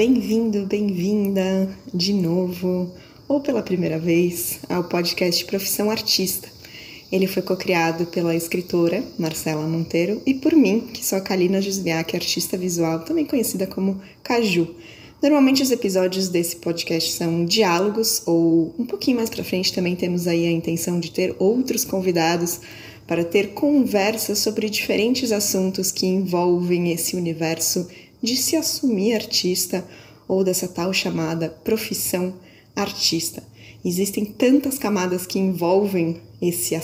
bem-vindo, 0.00 0.64
bem-vinda 0.64 1.68
de 1.92 2.14
novo 2.14 2.90
ou 3.28 3.38
pela 3.38 3.62
primeira 3.62 3.98
vez 3.98 4.58
ao 4.66 4.84
podcast 4.84 5.44
Profissão 5.44 5.90
Artista. 5.90 6.48
Ele 7.12 7.26
foi 7.26 7.42
co-criado 7.42 8.06
pela 8.06 8.34
escritora 8.34 9.04
Marcela 9.18 9.68
Monteiro 9.68 10.22
e 10.24 10.32
por 10.32 10.54
mim, 10.54 10.88
que 10.90 11.04
sou 11.04 11.18
a 11.18 11.20
Kalina 11.20 11.60
Jusbiak, 11.60 12.16
artista 12.16 12.56
visual, 12.56 13.00
também 13.00 13.26
conhecida 13.26 13.66
como 13.66 14.00
Caju. 14.22 14.74
Normalmente 15.22 15.62
os 15.62 15.70
episódios 15.70 16.30
desse 16.30 16.56
podcast 16.56 17.12
são 17.12 17.44
diálogos 17.44 18.22
ou 18.24 18.74
um 18.78 18.86
pouquinho 18.86 19.18
mais 19.18 19.28
para 19.28 19.44
frente 19.44 19.70
também 19.70 19.94
temos 19.94 20.26
aí 20.26 20.46
a 20.46 20.50
intenção 20.50 20.98
de 20.98 21.10
ter 21.10 21.36
outros 21.38 21.84
convidados 21.84 22.58
para 23.06 23.22
ter 23.22 23.48
conversas 23.48 24.38
sobre 24.38 24.70
diferentes 24.70 25.30
assuntos 25.30 25.92
que 25.92 26.06
envolvem 26.06 26.90
esse 26.90 27.16
universo 27.16 27.86
de 28.22 28.36
se 28.36 28.56
assumir 28.56 29.14
artista 29.14 29.86
ou 30.28 30.44
dessa 30.44 30.68
tal 30.68 30.92
chamada 30.92 31.48
profissão 31.48 32.34
artista. 32.76 33.42
Existem 33.84 34.24
tantas 34.24 34.78
camadas 34.78 35.26
que 35.26 35.38
envolvem 35.38 36.20
esse 36.40 36.74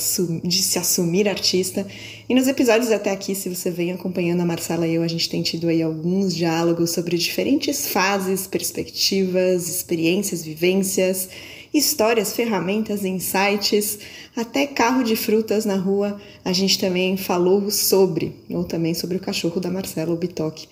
de 0.45 0.63
se 0.63 0.79
assumir 0.79 1.29
artista. 1.29 1.87
E 2.29 2.35
nos 2.35 2.47
episódios 2.49 2.91
até 2.91 3.11
aqui, 3.11 3.35
se 3.35 3.49
você 3.49 3.71
vem 3.71 3.93
acompanhando 3.93 4.41
a 4.41 4.47
Marcela 4.47 4.87
e 4.87 4.95
eu, 4.95 5.03
a 5.03 5.09
gente 5.09 5.29
tem 5.29 5.43
tido 5.43 5.69
aí 5.69 5.83
alguns 5.83 6.35
diálogos 6.35 6.91
sobre 6.91 7.17
diferentes 7.17 7.87
fases, 7.87 8.47
perspectivas, 8.47 9.69
experiências, 9.69 10.43
vivências, 10.43 11.29
histórias, 11.73 12.35
ferramentas, 12.35 13.05
insights, 13.05 13.99
até 14.35 14.67
carro 14.67 15.03
de 15.03 15.17
frutas 15.17 15.65
na 15.65 15.77
rua. 15.77 16.21
A 16.45 16.53
gente 16.53 16.79
também 16.79 17.17
falou 17.17 17.71
sobre, 17.71 18.35
ou 18.51 18.65
também 18.65 18.95
sobre 18.95 19.17
o 19.17 19.21
cachorro 19.21 19.61
da 19.61 19.71
Marcela, 19.71 20.13
o 20.13 20.17
Bitoque. 20.17 20.69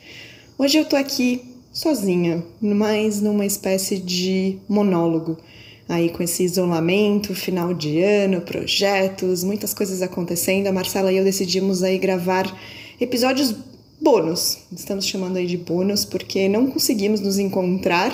Hoje 0.56 0.78
eu 0.78 0.84
tô 0.84 0.94
aqui 0.94 1.42
sozinha, 1.72 2.44
mas 2.60 3.20
numa 3.20 3.44
espécie 3.44 3.98
de 3.98 4.56
monólogo. 4.68 5.36
Aí 5.88 6.10
com 6.10 6.22
esse 6.22 6.44
isolamento, 6.44 7.34
final 7.34 7.74
de 7.74 8.00
ano, 8.00 8.40
projetos, 8.40 9.42
muitas 9.42 9.74
coisas 9.74 10.00
acontecendo, 10.00 10.68
a 10.68 10.72
Marcela 10.72 11.12
e 11.12 11.16
eu 11.16 11.24
decidimos 11.24 11.82
aí 11.82 11.98
gravar 11.98 12.46
episódios 13.00 13.52
bônus. 14.00 14.58
Estamos 14.72 15.06
chamando 15.06 15.38
aí 15.38 15.46
de 15.48 15.56
bônus 15.56 16.04
porque 16.04 16.48
não 16.48 16.68
conseguimos 16.68 17.20
nos 17.20 17.36
encontrar 17.36 18.12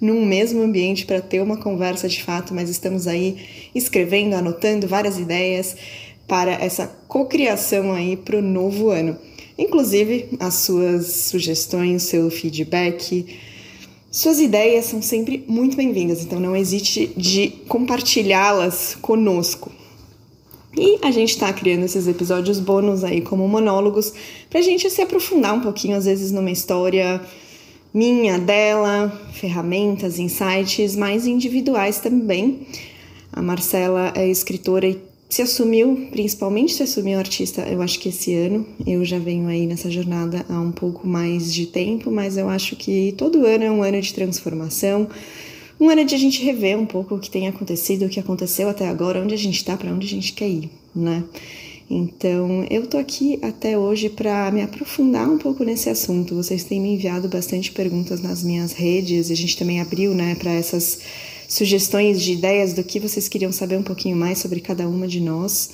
num 0.00 0.24
mesmo 0.24 0.62
ambiente 0.62 1.04
para 1.04 1.20
ter 1.20 1.42
uma 1.42 1.58
conversa 1.58 2.08
de 2.08 2.22
fato, 2.22 2.54
mas 2.54 2.70
estamos 2.70 3.06
aí 3.06 3.36
escrevendo, 3.74 4.34
anotando 4.36 4.88
várias 4.88 5.18
ideias 5.18 5.76
para 6.26 6.52
essa 6.52 6.86
cocriação 7.06 7.92
aí 7.92 8.16
para 8.16 8.38
o 8.38 8.42
novo 8.42 8.88
ano. 8.88 9.18
Inclusive, 9.56 10.30
as 10.40 10.54
suas 10.54 11.06
sugestões, 11.06 12.02
seu 12.02 12.30
feedback, 12.30 13.38
suas 14.10 14.38
ideias 14.38 14.86
são 14.86 15.02
sempre 15.02 15.44
muito 15.46 15.76
bem-vindas, 15.76 16.22
então 16.22 16.38
não 16.38 16.54
hesite 16.56 17.12
de 17.16 17.48
compartilhá-las 17.68 18.96
conosco. 19.00 19.72
E 20.76 20.98
a 21.02 21.10
gente 21.10 21.30
está 21.30 21.52
criando 21.52 21.84
esses 21.84 22.08
episódios 22.08 22.58
bônus 22.58 23.04
aí 23.04 23.20
como 23.20 23.46
monólogos 23.48 24.12
para 24.50 24.58
a 24.58 24.62
gente 24.62 24.90
se 24.90 25.00
aprofundar 25.00 25.54
um 25.54 25.60
pouquinho, 25.60 25.96
às 25.96 26.04
vezes, 26.04 26.32
numa 26.32 26.50
história 26.50 27.20
minha, 27.92 28.38
dela, 28.40 29.08
ferramentas, 29.32 30.18
insights 30.18 30.96
mais 30.96 31.28
individuais 31.28 32.00
também. 32.00 32.66
A 33.32 33.40
Marcela 33.40 34.12
é 34.16 34.28
escritora 34.28 34.88
e 34.88 35.00
se 35.34 35.42
assumiu, 35.42 36.06
principalmente 36.12 36.74
se 36.74 36.84
assumiu 36.84 37.18
artista, 37.18 37.62
eu 37.62 37.82
acho 37.82 37.98
que 37.98 38.08
esse 38.08 38.32
ano. 38.32 38.64
Eu 38.86 39.04
já 39.04 39.18
venho 39.18 39.48
aí 39.48 39.66
nessa 39.66 39.90
jornada 39.90 40.46
há 40.48 40.60
um 40.60 40.70
pouco 40.70 41.08
mais 41.08 41.52
de 41.52 41.66
tempo, 41.66 42.08
mas 42.08 42.36
eu 42.36 42.48
acho 42.48 42.76
que 42.76 43.12
todo 43.18 43.44
ano 43.44 43.64
é 43.64 43.68
um 43.68 43.82
ano 43.82 44.00
de 44.00 44.14
transformação, 44.14 45.08
um 45.80 45.88
ano 45.88 46.04
de 46.04 46.14
a 46.14 46.18
gente 46.18 46.40
rever 46.40 46.78
um 46.78 46.86
pouco 46.86 47.16
o 47.16 47.18
que 47.18 47.28
tem 47.28 47.48
acontecido, 47.48 48.04
o 48.04 48.08
que 48.08 48.20
aconteceu 48.20 48.68
até 48.68 48.86
agora, 48.86 49.20
onde 49.20 49.34
a 49.34 49.36
gente 49.36 49.56
está, 49.56 49.76
para 49.76 49.90
onde 49.90 50.06
a 50.06 50.10
gente 50.10 50.32
quer 50.34 50.48
ir, 50.48 50.70
né? 50.94 51.24
Então, 51.90 52.64
eu 52.70 52.86
tô 52.86 52.96
aqui 52.96 53.36
até 53.42 53.76
hoje 53.76 54.08
para 54.08 54.52
me 54.52 54.62
aprofundar 54.62 55.28
um 55.28 55.36
pouco 55.36 55.64
nesse 55.64 55.90
assunto. 55.90 56.36
Vocês 56.36 56.62
têm 56.62 56.80
me 56.80 56.94
enviado 56.94 57.28
bastante 57.28 57.72
perguntas 57.72 58.22
nas 58.22 58.44
minhas 58.44 58.72
redes, 58.72 59.32
a 59.32 59.34
gente 59.34 59.56
também 59.56 59.80
abriu, 59.80 60.14
né, 60.14 60.36
para 60.36 60.52
essas 60.52 61.00
sugestões 61.54 62.20
de 62.20 62.32
ideias 62.32 62.72
do 62.72 62.82
que 62.82 62.98
vocês 62.98 63.28
queriam 63.28 63.52
saber 63.52 63.78
um 63.78 63.82
pouquinho 63.82 64.16
mais 64.16 64.38
sobre 64.38 64.58
cada 64.58 64.88
uma 64.88 65.06
de 65.06 65.20
nós. 65.20 65.70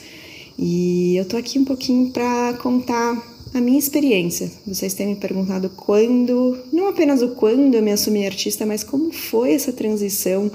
E 0.58 1.16
eu 1.16 1.24
tô 1.24 1.38
aqui 1.38 1.58
um 1.58 1.64
pouquinho 1.64 2.10
para 2.10 2.52
contar 2.60 3.16
a 3.54 3.60
minha 3.62 3.78
experiência. 3.78 4.52
Vocês 4.66 4.92
têm 4.92 5.06
me 5.06 5.16
perguntado 5.16 5.70
quando, 5.70 6.58
não 6.70 6.88
apenas 6.88 7.22
o 7.22 7.30
quando 7.30 7.74
eu 7.74 7.82
me 7.82 7.92
assumi 7.92 8.26
artista, 8.26 8.66
mas 8.66 8.84
como 8.84 9.10
foi 9.10 9.54
essa 9.54 9.72
transição, 9.72 10.52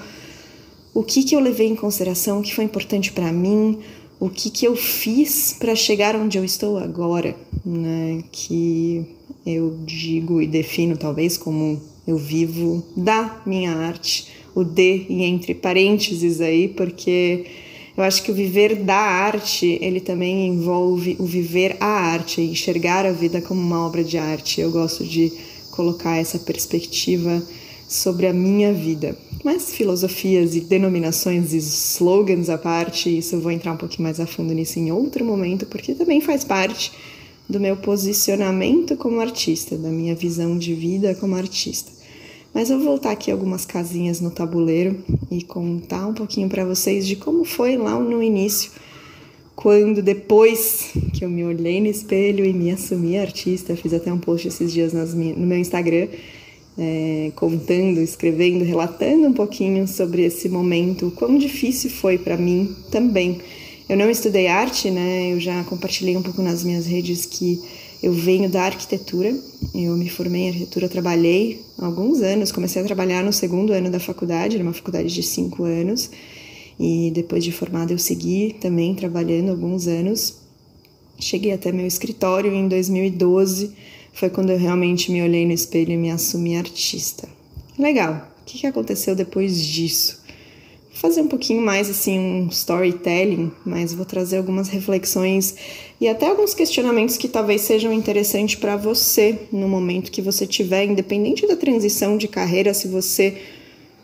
o 0.94 1.02
que 1.02 1.24
que 1.24 1.36
eu 1.36 1.40
levei 1.40 1.70
em 1.70 1.76
consideração, 1.76 2.40
o 2.40 2.44
que 2.44 2.54
foi 2.54 2.64
importante 2.64 3.12
para 3.12 3.32
mim, 3.32 3.80
o 4.20 4.30
que 4.30 4.52
que 4.52 4.68
eu 4.68 4.76
fiz 4.76 5.56
para 5.58 5.76
chegar 5.76 6.16
onde 6.16 6.38
eu 6.38 6.46
estou 6.46 6.78
agora, 6.78 7.36
né? 7.66 8.24
Que 8.32 9.04
eu 9.44 9.76
digo 9.84 10.40
e 10.40 10.46
defino 10.46 10.96
talvez 10.96 11.36
como 11.36 11.82
eu 12.06 12.16
vivo 12.16 12.86
da 12.96 13.42
minha 13.44 13.72
arte 13.72 14.35
o 14.56 14.64
D 14.64 15.06
e 15.10 15.24
entre 15.24 15.54
parênteses 15.54 16.42
aí, 16.42 16.70
porque 16.70 17.46
eu 17.98 18.04
acho 18.04 18.24
que 18.24 18.32
o 18.32 18.34
viver 18.34 18.76
da 18.76 18.96
arte, 18.96 19.78
ele 19.82 20.00
também 20.00 20.48
envolve 20.48 21.16
o 21.20 21.26
viver 21.26 21.78
a 21.80 21.86
arte, 21.86 22.42
enxergar 22.42 23.06
a 23.06 23.12
vida 23.12 23.42
como 23.42 23.62
uma 23.62 23.86
obra 23.86 24.04
de 24.04 24.18
arte. 24.18 24.60
Eu 24.60 24.72
gosto 24.72 25.04
de 25.04 25.32
colocar 25.72 26.18
essa 26.18 26.40
perspectiva 26.40 27.44
sobre 27.88 28.28
a 28.28 28.34
minha 28.34 28.74
vida. 28.74 29.18
Mas 29.44 29.74
filosofias 29.74 30.56
e 30.56 30.62
denominações 30.62 31.54
e 31.54 31.58
slogans 31.58 32.50
à 32.50 32.58
parte, 32.58 33.16
isso 33.16 33.36
eu 33.36 33.42
vou 33.42 33.52
entrar 33.52 33.74
um 33.74 33.78
pouquinho 33.78 34.04
mais 34.04 34.20
a 34.20 34.26
fundo 34.26 34.54
nisso 34.54 34.80
em 34.80 34.92
outro 34.92 35.24
momento, 35.24 35.66
porque 35.66 35.94
também 35.94 36.20
faz 36.20 36.44
parte 36.44 36.92
do 37.48 37.60
meu 37.60 37.78
posicionamento 37.78 38.98
como 38.98 39.20
artista, 39.20 39.78
da 39.78 39.90
minha 39.90 40.16
visão 40.16 40.58
de 40.58 40.74
vida 40.74 41.14
como 41.16 41.36
artista. 41.36 41.95
Mas 42.56 42.70
eu 42.70 42.78
vou 42.78 42.88
voltar 42.88 43.12
aqui 43.12 43.30
algumas 43.30 43.66
casinhas 43.66 44.22
no 44.22 44.32
tabuleiro 44.32 45.04
e 45.30 45.44
contar 45.44 46.08
um 46.08 46.14
pouquinho 46.14 46.48
para 46.48 46.64
vocês 46.64 47.06
de 47.06 47.18
como 47.18 47.44
foi 47.44 47.76
lá 47.76 48.00
no 48.00 48.24
início, 48.24 48.72
quando 49.58 50.02
depois 50.02 50.94
que 51.14 51.26
eu 51.26 51.30
me 51.30 51.44
olhei 51.44 51.82
no 51.82 51.88
espelho 51.88 52.46
e 52.46 52.54
me 52.54 52.72
assumi 52.72 53.18
artista, 53.18 53.76
fiz 53.76 53.94
até 53.94 54.12
um 54.12 54.18
post 54.18 54.48
esses 54.48 54.72
dias 54.72 54.94
no 54.94 55.46
meu 55.46 55.58
Instagram, 55.58 56.08
é, 56.78 57.34
contando, 57.36 58.00
escrevendo, 58.00 58.64
relatando 58.64 59.28
um 59.28 59.34
pouquinho 59.34 59.86
sobre 59.86 60.24
esse 60.24 60.48
momento, 60.48 61.12
quão 61.18 61.38
difícil 61.38 61.90
foi 61.90 62.18
para 62.18 62.38
mim 62.38 62.74
também. 62.90 63.42
Eu 63.90 63.98
não 63.98 64.10
estudei 64.10 64.48
arte, 64.48 64.90
né? 64.90 65.34
Eu 65.34 65.42
já 65.42 65.62
compartilhei 65.66 66.16
um 66.16 66.22
pouco 66.22 66.42
nas 66.42 66.64
minhas 66.64 66.86
redes 66.86 67.26
que 67.26 67.60
eu 68.02 68.14
venho 68.14 68.50
da 68.50 68.64
arquitetura, 68.64 69.36
eu 69.74 69.96
me 69.96 70.10
formei 70.10 70.42
em 70.42 70.50
arquitetura, 70.50 70.90
trabalhei 70.90 71.62
alguns 71.78 72.22
anos, 72.22 72.52
comecei 72.52 72.82
a 72.82 72.86
trabalhar 72.86 73.24
no 73.24 73.34
segundo 73.34 73.74
ano 73.74 73.90
da 73.90 74.00
faculdade, 74.00 74.56
era 74.56 74.64
uma 74.64 74.74
faculdade 74.74 75.14
de 75.14 75.24
cinco 75.24 75.64
anos, 75.64 76.10
e 76.80 77.12
depois 77.14 77.44
de 77.44 77.52
formada 77.52 77.94
eu 77.94 77.98
segui 77.98 78.56
também 78.60 78.94
trabalhando 78.94 79.50
alguns 79.50 79.88
anos. 79.88 80.38
Cheguei 81.20 81.54
até 81.54 81.72
meu 81.72 81.88
escritório 81.88 82.54
em 82.54 82.68
2012, 82.68 83.72
foi 84.14 84.30
quando 84.30 84.52
eu 84.52 84.58
realmente 84.58 85.12
me 85.12 85.22
olhei 85.22 85.46
no 85.46 85.54
espelho 85.54 85.94
e 85.94 85.98
me 85.98 86.12
assumi 86.12 86.58
artista. 86.58 87.28
Legal, 87.78 88.32
o 88.42 88.46
que 88.46 88.68
aconteceu 88.68 89.16
depois 89.16 89.58
disso? 89.60 90.26
fazer 90.96 91.22
um 91.22 91.28
pouquinho 91.28 91.62
mais 91.62 91.90
assim 91.90 92.18
um 92.18 92.48
storytelling, 92.48 93.52
mas 93.66 93.94
vou 93.94 94.06
trazer 94.06 94.38
algumas 94.38 94.70
reflexões 94.70 95.56
e 96.00 96.08
até 96.08 96.28
alguns 96.28 96.54
questionamentos 96.54 97.18
que 97.18 97.28
talvez 97.28 97.62
sejam 97.62 97.94
interessantes 97.94 98.56
para 98.56 98.76
você 98.76 99.40
no 99.52 99.68
momento 99.68 100.12
que 100.12 100.22
você 100.22 100.46
tiver, 100.46 100.86
independente 100.86 101.48
da 101.48 101.56
transição 101.56 102.18
de 102.18 102.28
carreira, 102.28 102.74
se 102.74 102.88
você 102.88 103.38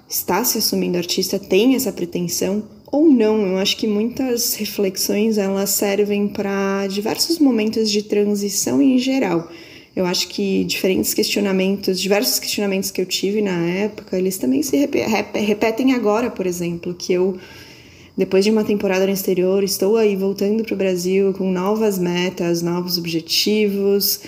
está 0.08 0.44
se 0.44 0.58
assumindo 0.58 0.98
artista, 0.98 1.38
tem 1.38 1.76
essa 1.76 1.92
pretensão 1.92 2.64
ou 2.92 3.10
não. 3.10 3.46
Eu 3.46 3.58
acho 3.58 3.78
que 3.78 3.88
muitas 3.88 4.54
reflexões 4.56 5.38
elas 5.38 5.70
servem 5.72 6.28
para 6.28 6.88
diversos 6.88 7.40
momentos 7.40 7.90
de 7.90 8.04
transição 8.04 8.82
em 8.82 8.98
geral. 8.98 9.50
Eu 9.94 10.06
acho 10.06 10.30
que 10.30 10.64
diferentes 10.64 11.14
questionamentos, 11.14 12.00
diversos 12.00 12.40
questionamentos 12.40 12.92
que 12.92 13.02
eu 13.02 13.06
tive 13.06 13.42
na 13.42 13.66
época, 13.68 14.18
eles 14.18 14.38
também 14.38 14.64
se 14.64 14.78
repetem 15.34 15.94
agora, 15.94 16.30
por 16.30 16.48
exemplo, 16.48 16.94
que 16.94 17.12
eu 17.12 17.38
depois 18.22 18.46
de 18.46 18.52
uma 18.52 18.64
temporada 18.64 19.08
no 19.08 19.12
exterior, 19.12 19.64
estou 19.64 19.98
aí 19.98 20.16
voltando 20.16 20.64
para 20.64 20.76
o 20.76 20.78
Brasil 20.78 21.34
com 21.34 21.52
novas 21.52 21.98
metas, 21.98 22.62
novos 22.62 23.00
objetivos, 23.00 24.20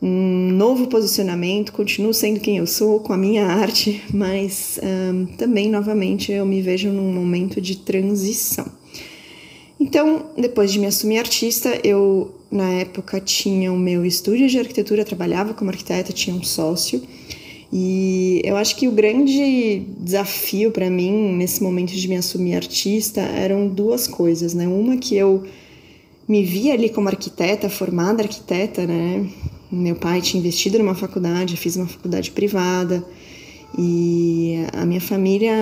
um 0.00 0.50
novo 0.52 0.86
posicionamento. 0.86 1.70
Continuo 1.70 2.14
sendo 2.14 2.40
quem 2.40 2.56
eu 2.56 2.66
sou 2.66 3.00
com 3.00 3.12
a 3.12 3.16
minha 3.18 3.44
arte, 3.44 4.02
mas 4.10 4.80
um, 4.82 5.26
também, 5.36 5.68
novamente, 5.68 6.32
eu 6.32 6.46
me 6.46 6.62
vejo 6.62 6.88
num 6.88 7.12
momento 7.12 7.60
de 7.60 7.76
transição. 7.76 8.64
Então, 9.78 10.30
depois 10.38 10.72
de 10.72 10.78
me 10.78 10.86
assumir 10.86 11.18
artista, 11.18 11.78
eu 11.84 12.34
na 12.50 12.70
época 12.70 13.20
tinha 13.20 13.70
o 13.70 13.78
meu 13.78 14.02
estúdio 14.06 14.48
de 14.48 14.58
arquitetura, 14.58 15.04
trabalhava 15.04 15.52
como 15.52 15.68
arquiteta, 15.68 16.10
tinha 16.10 16.34
um 16.34 16.42
sócio 16.42 17.02
E 17.72 18.42
eu 18.44 18.56
acho 18.56 18.76
que 18.76 18.86
o 18.86 18.92
grande 18.92 19.86
desafio 19.98 20.70
para 20.70 20.90
mim 20.90 21.34
nesse 21.34 21.62
momento 21.62 21.92
de 21.92 22.06
me 22.06 22.16
assumir 22.16 22.54
artista 22.54 23.22
eram 23.22 23.66
duas 23.66 24.06
coisas, 24.06 24.52
né? 24.52 24.68
Uma 24.68 24.98
que 24.98 25.16
eu 25.16 25.42
me 26.28 26.42
via 26.44 26.74
ali 26.74 26.90
como 26.90 27.08
arquiteta, 27.08 27.70
formada 27.70 28.22
arquiteta, 28.22 28.86
né? 28.86 29.26
Meu 29.70 29.96
pai 29.96 30.20
tinha 30.20 30.38
investido 30.38 30.78
numa 30.78 30.94
faculdade, 30.94 31.56
fiz 31.56 31.76
uma 31.76 31.86
faculdade 31.86 32.30
privada. 32.30 33.02
E 33.78 34.66
a 34.74 34.84
minha 34.84 35.00
família, 35.00 35.54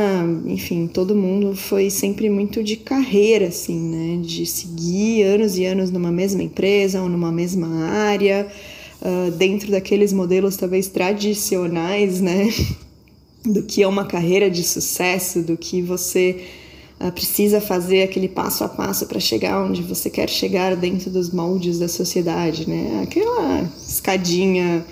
enfim, 0.46 0.88
todo 0.88 1.14
mundo 1.14 1.54
foi 1.54 1.90
sempre 1.90 2.28
muito 2.28 2.60
de 2.60 2.76
carreira, 2.76 3.46
assim, 3.46 3.78
né? 3.78 4.20
De 4.20 4.44
seguir 4.46 5.22
anos 5.22 5.56
e 5.56 5.64
anos 5.64 5.92
numa 5.92 6.10
mesma 6.10 6.42
empresa 6.42 7.00
ou 7.00 7.08
numa 7.08 7.30
mesma 7.30 7.84
área, 7.84 8.48
uh, 9.02 9.30
dentro 9.32 9.70
daqueles 9.70 10.12
modelos 10.12 10.56
talvez 10.56 10.88
tradicionais, 10.88 12.20
né? 12.20 12.52
Do 13.44 13.62
que 13.62 13.82
é 13.82 13.88
uma 13.88 14.04
carreira 14.04 14.50
de 14.50 14.62
sucesso, 14.62 15.40
do 15.40 15.56
que 15.56 15.80
você 15.80 16.44
uh, 17.00 17.10
precisa 17.10 17.58
fazer 17.58 18.02
aquele 18.02 18.28
passo 18.28 18.62
a 18.64 18.68
passo 18.68 19.06
para 19.06 19.18
chegar 19.18 19.64
onde 19.64 19.80
você 19.80 20.10
quer 20.10 20.28
chegar 20.28 20.76
dentro 20.76 21.10
dos 21.10 21.30
moldes 21.32 21.78
da 21.78 21.88
sociedade, 21.88 22.68
né? 22.68 23.00
Aquela 23.02 23.66
escadinha 23.88 24.84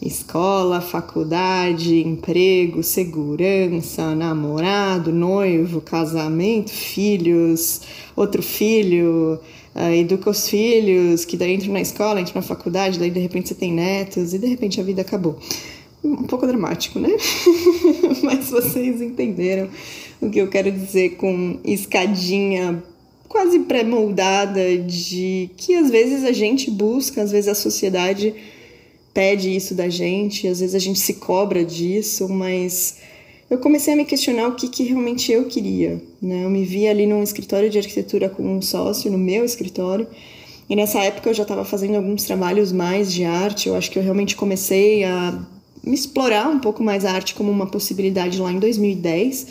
escola, 0.00 0.80
faculdade, 0.80 1.96
emprego, 2.06 2.82
segurança, 2.82 4.14
namorado, 4.14 5.12
noivo, 5.12 5.80
casamento, 5.80 6.70
filhos, 6.70 7.80
outro 8.14 8.42
filho, 8.42 9.40
uh, 9.76 9.92
educa 9.94 10.30
os 10.30 10.48
filhos, 10.48 11.24
que 11.24 11.36
daí 11.36 11.52
entra 11.52 11.70
na 11.70 11.80
escola, 11.80 12.20
entra 12.20 12.34
na 12.34 12.42
faculdade, 12.42 12.98
daí 12.98 13.10
de 13.10 13.20
repente 13.20 13.48
você 13.48 13.54
tem 13.54 13.72
netos 13.72 14.32
e 14.32 14.38
de 14.38 14.46
repente 14.46 14.80
a 14.80 14.84
vida 14.84 15.02
acabou. 15.02 15.38
Um 16.02 16.24
pouco 16.24 16.46
dramático, 16.46 16.98
né? 16.98 17.10
Mas 18.22 18.48
vocês 18.48 19.00
entenderam 19.00 19.68
o 20.20 20.30
que 20.30 20.38
eu 20.38 20.48
quero 20.48 20.70
dizer 20.70 21.16
com 21.16 21.58
escadinha 21.64 22.82
quase 23.28 23.60
pré-moldada 23.60 24.78
de 24.78 25.50
que 25.56 25.74
às 25.74 25.90
vezes 25.90 26.24
a 26.24 26.32
gente 26.32 26.70
busca, 26.70 27.22
às 27.22 27.32
vezes 27.32 27.48
a 27.48 27.54
sociedade 27.54 28.32
pede 29.12 29.54
isso 29.54 29.74
da 29.74 29.88
gente, 29.88 30.46
às 30.46 30.60
vezes 30.60 30.74
a 30.74 30.78
gente 30.78 30.98
se 30.98 31.14
cobra 31.14 31.64
disso, 31.64 32.28
mas 32.28 32.98
eu 33.48 33.58
comecei 33.58 33.94
a 33.94 33.96
me 33.96 34.04
questionar 34.04 34.48
o 34.48 34.54
que, 34.54 34.68
que 34.68 34.84
realmente 34.84 35.30
eu 35.30 35.44
queria. 35.44 36.02
Né? 36.20 36.44
Eu 36.44 36.50
me 36.50 36.64
vi 36.64 36.88
ali 36.88 37.06
num 37.06 37.22
escritório 37.22 37.70
de 37.70 37.78
arquitetura 37.78 38.28
com 38.28 38.42
um 38.42 38.62
sócio, 38.62 39.10
no 39.10 39.18
meu 39.18 39.44
escritório, 39.44 40.06
e 40.68 40.74
nessa 40.74 41.00
época 41.00 41.30
eu 41.30 41.34
já 41.34 41.42
estava 41.42 41.64
fazendo 41.64 41.96
alguns 41.96 42.24
trabalhos 42.24 42.72
mais 42.72 43.12
de 43.12 43.24
arte, 43.24 43.68
eu 43.68 43.76
acho 43.76 43.90
que 43.90 43.98
eu 43.98 44.02
realmente 44.02 44.34
comecei 44.34 45.04
a 45.04 45.38
me 45.84 45.94
explorar 45.94 46.48
um 46.48 46.58
pouco 46.58 46.82
mais 46.82 47.04
a 47.04 47.12
arte 47.12 47.34
como 47.34 47.50
uma 47.50 47.66
possibilidade 47.66 48.40
lá 48.40 48.50
em 48.50 48.58
2010 48.58 49.46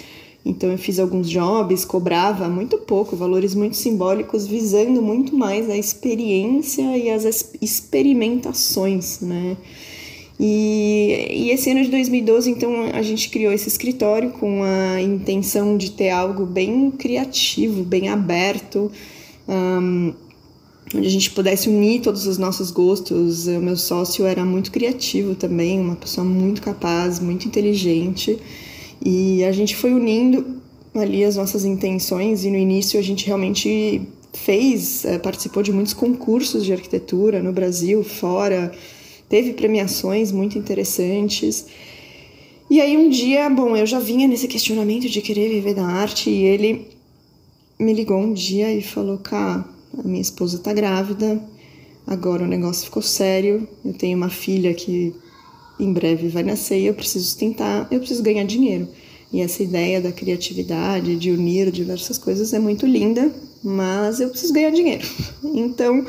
então 0.45 0.71
eu 0.71 0.77
fiz 0.77 0.99
alguns 0.99 1.27
jobs, 1.27 1.83
cobrava 1.83 2.47
muito 2.47 2.77
pouco, 2.77 3.15
valores 3.15 3.55
muito 3.55 3.75
simbólicos, 3.75 4.45
visando 4.45 5.01
muito 5.01 5.35
mais 5.35 5.67
a 5.67 5.75
experiência 5.75 6.95
e 6.95 7.09
as 7.09 7.25
experimentações, 7.59 9.21
né? 9.21 9.57
E, 10.39 11.27
e, 11.31 11.51
esse 11.51 11.71
ano 11.71 11.83
de 11.83 11.89
2012, 11.89 12.51
então, 12.51 12.89
a 12.93 13.01
gente 13.01 13.29
criou 13.29 13.53
esse 13.53 13.69
escritório 13.69 14.31
com 14.31 14.63
a 14.63 15.01
intenção 15.01 15.77
de 15.77 15.91
ter 15.91 16.09
algo 16.09 16.45
bem 16.45 16.91
criativo, 16.91 17.83
bem 17.83 18.09
aberto, 18.09 18.91
um, 19.47 20.13
onde 20.93 21.07
a 21.07 21.09
gente 21.09 21.31
pudesse 21.31 21.69
unir 21.69 22.01
todos 22.01 22.27
os 22.27 22.37
nossos 22.37 22.69
gostos. 22.69 23.47
O 23.47 23.61
meu 23.61 23.77
sócio 23.77 24.25
era 24.25 24.43
muito 24.43 24.71
criativo 24.71 25.35
também, 25.35 25.79
uma 25.79 25.95
pessoa 25.95 26.25
muito 26.25 26.61
capaz, 26.61 27.19
muito 27.19 27.47
inteligente. 27.47 28.37
E 29.03 29.43
a 29.45 29.53
gente 29.53 29.75
foi 29.75 29.93
unindo 29.93 30.61
ali 30.93 31.23
as 31.23 31.35
nossas 31.35 31.65
intenções 31.65 32.45
e 32.45 32.49
no 32.49 32.57
início 32.57 32.99
a 32.99 33.03
gente 33.03 33.25
realmente 33.25 34.01
fez, 34.33 35.05
é, 35.05 35.17
participou 35.17 35.63
de 35.63 35.71
muitos 35.71 35.93
concursos 35.93 36.63
de 36.65 36.73
arquitetura 36.73 37.41
no 37.41 37.51
Brasil, 37.51 38.03
fora, 38.03 38.71
teve 39.29 39.53
premiações 39.53 40.31
muito 40.31 40.57
interessantes. 40.57 41.65
E 42.69 42.81
aí 42.81 42.97
um 42.97 43.09
dia, 43.09 43.49
bom, 43.49 43.75
eu 43.75 43.85
já 43.85 43.99
vinha 43.99 44.27
nesse 44.27 44.47
questionamento 44.47 45.09
de 45.09 45.21
querer 45.21 45.49
viver 45.49 45.73
da 45.73 45.85
arte 45.85 46.29
e 46.29 46.43
ele 46.43 46.87
me 47.79 47.93
ligou 47.93 48.17
um 48.17 48.33
dia 48.33 48.73
e 48.73 48.81
falou: 48.81 49.17
"Cá, 49.17 49.67
a 49.97 50.07
minha 50.07 50.21
esposa 50.21 50.59
tá 50.59 50.73
grávida. 50.73 51.41
Agora 52.05 52.43
o 52.43 52.47
negócio 52.47 52.85
ficou 52.85 53.01
sério. 53.01 53.67
Eu 53.83 53.93
tenho 53.93 54.17
uma 54.17 54.29
filha 54.29 54.73
que 54.73 55.13
em 55.79 55.91
breve 55.91 56.27
vai 56.27 56.43
nascer 56.43 56.79
e 56.79 56.85
eu 56.85 56.93
preciso 56.93 57.37
tentar, 57.37 57.87
eu 57.91 57.99
preciso 57.99 58.23
ganhar 58.23 58.45
dinheiro. 58.45 58.87
E 59.31 59.41
essa 59.41 59.63
ideia 59.63 59.99
da 59.99 60.11
criatividade, 60.11 61.15
de 61.15 61.31
unir 61.31 61.71
diversas 61.71 62.17
coisas 62.17 62.53
é 62.53 62.59
muito 62.59 62.85
linda, 62.85 63.33
mas 63.63 64.19
eu 64.19 64.29
preciso 64.29 64.53
ganhar 64.53 64.71
dinheiro. 64.71 65.05
Então, 65.43 66.05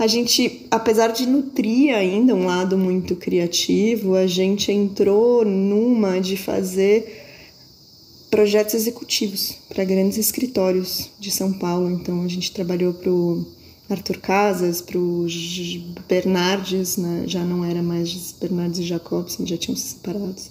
a 0.00 0.06
gente, 0.06 0.66
apesar 0.70 1.08
de 1.08 1.26
nutrir 1.26 1.94
ainda 1.94 2.34
um 2.34 2.46
lado 2.46 2.78
muito 2.78 3.14
criativo, 3.14 4.14
a 4.14 4.26
gente 4.26 4.72
entrou 4.72 5.44
numa 5.44 6.18
de 6.18 6.38
fazer 6.38 7.26
projetos 8.30 8.72
executivos 8.72 9.58
para 9.68 9.84
grandes 9.84 10.16
escritórios 10.16 11.10
de 11.20 11.30
São 11.30 11.52
Paulo. 11.52 11.90
Então, 11.90 12.22
a 12.22 12.28
gente 12.28 12.50
trabalhou 12.50 12.94
para 12.94 13.10
o 13.10 13.46
Arthur 13.90 14.16
Casas, 14.20 14.80
para 14.80 14.96
o 14.96 15.26
Bernardes, 16.08 16.96
né? 16.96 17.24
já 17.26 17.44
não 17.44 17.62
era 17.62 17.82
mais 17.82 18.34
Bernardes 18.40 18.80
e 18.80 18.84
Jacobson, 18.84 19.44
já 19.44 19.58
tinham 19.58 19.76
se 19.76 19.88
separados. 19.88 20.50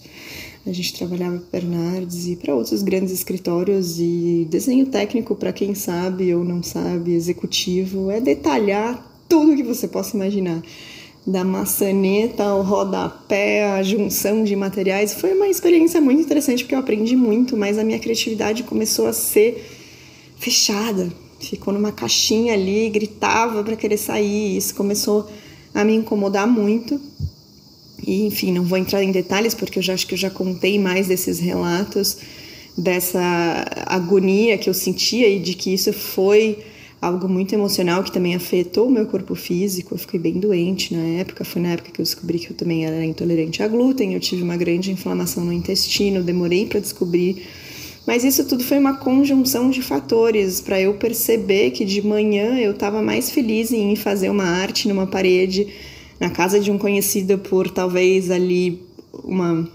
A 0.63 0.71
gente 0.71 0.93
trabalhava 0.93 1.39
para 1.39 1.59
Bernardes 1.59 2.27
e 2.27 2.35
para 2.35 2.53
outros 2.53 2.83
grandes 2.83 3.11
escritórios 3.11 3.99
e 3.99 4.45
desenho 4.47 4.85
técnico, 4.85 5.33
para 5.33 5.51
quem 5.51 5.73
sabe 5.73 6.35
ou 6.35 6.43
não 6.43 6.61
sabe, 6.61 7.15
executivo, 7.15 8.11
é 8.11 8.21
detalhar 8.21 9.08
tudo 9.29 9.55
que 9.55 9.63
você 9.63 9.87
possa 9.87 10.17
imaginar. 10.17 10.61
Da 11.25 11.43
maçaneta 11.43 12.43
ao 12.43 12.63
rodapé, 12.63 13.71
a 13.71 13.83
junção 13.83 14.43
de 14.43 14.55
materiais. 14.55 15.13
Foi 15.13 15.33
uma 15.33 15.47
experiência 15.47 16.01
muito 16.01 16.21
interessante 16.21 16.63
porque 16.63 16.73
eu 16.73 16.79
aprendi 16.79 17.15
muito, 17.15 17.55
mas 17.55 17.77
a 17.77 17.83
minha 17.83 17.99
criatividade 17.99 18.63
começou 18.63 19.05
a 19.05 19.13
ser 19.13 19.63
fechada, 20.37 21.11
ficou 21.39 21.73
numa 21.73 21.91
caixinha 21.91 22.53
ali, 22.53 22.89
gritava 22.89 23.63
para 23.63 23.75
querer 23.75 23.97
sair. 23.97 24.57
Isso 24.57 24.73
começou 24.73 25.29
a 25.73 25.83
me 25.83 25.93
incomodar 25.93 26.47
muito. 26.47 26.99
E, 28.05 28.25
enfim, 28.25 28.51
não 28.51 28.63
vou 28.63 28.77
entrar 28.77 29.03
em 29.03 29.11
detalhes 29.11 29.53
porque 29.53 29.77
eu 29.77 29.83
já 29.83 29.93
acho 29.93 30.07
que 30.07 30.15
eu 30.15 30.17
já 30.17 30.29
contei 30.29 30.79
mais 30.79 31.07
desses 31.07 31.37
relatos 31.37 32.17
dessa 32.77 33.65
agonia 33.85 34.57
que 34.57 34.69
eu 34.69 34.73
sentia 34.73 35.27
e 35.27 35.37
de 35.37 35.53
que 35.53 35.73
isso 35.73 35.91
foi 35.91 36.59
algo 37.01 37.27
muito 37.27 37.53
emocional 37.53 38.03
que 38.03 38.11
também 38.11 38.35
afetou 38.35 38.87
o 38.87 38.91
meu 38.91 39.05
corpo 39.05 39.35
físico. 39.35 39.93
Eu 39.93 39.97
fiquei 39.97 40.19
bem 40.19 40.33
doente 40.33 40.93
na 40.93 41.03
época. 41.19 41.45
Foi 41.45 41.61
na 41.61 41.69
época 41.69 41.91
que 41.91 42.01
eu 42.01 42.03
descobri 42.03 42.39
que 42.39 42.51
eu 42.51 42.57
também 42.57 42.85
era 42.85 43.03
intolerante 43.03 43.63
a 43.63 43.67
glúten. 43.67 44.13
Eu 44.13 44.19
tive 44.19 44.43
uma 44.43 44.57
grande 44.57 44.91
inflamação 44.91 45.43
no 45.43 45.53
intestino. 45.53 46.23
Demorei 46.23 46.65
para 46.65 46.79
descobrir 46.79 47.43
mas 48.09 48.23
isso 48.23 48.43
tudo 48.43 48.63
foi 48.63 48.79
uma 48.79 48.97
conjunção 48.97 49.69
de 49.69 49.83
fatores 49.83 50.59
para 50.59 50.81
eu 50.81 50.95
perceber 50.95 51.69
que 51.69 51.85
de 51.85 52.01
manhã 52.01 52.57
eu 52.57 52.71
estava 52.71 53.03
mais 53.03 53.29
feliz 53.29 53.71
em 53.71 53.95
fazer 53.95 54.31
uma 54.31 54.45
arte 54.45 54.87
numa 54.87 55.05
parede 55.05 55.67
na 56.19 56.31
casa 56.31 56.59
de 56.59 56.71
um 56.71 56.77
conhecido 56.79 57.37
por 57.37 57.69
talvez 57.69 58.31
ali 58.31 58.81
uma 59.23 59.69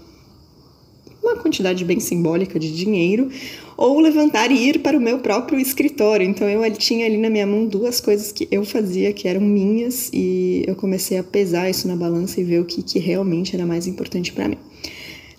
uma 1.25 1.35
quantidade 1.35 1.83
bem 1.83 1.99
simbólica 1.99 2.59
de 2.59 2.71
dinheiro, 2.71 3.29
ou 3.75 3.99
levantar 3.99 4.51
e 4.51 4.69
ir 4.69 4.79
para 4.79 4.97
o 4.97 5.01
meu 5.01 5.19
próprio 5.19 5.59
escritório. 5.59 6.27
Então 6.27 6.47
eu 6.47 6.71
tinha 6.73 7.05
ali 7.05 7.17
na 7.17 7.29
minha 7.29 7.47
mão 7.47 7.65
duas 7.65 7.99
coisas 7.99 8.31
que 8.31 8.47
eu 8.51 8.63
fazia 8.63 9.11
que 9.11 9.27
eram 9.27 9.41
minhas 9.41 10.09
e 10.13 10.63
eu 10.67 10.75
comecei 10.75 11.17
a 11.17 11.23
pesar 11.23 11.69
isso 11.69 11.87
na 11.87 11.95
balança 11.95 12.39
e 12.39 12.43
ver 12.43 12.59
o 12.59 12.65
que, 12.65 12.81
que 12.81 12.99
realmente 12.99 13.55
era 13.55 13.65
mais 13.65 13.87
importante 13.87 14.31
para 14.31 14.47
mim. 14.47 14.57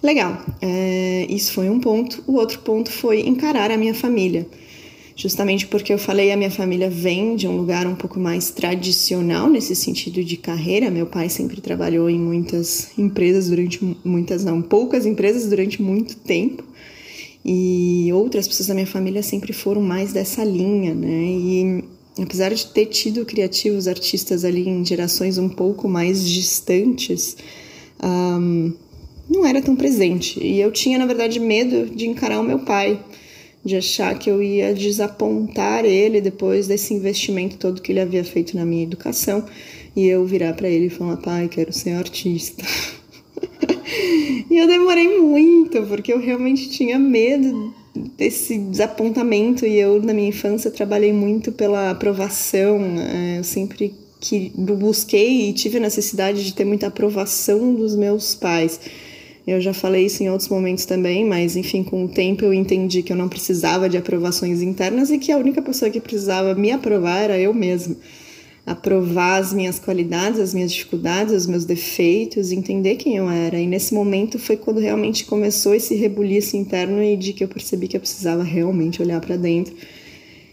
Legal, 0.02 0.38
é, 0.61 1.26
isso 1.28 1.52
foi 1.52 1.71
um 1.71 1.81
ponto. 1.81 2.23
O 2.26 2.35
outro 2.35 2.59
ponto 2.61 2.93
foi 2.93 3.21
encarar 3.21 3.71
a 3.71 3.76
minha 3.76 3.95
família. 3.95 4.47
Justamente 5.16 5.66
porque 5.66 5.90
eu 5.90 5.99
falei, 5.99 6.30
a 6.30 6.37
minha 6.37 6.50
família 6.50 6.90
vem 6.90 7.37
de 7.37 7.49
um 7.49 7.56
lugar 7.56 7.87
um 7.87 7.94
pouco 7.94 8.20
mais 8.20 8.50
tradicional 8.50 9.49
nesse 9.49 9.75
sentido 9.75 10.23
de 10.23 10.37
carreira. 10.37 10.90
Meu 10.90 11.06
pai 11.06 11.30
sempre 11.30 11.58
trabalhou 11.62 12.11
em 12.11 12.20
muitas 12.20 12.90
empresas 12.99 13.49
durante 13.49 13.80
muitas 14.04 14.44
não, 14.44 14.61
poucas 14.61 15.06
empresas 15.06 15.49
durante 15.49 15.80
muito 15.80 16.16
tempo. 16.16 16.62
E 17.42 18.11
outras 18.12 18.46
pessoas 18.46 18.66
da 18.66 18.75
minha 18.75 18.87
família 18.87 19.23
sempre 19.23 19.54
foram 19.54 19.80
mais 19.80 20.12
dessa 20.12 20.44
linha, 20.44 20.92
né? 20.94 21.08
E 21.08 21.85
apesar 22.20 22.52
de 22.52 22.66
ter 22.66 22.85
tido 22.87 23.25
criativos 23.25 23.88
artistas 23.88 24.44
ali 24.44 24.68
em 24.68 24.85
gerações 24.85 25.38
um 25.38 25.49
pouco 25.49 25.88
mais 25.88 26.28
distantes, 26.28 27.38
um, 28.02 28.73
não 29.30 29.46
era 29.46 29.62
tão 29.62 29.75
presente. 29.75 30.44
E 30.44 30.61
eu 30.61 30.70
tinha, 30.70 30.99
na 30.99 31.06
verdade, 31.06 31.40
medo 31.40 31.87
de 31.94 32.06
encarar 32.06 32.38
o 32.40 32.44
meu 32.44 32.58
pai, 32.58 33.00
de 33.66 33.76
achar 33.76 34.16
que 34.16 34.30
eu 34.30 34.40
ia 34.40 34.73
desapontar 34.73 35.85
ele 35.85 36.20
depois 36.20 36.68
desse 36.68 36.94
investimento 36.94 37.56
todo 37.56 37.82
que 37.82 37.90
ele 37.90 38.00
havia 38.00 38.25
feito 38.25 38.56
na 38.56 38.64
minha 38.64 38.85
educação 38.85 39.44
e 39.94 40.06
eu 40.06 40.25
virar 40.25 40.54
para 40.54 40.68
ele 40.68 40.87
e 40.87 40.90
falar: 40.90 41.16
pai, 41.16 41.49
quero 41.49 41.73
ser 41.73 41.90
artista. 41.90 42.64
e 44.50 44.56
eu 44.56 44.68
demorei 44.68 45.18
muito, 45.18 45.82
porque 45.82 46.12
eu 46.12 46.20
realmente 46.20 46.70
tinha 46.70 46.99
medo 46.99 47.75
desse 48.16 48.56
desapontamento. 48.58 49.66
E 49.66 49.76
eu, 49.76 50.00
na 50.00 50.14
minha 50.14 50.28
infância, 50.28 50.70
trabalhei 50.70 51.12
muito 51.12 51.50
pela 51.50 51.90
aprovação. 51.90 52.78
Né? 52.78 53.37
Eu 53.38 53.44
sempre 53.44 53.94
que 54.20 54.52
busquei 54.56 55.49
e 55.49 55.52
tive 55.52 55.78
a 55.78 55.80
necessidade 55.80 56.44
de 56.44 56.54
ter 56.54 56.64
muita 56.64 56.87
aprovação 56.87 57.75
dos 57.75 57.96
meus 57.96 58.35
pais. 58.35 58.80
Eu 59.47 59.61
já 59.61 59.73
falei 59.73 60.07
isso 60.07 60.25
em 60.25 60.29
outros 60.29 60.49
momentos 60.49 60.85
também, 60.85 61.25
mas 61.25 61.55
enfim, 61.57 61.85
com 61.85 62.05
o 62.05 62.09
tempo 62.09 62.45
eu 62.45 62.53
entendi 62.53 63.00
que 63.00 63.12
eu 63.12 63.17
não 63.17 63.29
precisava 63.29 63.88
de 63.88 63.97
aprovações 63.97 64.61
internas 64.61 65.09
e 65.11 65.19
que 65.19 65.31
a 65.31 65.38
única 65.38 65.62
pessoa 65.62 65.88
que 65.88 66.00
precisava 66.00 66.53
me 66.57 66.73
aprovar 66.73 67.23
era 67.23 67.38
eu 67.38 67.55
mesma. 67.55 67.97
Aprovar 68.67 69.37
as 69.37 69.53
minhas 69.53 69.79
qualidades, 69.79 70.41
as 70.41 70.53
minhas 70.53 70.73
dificuldades, 70.73 71.33
os 71.33 71.47
meus 71.47 71.65
defeitos, 71.65 72.50
entender 72.50 72.97
quem 72.97 73.17
eu 73.17 73.31
era. 73.31 73.57
E 73.61 73.69
nesse 73.69 73.95
momento 73.95 74.37
foi 74.37 74.57
quando 74.57 74.81
realmente 74.81 75.25
começou 75.25 75.73
esse 75.73 75.95
rebuliço 75.95 76.57
interno 76.57 77.00
e 77.00 77.17
de 77.17 77.33
que 77.33 77.45
eu 77.45 77.49
percebi 77.49 77.87
que 77.87 77.97
eu 77.97 78.00
precisava 78.00 78.43
realmente 78.43 79.00
olhar 79.00 79.21
para 79.21 79.37
dentro. 79.37 79.76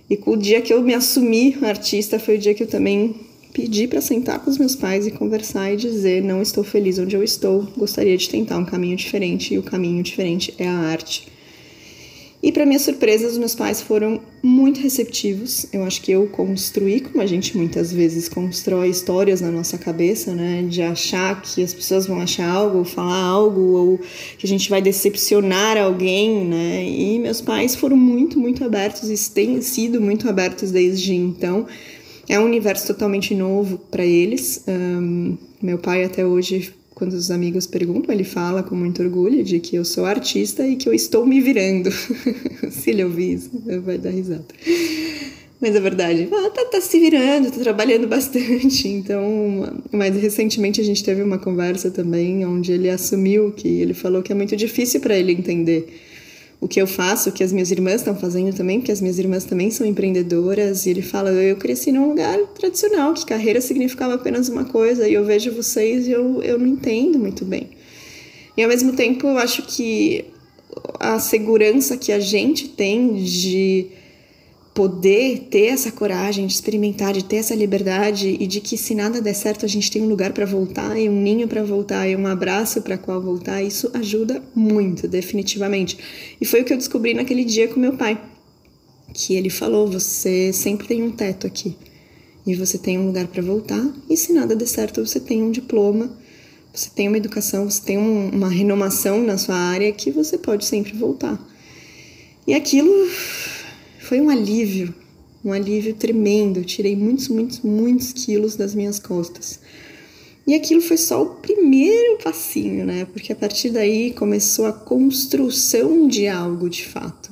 E 0.08 0.16
com 0.16 0.32
o 0.34 0.38
dia 0.38 0.62
que 0.62 0.72
eu 0.72 0.84
me 0.84 0.94
assumi 0.94 1.58
artista 1.64 2.20
foi 2.20 2.36
o 2.36 2.38
dia 2.38 2.54
que 2.54 2.62
eu 2.62 2.68
também 2.68 3.16
pedi 3.54 3.88
para 3.88 4.02
sentar 4.02 4.40
com 4.40 4.50
os 4.50 4.58
meus 4.58 4.76
pais 4.76 5.06
e 5.06 5.12
conversar 5.12 5.72
e 5.72 5.78
dizer: 5.78 6.22
não 6.24 6.42
estou 6.42 6.64
feliz 6.64 6.98
onde 6.98 7.16
eu 7.16 7.24
estou, 7.24 7.68
gostaria 7.78 8.18
de 8.18 8.28
tentar 8.28 8.58
um 8.58 8.66
caminho 8.66 8.98
diferente 8.98 9.54
e 9.54 9.58
o 9.58 9.64
caminho 9.64 10.02
diferente 10.02 10.54
é 10.58 10.68
a 10.68 10.78
arte. 10.78 11.32
E 12.44 12.52
para 12.52 12.66
minha 12.66 12.80
surpresa, 12.80 13.26
os 13.26 13.38
meus 13.38 13.56
pais 13.56 13.82
foram 13.82 14.20
muito 14.44 14.82
receptivos. 14.82 15.66
Eu 15.72 15.86
acho 15.86 16.02
que 16.02 16.12
eu 16.12 16.28
construí, 16.28 17.00
como 17.00 17.22
a 17.22 17.26
gente 17.26 17.56
muitas 17.56 17.94
vezes 17.94 18.28
constrói 18.28 18.90
histórias 18.90 19.40
na 19.40 19.50
nossa 19.50 19.78
cabeça, 19.78 20.36
né? 20.36 20.62
De 20.68 20.82
achar 20.82 21.42
que 21.42 21.64
as 21.64 21.74
pessoas 21.74 22.06
vão 22.06 22.20
achar 22.20 22.50
algo, 22.50 22.80
ou 22.80 22.84
falar 22.84 23.16
algo, 23.16 23.62
ou 23.62 23.98
que 24.38 24.46
a 24.46 24.50
gente 24.50 24.70
vai 24.70 24.82
decepcionar 24.82 25.78
alguém, 25.78 26.44
né? 26.44 26.84
E 26.86 27.18
meus 27.18 27.40
pais 27.40 27.76
foram 27.76 27.96
muito, 27.96 28.38
muito 28.38 28.62
abertos 28.66 29.10
e 29.10 29.34
têm 29.34 29.62
sido 29.62 30.02
muito 30.02 30.28
abertos 30.28 30.70
desde 30.70 31.14
então. 31.14 31.66
É 32.27 32.39
um 32.39 32.46
universo 32.46 32.88
totalmente 32.88 33.36
novo 33.36 33.77
para 33.77 34.06
eles. 34.06 34.63
Um, 34.68 35.38
meu 35.62 35.77
pai 35.77 36.03
até 36.03 36.25
hoje, 36.25 36.74
quando 36.94 37.13
os 37.13 37.30
amigos 37.30 37.68
perguntam, 37.68 38.13
ele 38.13 38.24
fala 38.24 38.63
com 38.63 38.75
muito 38.75 39.03
orgulho 39.03 39.44
de 39.44 39.60
que 39.60 39.75
eu 39.75 39.84
sou 39.84 40.06
artista 40.06 40.65
e 40.65 40.75
que 40.75 40.88
eu 40.88 40.94
estou 40.94 41.25
me 41.25 41.42
virando. 41.42 41.92
Se 42.72 42.92
ele 42.92 43.03
ouvir 43.03 43.34
isso, 43.34 43.51
vai 43.84 43.98
dar 43.98 44.12
risada. 44.12 44.46
Mas 45.63 45.77
é 45.77 45.80
verdade, 45.80 46.27
ah, 46.30 46.50
tá, 46.50 46.65
tá 46.65 46.82
se 46.82 47.00
virando, 47.00 47.50
tá 47.50 47.58
trabalhando 47.60 48.06
bastante. 48.06 48.88
Então, 49.03 49.82
mais 49.92 50.15
recentemente 50.15 50.82
a 50.82 50.84
gente 50.84 51.03
teve 51.03 51.22
uma 51.22 51.38
conversa 51.38 51.89
também 51.89 52.46
onde 52.46 52.72
ele 52.74 52.89
assumiu 52.89 53.51
que 53.51 53.68
ele 53.68 53.94
falou 53.94 54.22
que 54.22 54.32
é 54.32 54.36
muito 54.36 54.56
difícil 54.58 55.00
para 55.00 55.18
ele 55.18 55.32
entender 55.32 55.88
o 56.63 56.67
que 56.67 56.82
eu 56.82 56.88
faço, 56.88 57.29
o 57.29 57.34
que 57.34 57.43
as 57.43 57.51
minhas 57.51 57.72
irmãs 57.72 57.96
estão 57.96 58.15
fazendo 58.15 58.55
também, 58.55 58.79
porque 58.79 58.91
as 58.91 59.01
minhas 59.01 59.20
irmãs 59.20 59.43
também 59.43 59.70
são 59.70 59.86
empreendedoras, 59.86 60.86
e 60.86 60.91
ele 60.91 61.01
fala: 61.01 61.29
Eu 61.29 61.58
cresci 61.58 61.91
num 61.91 62.08
lugar 62.08 62.39
tradicional, 62.58 63.13
que 63.13 63.25
carreira 63.25 63.60
significava 63.60 64.13
apenas 64.13 64.48
uma 64.48 64.63
coisa, 64.63 65.05
e 65.05 65.13
eu 65.13 65.25
vejo 65.25 65.51
vocês 65.51 66.08
e 66.08 66.12
eu, 66.12 66.41
eu 66.41 66.58
não 66.58 66.65
entendo 66.65 67.20
muito 67.20 67.43
bem. 67.43 67.72
E 68.55 68.63
ao 68.63 68.70
mesmo 68.70 68.93
tempo, 68.93 69.27
eu 69.27 69.38
acho 69.38 69.63
que 69.63 70.24
a 71.01 71.20
segurança 71.20 71.98
que 71.98 72.13
a 72.13 72.20
gente 72.20 72.70
tem 72.70 73.15
de 73.15 73.88
poder 74.74 75.48
ter 75.51 75.68
essa 75.68 75.92
coragem 75.92 76.48
de 76.48 76.53
experimentar, 76.53 77.13
de 77.13 77.24
ter 77.24 77.36
essa 77.38 77.53
liberdade 77.53 78.36
e 78.39 78.48
de 78.48 78.60
que 78.60 78.75
se 78.75 78.96
nada 78.96 79.22
der 79.22 79.36
certo 79.36 79.65
a 79.65 79.70
gente 79.70 79.92
tem 79.92 80.01
um 80.01 80.08
lugar 80.08 80.34
para 80.34 80.46
voltar 80.46 80.98
e 80.98 81.08
um 81.08 81.22
ninho 81.22 81.48
para 81.48 81.63
voltar 81.63 82.08
e 82.08 82.15
um 82.15 82.25
abraço 82.25 82.82
para 82.82 82.98
qual 82.98 83.22
voltar, 83.22 83.62
isso 83.62 83.92
ajuda 83.94 84.42
muito, 84.56 85.08
definitivamente. 85.08 85.98
E 86.42 86.46
foi 86.46 86.62
o 86.62 86.65
que 86.65 86.74
eu 86.74 86.77
descobri 86.77 87.13
naquele 87.13 87.46
dia 87.46 87.68
com 87.68 87.80
meu 87.80 87.94
pai, 87.96 88.20
que 89.13 89.36
ele 89.36 89.50
falou: 89.50 89.88
você 89.88 90.51
sempre 90.51 90.88
tem 90.88 91.03
um 91.03 91.12
teto 91.12 91.46
aqui 91.46 91.75
e 92.46 92.56
você 92.56 92.77
tem 92.77 92.98
um 92.98 93.06
lugar 93.06 93.27
para 93.27 93.44
voltar 93.44 93.86
e 94.10 94.18
se 94.18 94.34
nada 94.34 94.56
der 94.56 94.65
certo 94.65 95.06
você 95.06 95.20
tem 95.20 95.44
um 95.44 95.51
diploma, 95.51 96.18
você 96.74 96.89
tem 96.89 97.08
uma 97.08 97.18
educação, 97.18 97.70
você 97.70 97.82
tem 97.82 98.00
um, 98.00 98.30
uma 98.30 98.50
renomação 98.50 99.24
na 99.24 99.38
sua 99.38 99.56
área 99.56 99.92
que 99.92 100.10
você 100.10 100.36
pode 100.36 100.65
sempre 100.65 100.94
voltar. 100.94 101.39
E 102.46 102.53
aquilo 102.53 102.92
foi 104.13 104.22
um 104.22 104.29
alívio, 104.29 104.93
um 105.43 105.51
alívio 105.51 105.96
tremendo. 105.96 106.60
Eu 106.60 106.63
tirei 106.63 106.96
muitos, 106.96 107.29
muitos, 107.29 107.62
muitos 107.62 108.13
quilos 108.13 108.55
das 108.55 108.75
minhas 108.75 109.00
costas. 109.00 109.60
E 110.46 110.53
aquilo 110.53 110.84
foi 110.84 110.98
só 110.98 111.24
o 111.24 111.29
primeiro 111.38 112.20
passinho, 112.24 112.86
né? 112.86 113.08
Porque 113.12 113.34
a 113.34 113.36
partir 113.36 113.72
daí 113.72 114.12
começou 114.12 114.67
a 114.67 114.72
construção 114.72 116.08
de 116.08 116.27
algo 116.27 116.70
de 116.70 116.86
fato. 116.86 117.32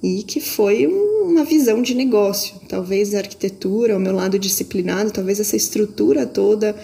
E 0.00 0.22
que 0.22 0.38
foi 0.38 0.86
uma 0.86 1.42
visão 1.42 1.82
de 1.82 1.96
negócio. 1.96 2.60
Talvez 2.68 3.12
a 3.12 3.18
arquitetura, 3.18 3.96
o 3.96 4.00
meu 4.00 4.14
lado 4.14 4.38
disciplinado, 4.38 5.10
talvez 5.10 5.40
essa 5.40 5.56
estrutura 5.56 6.24
toda 6.24 6.76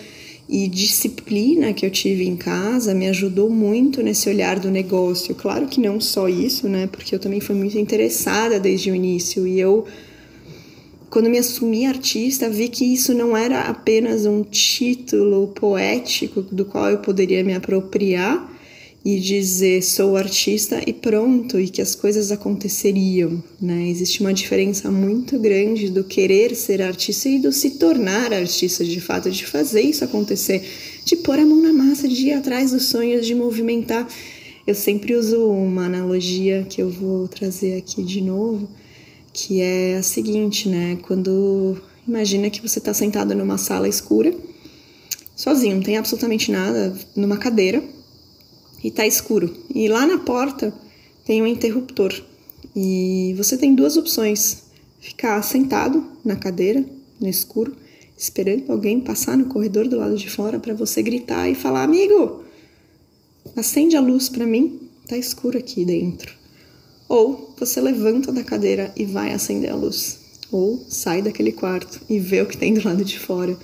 e 0.50 0.66
disciplina 0.66 1.72
que 1.72 1.86
eu 1.86 1.90
tive 1.90 2.26
em 2.26 2.34
casa 2.34 2.92
me 2.92 3.08
ajudou 3.08 3.48
muito 3.48 4.02
nesse 4.02 4.28
olhar 4.28 4.58
do 4.58 4.68
negócio. 4.68 5.32
Claro 5.34 5.68
que 5.68 5.80
não 5.80 6.00
só 6.00 6.28
isso, 6.28 6.68
né? 6.68 6.88
Porque 6.88 7.14
eu 7.14 7.20
também 7.20 7.40
fui 7.40 7.54
muito 7.54 7.78
interessada 7.78 8.58
desde 8.58 8.90
o 8.90 8.94
início 8.94 9.46
e 9.46 9.60
eu 9.60 9.86
quando 11.08 11.28
me 11.28 11.38
assumi 11.38 11.86
artista, 11.86 12.48
vi 12.48 12.68
que 12.68 12.84
isso 12.84 13.12
não 13.12 13.36
era 13.36 13.62
apenas 13.62 14.26
um 14.26 14.44
título 14.44 15.48
poético 15.48 16.40
do 16.40 16.64
qual 16.64 16.88
eu 16.88 16.98
poderia 16.98 17.42
me 17.42 17.52
apropriar, 17.52 18.49
e 19.04 19.18
dizer 19.18 19.82
sou 19.82 20.16
artista 20.16 20.82
e 20.86 20.92
pronto, 20.92 21.58
e 21.58 21.68
que 21.68 21.80
as 21.80 21.94
coisas 21.94 22.30
aconteceriam, 22.30 23.42
né? 23.60 23.88
Existe 23.88 24.20
uma 24.20 24.32
diferença 24.32 24.90
muito 24.90 25.38
grande 25.38 25.88
do 25.88 26.04
querer 26.04 26.54
ser 26.54 26.82
artista 26.82 27.28
e 27.28 27.38
do 27.38 27.50
se 27.50 27.72
tornar 27.72 28.32
artista 28.32 28.84
de 28.84 29.00
fato, 29.00 29.30
de 29.30 29.46
fazer 29.46 29.80
isso 29.80 30.04
acontecer, 30.04 30.62
de 31.04 31.16
pôr 31.16 31.38
a 31.38 31.46
mão 31.46 31.62
na 31.62 31.72
massa, 31.72 32.06
de 32.06 32.26
ir 32.26 32.32
atrás 32.32 32.72
dos 32.72 32.86
sonhos, 32.86 33.26
de 33.26 33.34
movimentar. 33.34 34.06
Eu 34.66 34.74
sempre 34.74 35.16
uso 35.16 35.46
uma 35.46 35.86
analogia 35.86 36.66
que 36.68 36.82
eu 36.82 36.90
vou 36.90 37.26
trazer 37.26 37.78
aqui 37.78 38.02
de 38.02 38.20
novo, 38.20 38.68
que 39.32 39.62
é 39.62 39.96
a 39.96 40.02
seguinte, 40.02 40.68
né? 40.68 40.98
Quando 41.02 41.80
imagina 42.06 42.50
que 42.50 42.60
você 42.60 42.78
está 42.78 42.92
sentado 42.92 43.34
numa 43.34 43.56
sala 43.56 43.88
escura, 43.88 44.34
sozinho, 45.34 45.76
não 45.76 45.82
tem 45.82 45.96
absolutamente 45.96 46.52
nada, 46.52 46.94
numa 47.16 47.38
cadeira 47.38 47.82
e 48.82 48.90
tá 48.90 49.06
escuro. 49.06 49.54
E 49.74 49.88
lá 49.88 50.06
na 50.06 50.18
porta 50.18 50.72
tem 51.24 51.42
um 51.42 51.46
interruptor. 51.46 52.12
E 52.74 53.34
você 53.36 53.56
tem 53.56 53.74
duas 53.74 53.96
opções: 53.96 54.64
ficar 55.00 55.42
sentado 55.42 56.04
na 56.24 56.36
cadeira, 56.36 56.84
no 57.20 57.28
escuro, 57.28 57.74
esperando 58.16 58.70
alguém 58.70 59.00
passar 59.00 59.36
no 59.36 59.46
corredor 59.46 59.88
do 59.88 59.98
lado 59.98 60.16
de 60.16 60.30
fora 60.30 60.58
para 60.58 60.74
você 60.74 61.02
gritar 61.02 61.48
e 61.48 61.54
falar: 61.54 61.84
"Amigo, 61.84 62.44
acende 63.56 63.96
a 63.96 64.00
luz 64.00 64.28
para 64.28 64.46
mim, 64.46 64.80
tá 65.06 65.16
escuro 65.16 65.58
aqui 65.58 65.84
dentro". 65.84 66.34
Ou 67.08 67.54
você 67.58 67.80
levanta 67.80 68.30
da 68.30 68.44
cadeira 68.44 68.92
e 68.96 69.04
vai 69.04 69.32
acender 69.32 69.70
a 69.70 69.74
luz. 69.74 70.18
Ou 70.52 70.84
sai 70.88 71.20
daquele 71.22 71.52
quarto 71.52 72.00
e 72.08 72.20
vê 72.20 72.40
o 72.40 72.46
que 72.46 72.56
tem 72.56 72.72
do 72.74 72.86
lado 72.86 73.04
de 73.04 73.18
fora. 73.18 73.58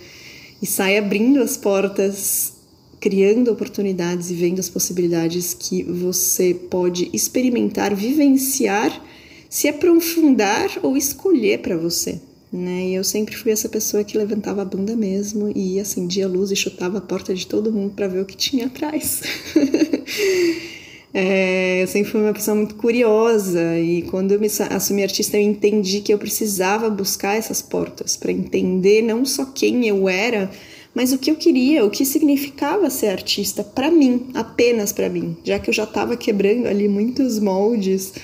E 0.60 0.66
sai 0.66 0.98
abrindo 0.98 1.40
as 1.40 1.56
portas 1.56 2.55
criando 3.00 3.50
oportunidades 3.50 4.30
e 4.30 4.34
vendo 4.34 4.60
as 4.60 4.68
possibilidades 4.68 5.54
que 5.54 5.82
você 5.82 6.54
pode 6.54 7.10
experimentar, 7.12 7.94
vivenciar, 7.94 9.04
se 9.48 9.68
aprofundar 9.68 10.70
ou 10.82 10.96
escolher 10.96 11.60
para 11.60 11.76
você. 11.76 12.20
Né? 12.52 12.86
E 12.88 12.94
eu 12.94 13.04
sempre 13.04 13.36
fui 13.36 13.52
essa 13.52 13.68
pessoa 13.68 14.04
que 14.04 14.16
levantava 14.16 14.62
a 14.62 14.64
bunda 14.64 14.96
mesmo 14.96 15.52
e 15.54 15.78
acendia 15.80 16.26
a 16.26 16.28
luz 16.28 16.50
e 16.50 16.56
chutava 16.56 16.98
a 16.98 17.00
porta 17.00 17.34
de 17.34 17.46
todo 17.46 17.72
mundo 17.72 17.92
para 17.94 18.08
ver 18.08 18.20
o 18.20 18.24
que 18.24 18.36
tinha 18.36 18.66
atrás. 18.66 19.22
é, 21.12 21.82
eu 21.82 21.86
sempre 21.86 22.10
fui 22.10 22.20
uma 22.20 22.32
pessoa 22.32 22.54
muito 22.54 22.76
curiosa 22.76 23.78
e 23.78 24.02
quando 24.02 24.32
eu 24.32 24.40
me 24.40 24.46
assumi 24.70 25.02
artista 25.02 25.36
eu 25.36 25.42
entendi 25.42 26.00
que 26.00 26.14
eu 26.14 26.18
precisava 26.18 26.88
buscar 26.88 27.36
essas 27.36 27.60
portas 27.60 28.16
para 28.16 28.32
entender 28.32 29.02
não 29.02 29.24
só 29.24 29.44
quem 29.44 29.86
eu 29.86 30.08
era, 30.08 30.50
mas 30.96 31.12
o 31.12 31.18
que 31.18 31.30
eu 31.30 31.36
queria, 31.36 31.84
o 31.84 31.90
que 31.90 32.06
significava 32.06 32.88
ser 32.88 33.08
artista 33.08 33.62
para 33.62 33.90
mim, 33.90 34.28
apenas 34.32 34.92
para 34.92 35.10
mim, 35.10 35.36
já 35.44 35.58
que 35.58 35.68
eu 35.68 35.74
já 35.74 35.84
estava 35.84 36.16
quebrando 36.16 36.66
ali 36.66 36.88
muitos 36.88 37.38
moldes. 37.38 38.14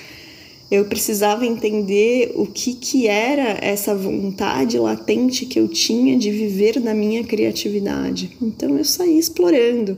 Eu 0.71 0.85
precisava 0.85 1.45
entender 1.45 2.31
o 2.33 2.47
que, 2.47 2.73
que 2.73 3.05
era 3.05 3.59
essa 3.61 3.93
vontade 3.93 4.79
latente 4.79 5.45
que 5.45 5.59
eu 5.59 5.67
tinha 5.67 6.17
de 6.17 6.31
viver 6.31 6.79
na 6.79 6.95
minha 6.95 7.23
criatividade. 7.23 8.35
Então 8.41 8.75
eu 8.75 8.83
saí 8.83 9.19
explorando, 9.19 9.95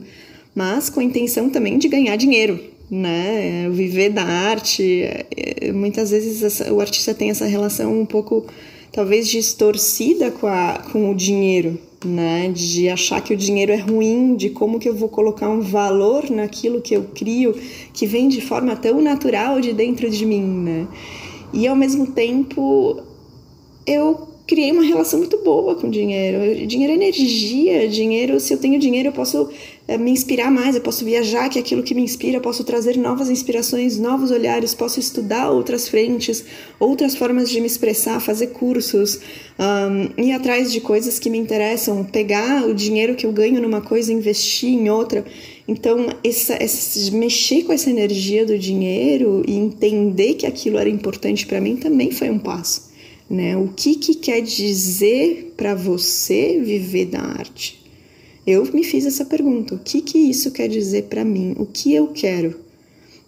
mas 0.54 0.90
com 0.90 1.00
a 1.00 1.04
intenção 1.04 1.48
também 1.48 1.78
de 1.78 1.88
ganhar 1.88 2.16
dinheiro, 2.16 2.60
né? 2.90 3.70
Viver 3.72 4.10
da 4.10 4.22
arte. 4.22 5.02
É, 5.34 5.72
muitas 5.72 6.10
vezes 6.10 6.60
o 6.68 6.78
artista 6.78 7.14
tem 7.14 7.30
essa 7.30 7.46
relação 7.46 7.98
um 7.98 8.04
pouco, 8.04 8.44
talvez, 8.92 9.26
distorcida 9.28 10.30
com, 10.30 10.46
a, 10.46 10.84
com 10.92 11.10
o 11.10 11.14
dinheiro, 11.14 11.80
né? 12.04 12.50
De 12.50 12.88
achar 12.88 13.20
que 13.20 13.32
o 13.32 13.36
dinheiro 13.36 13.72
é 13.72 13.76
ruim, 13.76 14.34
de 14.36 14.50
como 14.50 14.78
que 14.78 14.88
eu 14.88 14.94
vou 14.94 15.08
colocar 15.08 15.48
um 15.48 15.60
valor 15.60 16.30
naquilo 16.30 16.80
que 16.80 16.94
eu 16.94 17.04
crio, 17.14 17.54
que 17.92 18.06
vem 18.06 18.28
de 18.28 18.40
forma 18.40 18.76
tão 18.76 19.00
natural 19.00 19.60
de 19.60 19.72
dentro 19.72 20.10
de 20.10 20.24
mim, 20.26 20.42
né? 20.42 20.88
E 21.52 21.66
ao 21.66 21.76
mesmo 21.76 22.08
tempo 22.08 23.02
eu 23.86 24.36
criei 24.46 24.70
uma 24.70 24.84
relação 24.84 25.18
muito 25.18 25.38
boa 25.38 25.74
com 25.74 25.88
o 25.88 25.90
dinheiro. 25.90 26.66
Dinheiro 26.66 26.92
é 26.92 26.96
energia, 26.96 27.88
dinheiro, 27.88 28.38
se 28.38 28.54
eu 28.54 28.58
tenho 28.58 28.78
dinheiro, 28.78 29.08
eu 29.08 29.12
posso 29.12 29.50
é, 29.88 29.98
me 29.98 30.10
inspirar 30.12 30.52
mais, 30.52 30.76
eu 30.76 30.80
posso 30.80 31.04
viajar, 31.04 31.48
que 31.48 31.58
é 31.58 31.60
aquilo 31.60 31.82
que 31.82 31.94
me 31.94 32.02
inspira, 32.02 32.36
eu 32.36 32.40
posso 32.40 32.62
trazer 32.62 32.96
novas 32.96 33.28
inspirações, 33.28 33.98
novos 33.98 34.30
olhares, 34.30 34.72
posso 34.72 35.00
estudar 35.00 35.50
outras 35.50 35.88
frentes, 35.88 36.44
outras 36.78 37.16
formas 37.16 37.50
de 37.50 37.60
me 37.60 37.66
expressar, 37.66 38.20
fazer 38.20 38.48
cursos, 38.48 39.18
um, 39.58 40.22
ir 40.22 40.32
atrás 40.32 40.70
de 40.70 40.80
coisas 40.80 41.18
que 41.18 41.28
me 41.28 41.38
interessam, 41.38 42.04
pegar 42.04 42.64
o 42.66 42.74
dinheiro 42.74 43.16
que 43.16 43.26
eu 43.26 43.32
ganho 43.32 43.60
numa 43.60 43.80
coisa 43.80 44.12
e 44.12 44.14
investir 44.14 44.70
em 44.70 44.88
outra. 44.88 45.24
Então, 45.66 46.06
essa, 46.22 46.54
essa, 46.54 47.10
mexer 47.10 47.64
com 47.64 47.72
essa 47.72 47.90
energia 47.90 48.46
do 48.46 48.56
dinheiro 48.56 49.42
e 49.44 49.56
entender 49.56 50.34
que 50.34 50.46
aquilo 50.46 50.78
era 50.78 50.88
importante 50.88 51.44
para 51.46 51.60
mim 51.60 51.74
também 51.74 52.12
foi 52.12 52.30
um 52.30 52.38
passo 52.38 52.85
né? 53.28 53.56
O 53.56 53.68
que, 53.68 53.96
que 53.96 54.14
quer 54.14 54.40
dizer 54.40 55.54
para 55.56 55.74
você 55.74 56.60
viver 56.60 57.06
da 57.06 57.20
arte? 57.20 57.84
Eu 58.46 58.64
me 58.72 58.84
fiz 58.84 59.04
essa 59.04 59.24
pergunta: 59.24 59.74
o 59.74 59.78
que, 59.78 60.00
que 60.00 60.18
isso 60.18 60.50
quer 60.50 60.68
dizer 60.68 61.04
para 61.04 61.24
mim? 61.24 61.54
O 61.58 61.66
que 61.66 61.92
eu 61.94 62.08
quero? 62.08 62.60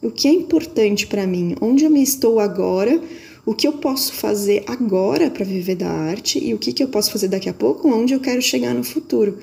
O 0.00 0.10
que 0.10 0.28
é 0.28 0.32
importante 0.32 1.06
para 1.06 1.26
mim? 1.26 1.56
Onde 1.60 1.84
eu 1.84 1.90
me 1.90 2.02
estou 2.02 2.38
agora? 2.38 3.02
O 3.44 3.54
que 3.54 3.66
eu 3.66 3.72
posso 3.72 4.12
fazer 4.12 4.62
agora 4.66 5.30
para 5.30 5.44
viver 5.44 5.74
da 5.74 5.88
arte 5.88 6.38
e 6.38 6.54
o 6.54 6.58
que, 6.58 6.72
que 6.72 6.82
eu 6.82 6.88
posso 6.88 7.10
fazer 7.10 7.28
daqui 7.28 7.48
a 7.48 7.54
pouco? 7.54 7.88
Onde 7.88 8.12
eu 8.12 8.20
quero 8.20 8.42
chegar 8.42 8.74
no 8.74 8.84
futuro? 8.84 9.38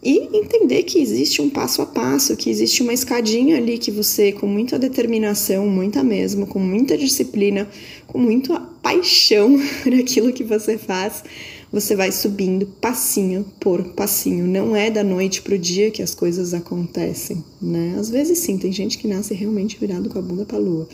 E 0.00 0.36
entender 0.36 0.84
que 0.84 1.00
existe 1.00 1.42
um 1.42 1.50
passo 1.50 1.82
a 1.82 1.86
passo, 1.86 2.36
que 2.36 2.48
existe 2.48 2.82
uma 2.82 2.92
escadinha 2.92 3.56
ali 3.56 3.78
que 3.78 3.90
você, 3.90 4.30
com 4.30 4.46
muita 4.46 4.78
determinação, 4.78 5.66
muita 5.66 6.04
mesmo, 6.04 6.46
com 6.46 6.60
muita 6.60 6.96
disciplina, 6.96 7.68
com 8.06 8.18
muita 8.18 8.60
paixão 8.80 9.58
naquilo 9.84 10.32
que 10.32 10.44
você 10.44 10.78
faz, 10.78 11.24
você 11.72 11.96
vai 11.96 12.12
subindo 12.12 12.64
passinho 12.80 13.44
por 13.58 13.82
passinho. 13.92 14.46
Não 14.46 14.74
é 14.74 14.88
da 14.88 15.02
noite 15.02 15.42
pro 15.42 15.58
dia 15.58 15.90
que 15.90 16.02
as 16.02 16.14
coisas 16.14 16.54
acontecem, 16.54 17.44
né? 17.60 17.96
Às 17.98 18.08
vezes 18.08 18.38
sim, 18.38 18.56
tem 18.56 18.70
gente 18.70 18.98
que 18.98 19.08
nasce 19.08 19.34
realmente 19.34 19.78
virado 19.78 20.08
com 20.08 20.18
a 20.18 20.22
bunda 20.22 20.44
pra 20.44 20.58
lua. 20.58 20.88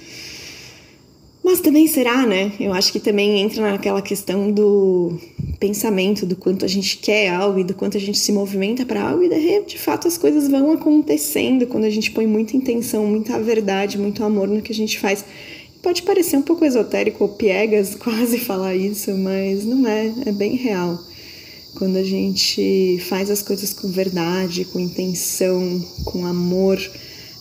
Mas 1.44 1.60
também 1.60 1.86
será, 1.86 2.24
né? 2.26 2.52
Eu 2.58 2.72
acho 2.72 2.90
que 2.90 2.98
também 2.98 3.42
entra 3.42 3.70
naquela 3.70 4.00
questão 4.00 4.50
do 4.50 5.20
pensamento, 5.60 6.24
do 6.24 6.34
quanto 6.34 6.64
a 6.64 6.68
gente 6.68 6.96
quer 6.96 7.28
algo 7.28 7.58
e 7.58 7.64
do 7.64 7.74
quanto 7.74 7.98
a 7.98 8.00
gente 8.00 8.16
se 8.16 8.32
movimenta 8.32 8.86
para 8.86 9.02
algo, 9.02 9.22
e 9.22 9.28
de, 9.28 9.66
de 9.66 9.78
fato 9.78 10.08
as 10.08 10.16
coisas 10.16 10.48
vão 10.48 10.72
acontecendo 10.72 11.66
quando 11.66 11.84
a 11.84 11.90
gente 11.90 12.12
põe 12.12 12.26
muita 12.26 12.56
intenção, 12.56 13.06
muita 13.06 13.38
verdade, 13.38 13.98
muito 13.98 14.24
amor 14.24 14.48
no 14.48 14.62
que 14.62 14.72
a 14.72 14.74
gente 14.74 14.98
faz. 14.98 15.22
Pode 15.82 16.02
parecer 16.02 16.38
um 16.38 16.42
pouco 16.42 16.64
esotérico 16.64 17.24
ou 17.24 17.28
piegas 17.28 17.94
quase 18.02 18.38
falar 18.38 18.74
isso, 18.74 19.14
mas 19.14 19.66
não 19.66 19.86
é, 19.86 20.14
é 20.24 20.32
bem 20.32 20.56
real. 20.56 20.98
Quando 21.76 21.96
a 21.96 22.04
gente 22.04 22.98
faz 23.06 23.30
as 23.30 23.42
coisas 23.42 23.74
com 23.74 23.88
verdade, 23.88 24.64
com 24.64 24.80
intenção, 24.80 25.84
com 26.06 26.24
amor, 26.24 26.80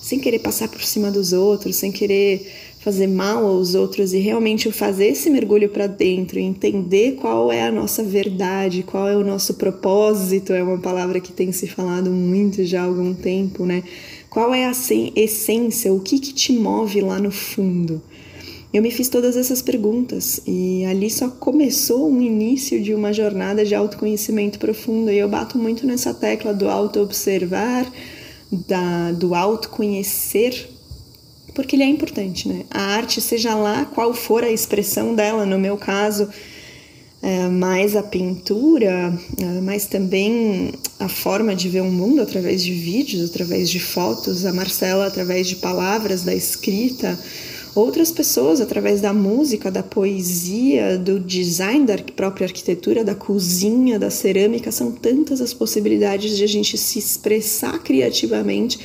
sem 0.01 0.19
querer 0.19 0.39
passar 0.39 0.67
por 0.67 0.83
cima 0.83 1.10
dos 1.10 1.31
outros, 1.31 1.77
sem 1.77 1.89
querer 1.89 2.51
fazer 2.83 3.07
mal 3.07 3.45
aos 3.45 3.75
outros 3.75 4.13
e 4.13 4.17
realmente 4.17 4.69
fazer 4.69 5.07
esse 5.07 5.29
mergulho 5.29 5.69
para 5.69 5.87
dentro, 5.87 6.37
entender 6.37 7.13
qual 7.13 7.49
é 7.49 7.61
a 7.63 7.71
nossa 7.71 8.03
verdade, 8.03 8.83
qual 8.83 9.07
é 9.07 9.15
o 9.15 9.23
nosso 9.23 9.53
propósito, 9.53 10.51
é 10.51 10.61
uma 10.61 10.77
palavra 10.77 11.21
que 11.21 11.31
tem 11.31 11.53
se 11.53 11.65
falado 11.65 12.11
muito 12.11 12.65
já 12.65 12.81
há 12.81 12.85
algum 12.85 13.13
tempo, 13.13 13.65
né? 13.65 13.83
Qual 14.29 14.53
é 14.53 14.65
a 14.65 14.71
essência, 15.15 15.93
o 15.93 16.01
que, 16.01 16.19
que 16.19 16.33
te 16.33 16.51
move 16.51 16.99
lá 16.99 17.19
no 17.19 17.31
fundo? 17.31 18.01
Eu 18.74 18.81
me 18.81 18.91
fiz 18.91 19.07
todas 19.07 19.37
essas 19.37 19.61
perguntas 19.61 20.41
e 20.46 20.83
ali 20.83 21.09
só 21.09 21.29
começou 21.29 22.11
um 22.11 22.22
início 22.22 22.81
de 22.81 22.93
uma 22.93 23.13
jornada 23.13 23.63
de 23.63 23.74
autoconhecimento 23.74 24.59
profundo 24.59 25.09
e 25.09 25.17
eu 25.19 25.29
bato 25.29 25.57
muito 25.57 25.87
nessa 25.87 26.13
tecla 26.13 26.53
do 26.53 26.67
auto-observar, 26.67 27.89
da, 28.51 29.11
do 29.13 29.35
autoconhecer 29.35 30.73
porque 31.53 31.75
ele 31.75 31.83
é 31.83 31.87
importante, 31.87 32.48
né? 32.48 32.66
A 32.70 32.81
arte, 32.81 33.22
seja 33.22 33.55
lá 33.55 33.85
qual 33.85 34.13
for 34.13 34.44
a 34.44 34.51
expressão 34.51 35.13
dela, 35.13 35.46
no 35.46 35.59
meu 35.59 35.77
caso, 35.77 36.29
é, 37.22 37.48
mais 37.48 37.96
a 37.96 38.03
pintura, 38.03 39.18
é, 39.39 39.46
mas 39.61 39.85
também 39.85 40.74
a 41.00 41.07
forma 41.07 41.55
de 41.55 41.70
ver 41.70 41.81
o 41.81 41.92
mundo 41.92 42.22
através 42.22 42.61
de 42.61 42.74
vídeos, 42.74 43.29
através 43.29 43.70
de 43.70 43.79
fotos, 43.79 44.46
a 44.46 44.51
Marcela 44.51 45.07
através 45.07 45.48
de 45.48 45.55
palavras, 45.55 46.24
da 46.24 46.35
escrita, 46.35 47.18
outras 47.74 48.11
pessoas 48.11 48.59
através 48.59 49.00
da 49.00 49.13
música, 49.13 49.72
da 49.72 49.81
poesia, 49.81 50.98
do 50.98 51.20
design 51.20 51.85
da 51.85 51.98
própria 51.98 52.46
arquitetura, 52.46 53.03
da 53.03 53.16
cozinha, 53.16 53.98
da 53.98 54.09
cerâmica, 54.09 54.70
são 54.72 54.92
tantas 54.92 55.39
as 55.39 55.53
possibilidades 55.53 56.35
de 56.35 56.44
a 56.44 56.48
gente 56.48 56.77
se 56.77 57.00
expressar 57.00 57.79
criativamente 57.79 58.79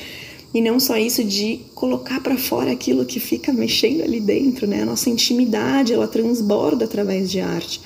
e 0.53 0.61
não 0.61 0.79
só 0.79 0.97
isso 0.97 1.23
de 1.23 1.61
colocar 1.75 2.21
para 2.21 2.37
fora 2.37 2.71
aquilo 2.71 3.05
que 3.05 3.19
fica 3.19 3.53
mexendo 3.53 4.01
ali 4.01 4.19
dentro, 4.19 4.65
né? 4.65 4.81
A 4.81 4.85
nossa 4.85 5.09
intimidade, 5.09 5.93
ela 5.93 6.07
transborda 6.07 6.85
através 6.85 7.29
de 7.29 7.39
arte. 7.39 7.79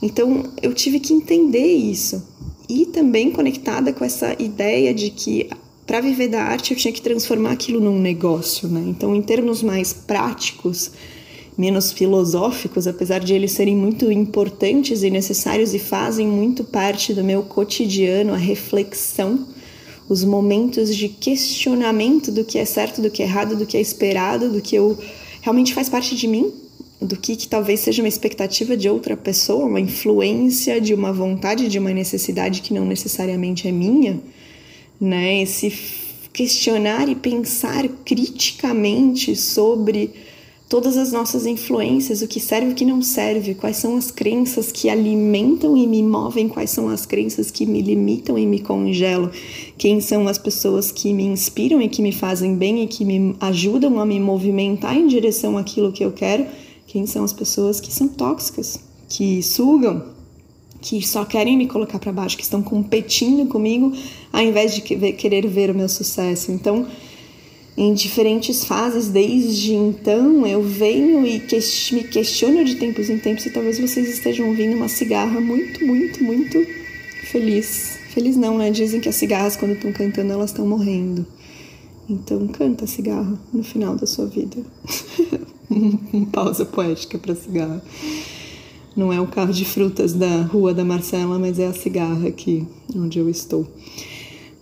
Então, 0.00 0.44
eu 0.62 0.72
tive 0.72 1.00
que 1.00 1.12
entender 1.12 1.66
isso. 1.66 2.22
E 2.68 2.86
também 2.86 3.30
conectada 3.30 3.92
com 3.92 4.04
essa 4.04 4.34
ideia 4.38 4.94
de 4.94 5.10
que 5.10 5.48
para 5.86 6.00
viver 6.00 6.28
da 6.28 6.42
arte 6.42 6.72
eu 6.72 6.76
tinha 6.76 6.92
que 6.92 7.00
transformar 7.00 7.52
aquilo 7.52 7.80
num 7.80 7.98
negócio, 7.98 8.68
né? 8.68 8.84
Então, 8.86 9.14
em 9.14 9.22
termos 9.22 9.62
mais 9.62 9.92
práticos, 9.92 10.90
menos 11.56 11.92
filosóficos, 11.92 12.86
apesar 12.86 13.20
de 13.20 13.34
eles 13.34 13.52
serem 13.52 13.76
muito 13.76 14.12
importantes 14.12 15.02
e 15.02 15.10
necessários 15.10 15.74
e 15.74 15.78
fazem 15.78 16.26
muito 16.26 16.62
parte 16.62 17.12
do 17.12 17.24
meu 17.24 17.42
cotidiano, 17.42 18.32
a 18.32 18.36
reflexão 18.36 19.46
os 20.08 20.24
momentos 20.24 20.96
de 20.96 21.08
questionamento 21.08 22.32
do 22.32 22.44
que 22.44 22.58
é 22.58 22.64
certo, 22.64 23.02
do 23.02 23.10
que 23.10 23.22
é 23.22 23.26
errado, 23.26 23.56
do 23.56 23.66
que 23.66 23.76
é 23.76 23.80
esperado, 23.80 24.50
do 24.50 24.60
que 24.60 24.74
eu 24.74 24.98
realmente 25.42 25.74
faz 25.74 25.88
parte 25.88 26.16
de 26.16 26.26
mim, 26.26 26.52
do 27.00 27.16
que, 27.16 27.36
que 27.36 27.46
talvez 27.46 27.80
seja 27.80 28.02
uma 28.02 28.08
expectativa 28.08 28.76
de 28.76 28.88
outra 28.88 29.16
pessoa, 29.16 29.66
uma 29.66 29.80
influência 29.80 30.80
de 30.80 30.94
uma 30.94 31.12
vontade, 31.12 31.68
de 31.68 31.78
uma 31.78 31.92
necessidade 31.92 32.62
que 32.62 32.74
não 32.74 32.84
necessariamente 32.84 33.68
é 33.68 33.72
minha, 33.72 34.20
né? 35.00 35.42
Esse 35.42 35.72
questionar 36.32 37.08
e 37.08 37.14
pensar 37.14 37.86
criticamente 38.04 39.36
sobre 39.36 40.10
todas 40.68 40.98
as 40.98 41.10
nossas 41.10 41.46
influências, 41.46 42.20
o 42.20 42.28
que 42.28 42.38
serve 42.38 42.68
e 42.68 42.72
o 42.72 42.74
que 42.74 42.84
não 42.84 43.00
serve, 43.00 43.54
quais 43.54 43.78
são 43.78 43.96
as 43.96 44.10
crenças 44.10 44.70
que 44.70 44.90
alimentam 44.90 45.74
e 45.76 45.86
me 45.86 46.02
movem, 46.02 46.46
quais 46.46 46.70
são 46.70 46.88
as 46.90 47.06
crenças 47.06 47.50
que 47.50 47.64
me 47.64 47.80
limitam 47.80 48.38
e 48.38 48.44
me 48.44 48.58
congelam, 48.58 49.30
quem 49.78 50.00
são 50.00 50.28
as 50.28 50.36
pessoas 50.36 50.92
que 50.92 51.14
me 51.14 51.24
inspiram 51.24 51.80
e 51.80 51.88
que 51.88 52.02
me 52.02 52.12
fazem 52.12 52.54
bem 52.54 52.82
e 52.82 52.86
que 52.86 53.04
me 53.04 53.34
ajudam 53.40 53.98
a 53.98 54.04
me 54.04 54.20
movimentar 54.20 54.94
em 54.94 55.06
direção 55.06 55.56
àquilo 55.56 55.90
que 55.90 56.04
eu 56.04 56.12
quero, 56.12 56.46
quem 56.86 57.06
são 57.06 57.24
as 57.24 57.32
pessoas 57.32 57.80
que 57.80 57.92
são 57.92 58.06
tóxicas, 58.06 58.78
que 59.08 59.42
sugam, 59.42 60.04
que 60.82 61.04
só 61.06 61.24
querem 61.24 61.56
me 61.56 61.66
colocar 61.66 61.98
para 61.98 62.12
baixo, 62.12 62.36
que 62.36 62.42
estão 62.42 62.62
competindo 62.62 63.48
comigo 63.48 63.92
ao 64.30 64.42
invés 64.42 64.74
de 64.74 64.82
querer 64.82 65.46
ver 65.46 65.70
o 65.70 65.74
meu 65.74 65.88
sucesso. 65.88 66.52
Então, 66.52 66.86
em 67.78 67.94
diferentes 67.94 68.64
fases 68.64 69.08
desde 69.08 69.72
então 69.72 70.44
eu 70.44 70.60
venho 70.60 71.24
e 71.24 71.38
que 71.38 71.56
me 71.92 72.02
questiono 72.02 72.64
de 72.64 72.74
tempos 72.74 73.08
em 73.08 73.18
tempos 73.18 73.46
e 73.46 73.50
talvez 73.50 73.78
vocês 73.78 74.08
estejam 74.08 74.48
ouvindo 74.48 74.76
uma 74.76 74.88
cigarra 74.88 75.40
muito, 75.40 75.86
muito, 75.86 76.24
muito 76.24 76.58
feliz. 77.30 77.96
Feliz 78.08 78.36
não, 78.36 78.58
né? 78.58 78.72
Dizem 78.72 79.00
que 79.00 79.08
as 79.08 79.14
cigarras 79.14 79.54
quando 79.54 79.74
estão 79.74 79.92
cantando 79.92 80.32
elas 80.32 80.50
estão 80.50 80.66
morrendo. 80.66 81.24
Então 82.10 82.48
canta 82.48 82.84
cigarra 82.84 83.38
no 83.52 83.62
final 83.62 83.94
da 83.94 84.08
sua 84.08 84.26
vida. 84.26 84.56
Pausa 86.32 86.64
poética 86.64 87.16
para 87.16 87.36
cigarra. 87.36 87.80
Não 88.96 89.12
é 89.12 89.20
o 89.20 89.28
carro 89.28 89.52
de 89.52 89.64
frutas 89.64 90.12
da 90.12 90.42
rua 90.42 90.74
da 90.74 90.84
Marcela, 90.84 91.38
mas 91.38 91.60
é 91.60 91.68
a 91.68 91.72
cigarra 91.72 92.26
aqui 92.26 92.66
onde 92.92 93.20
eu 93.20 93.30
estou. 93.30 93.64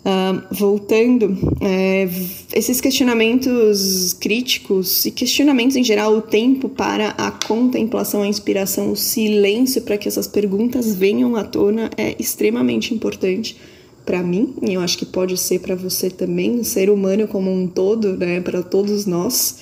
Uh, 0.07 0.55
voltando, 0.55 1.37
é, 1.61 2.09
esses 2.55 2.81
questionamentos 2.81 4.13
críticos 4.13 5.05
e 5.05 5.11
questionamentos 5.11 5.75
em 5.75 5.83
geral, 5.83 6.15
o 6.15 6.23
tempo 6.23 6.69
para 6.69 7.09
a 7.19 7.33
contemplação, 7.33 8.23
a 8.23 8.29
inspiração, 8.29 8.93
o 8.93 8.97
silêncio 8.97 9.83
para 9.83 9.99
que 9.99 10.07
essas 10.07 10.29
perguntas 10.29 10.95
venham 10.95 11.35
à 11.35 11.43
tona 11.43 11.91
é 11.97 12.15
extremamente 12.21 12.95
importante 12.95 13.57
para 14.05 14.23
mim, 14.23 14.55
e 14.63 14.75
eu 14.75 14.81
acho 14.81 14.97
que 14.97 15.05
pode 15.05 15.37
ser 15.37 15.59
para 15.59 15.75
você 15.75 16.09
também, 16.09 16.61
o 16.61 16.65
ser 16.65 16.89
humano 16.89 17.27
como 17.27 17.51
um 17.51 17.67
todo, 17.67 18.17
né, 18.17 18.41
para 18.41 18.63
todos 18.63 19.07
nós, 19.07 19.57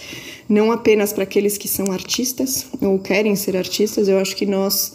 não 0.47 0.71
apenas 0.71 1.11
para 1.11 1.23
aqueles 1.23 1.57
que 1.57 1.67
são 1.67 1.91
artistas 1.91 2.67
ou 2.83 2.99
querem 2.99 3.35
ser 3.35 3.57
artistas, 3.57 4.09
eu 4.09 4.19
acho 4.19 4.37
que 4.37 4.45
nós 4.45 4.93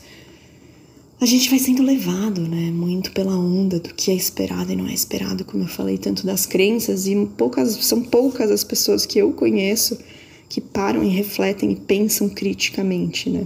a 1.21 1.25
gente 1.25 1.49
vai 1.49 1.60
sendo 1.60 1.84
levado, 1.84 2.41
né, 2.41 2.71
muito 2.71 3.12
pela 3.12 3.38
onda 3.38 3.77
do 3.77 3.93
que 3.93 4.10
é 4.10 4.13
esperado 4.13 4.71
e 4.71 4.75
não 4.75 4.88
é 4.88 4.93
esperado, 4.93 5.43
como 5.43 5.63
eu 5.63 5.67
falei 5.67 5.97
tanto 5.97 6.25
das 6.25 6.45
crenças 6.45 7.08
e 7.08 7.25
poucas 7.38 7.73
são 7.86 8.01
poucas 8.01 8.49
as 8.49 8.63
pessoas 8.63 9.05
que 9.05 9.19
eu 9.19 9.34
conheço 9.34 9.99
que 10.47 10.62
param 10.62 11.03
e 11.03 11.10
refletem 11.10 11.71
e 11.71 11.75
pensam 11.75 12.27
criticamente, 12.29 13.29
né? 13.29 13.45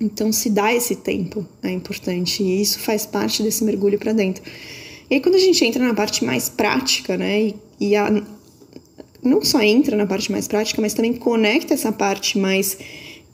Então 0.00 0.32
se 0.32 0.50
dá 0.50 0.74
esse 0.74 0.96
tempo, 0.96 1.46
é 1.62 1.70
importante 1.70 2.42
e 2.42 2.60
isso 2.60 2.80
faz 2.80 3.06
parte 3.06 3.42
desse 3.42 3.62
mergulho 3.62 3.98
para 3.98 4.12
dentro. 4.12 4.42
E 5.08 5.14
aí 5.14 5.20
quando 5.20 5.36
a 5.36 5.38
gente 5.38 5.64
entra 5.64 5.86
na 5.86 5.94
parte 5.94 6.24
mais 6.24 6.48
prática, 6.48 7.16
né, 7.16 7.42
e, 7.42 7.54
e 7.80 7.96
a, 7.96 8.10
não 9.22 9.44
só 9.44 9.62
entra 9.62 9.96
na 9.96 10.04
parte 10.04 10.32
mais 10.32 10.48
prática, 10.48 10.82
mas 10.82 10.94
também 10.94 11.12
conecta 11.12 11.74
essa 11.74 11.92
parte 11.92 12.36
mais 12.36 12.76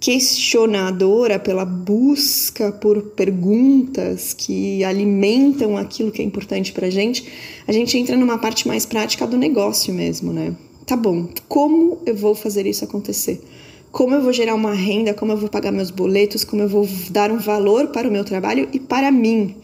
questionadora, 0.01 1.39
pela 1.39 1.65
busca 1.65 2.71
por 2.71 3.03
perguntas 3.03 4.33
que 4.33 4.85
alimentam 4.85 5.77
aquilo 5.77 6.13
que 6.13 6.23
é 6.23 6.25
importante 6.25 6.73
para 6.73 6.89
gente, 6.89 7.27
a 7.67 7.73
gente 7.73 7.99
entra 7.99 8.17
numa 8.17 8.39
parte 8.39 8.69
mais 8.69 8.87
prática 8.87 9.27
do 9.27 9.37
negócio 9.37 9.93
mesmo, 9.93 10.33
né? 10.33 10.55
Tá 10.87 10.97
bom, 10.97 11.29
como 11.49 11.99
eu 12.07 12.15
vou 12.15 12.35
fazer 12.35 12.65
isso 12.67 12.85
acontecer? 12.85 13.43
Como 13.91 14.15
eu 14.15 14.23
vou 14.23 14.33
gerar 14.33 14.55
uma 14.55 14.73
renda? 14.73 15.13
Como 15.13 15.33
eu 15.33 15.37
vou 15.37 15.49
pagar 15.49 15.73
meus 15.73 15.91
boletos? 15.91 16.45
Como 16.45 16.63
eu 16.63 16.69
vou 16.69 16.89
dar 17.11 17.31
um 17.31 17.39
valor 17.39 17.89
para 17.89 18.09
o 18.09 18.13
meu 18.13 18.25
trabalho 18.25 18.69
e 18.73 18.79
para 18.79 19.11
mim? 19.11 19.57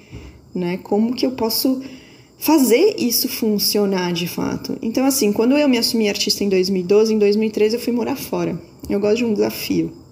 Né? 0.55 0.79
Como 0.83 1.15
que 1.15 1.25
eu 1.25 1.33
posso 1.33 1.83
fazer 2.39 2.97
isso 2.99 3.29
funcionar 3.29 4.13
de 4.13 4.27
fato? 4.27 4.77
Então, 4.83 5.07
assim, 5.07 5.33
quando 5.33 5.57
eu 5.57 5.69
me 5.69 5.79
assumi 5.79 6.09
artista 6.09 6.43
em 6.43 6.49
2012, 6.49 7.15
em 7.15 7.19
2013 7.19 7.77
eu 7.77 7.81
fui 7.81 7.93
morar 7.93 8.17
fora. 8.17 8.61
Eu 8.89 8.99
gosto 8.99 9.19
de 9.19 9.25
um 9.25 9.33
desafio. 9.33 10.04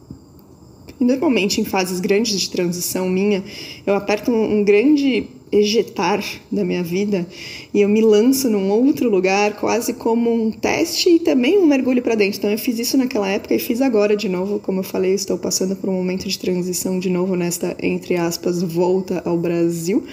E 1.03 1.05
normalmente 1.05 1.61
em 1.61 1.65
fases 1.65 1.99
grandes 1.99 2.41
de 2.41 2.49
transição 2.49 3.09
minha, 3.09 3.43
eu 3.85 3.93
aperto 3.93 4.31
um, 4.31 4.61
um 4.61 4.63
grande 4.63 5.27
ejetar 5.51 6.23
da 6.51 6.65
minha 6.65 6.81
vida 6.81 7.27
e 7.75 7.81
eu 7.81 7.89
me 7.89 8.01
lanço 8.01 8.49
num 8.49 8.71
outro 8.71 9.11
lugar 9.11 9.57
quase 9.57 9.95
como 9.95 10.33
um 10.33 10.53
teste 10.53 11.11
e 11.11 11.19
também 11.19 11.59
um 11.59 11.67
mergulho 11.67 12.01
para 12.03 12.15
dentro. 12.15 12.39
Então 12.39 12.51
eu 12.53 12.57
fiz 12.57 12.79
isso 12.79 12.97
naquela 12.97 13.29
época 13.29 13.53
e 13.53 13.59
fiz 13.59 13.81
agora 13.81 14.17
de 14.17 14.29
novo, 14.29 14.61
como 14.61 14.79
eu 14.79 14.85
falei, 14.85 15.13
estou 15.13 15.37
passando 15.37 15.75
por 15.75 15.91
um 15.91 15.95
momento 15.95 16.29
de 16.29 16.39
transição 16.39 17.01
de 17.01 17.11
novo 17.11 17.35
nesta 17.35 17.77
entre 17.83 18.15
aspas 18.15 18.63
volta 18.63 19.23
ao 19.25 19.37
Brasil. 19.37 20.05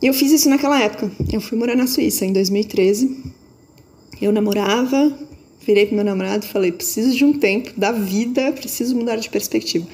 E 0.00 0.06
eu 0.06 0.14
fiz 0.14 0.32
isso 0.32 0.48
naquela 0.48 0.80
época. 0.80 1.12
Eu 1.30 1.42
fui 1.42 1.58
morar 1.58 1.76
na 1.76 1.86
Suíça 1.86 2.24
em 2.24 2.32
2013. 2.32 3.18
Eu 4.18 4.32
namorava, 4.32 5.12
virei 5.66 5.86
pro 5.86 5.94
meu 5.94 6.04
namorado 6.04 6.44
e 6.44 6.48
falei: 6.48 6.72
preciso 6.72 7.16
de 7.16 7.24
um 7.24 7.32
tempo 7.32 7.72
da 7.76 7.92
vida, 7.92 8.52
preciso 8.52 8.96
mudar 8.96 9.16
de 9.16 9.28
perspectiva. 9.28 9.86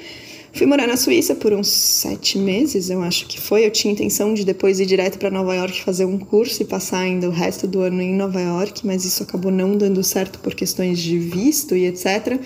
Fui 0.53 0.65
morar 0.65 0.87
na 0.87 0.97
Suíça 0.97 1.35
por 1.35 1.53
uns 1.53 1.67
sete 1.67 2.39
meses, 2.39 2.89
eu 2.89 3.03
acho 3.03 3.27
que 3.27 3.39
foi. 3.39 3.65
Eu 3.65 3.69
tinha 3.69 3.93
intenção 3.93 4.33
de 4.33 4.43
depois 4.43 4.79
ir 4.79 4.87
direto 4.87 5.19
para 5.19 5.29
Nova 5.29 5.53
York 5.53 5.83
fazer 5.83 6.05
um 6.05 6.17
curso 6.17 6.63
e 6.63 6.65
passar 6.65 6.99
ainda 6.99 7.27
o 7.27 7.31
resto 7.31 7.67
do 7.67 7.81
ano 7.81 8.01
em 8.01 8.15
Nova 8.15 8.41
York, 8.41 8.85
mas 8.85 9.05
isso 9.05 9.21
acabou 9.21 9.51
não 9.51 9.77
dando 9.77 10.03
certo 10.03 10.39
por 10.39 10.55
questões 10.55 10.97
de 10.97 11.19
visto 11.19 11.75
e 11.75 11.85
etc. 11.85 12.39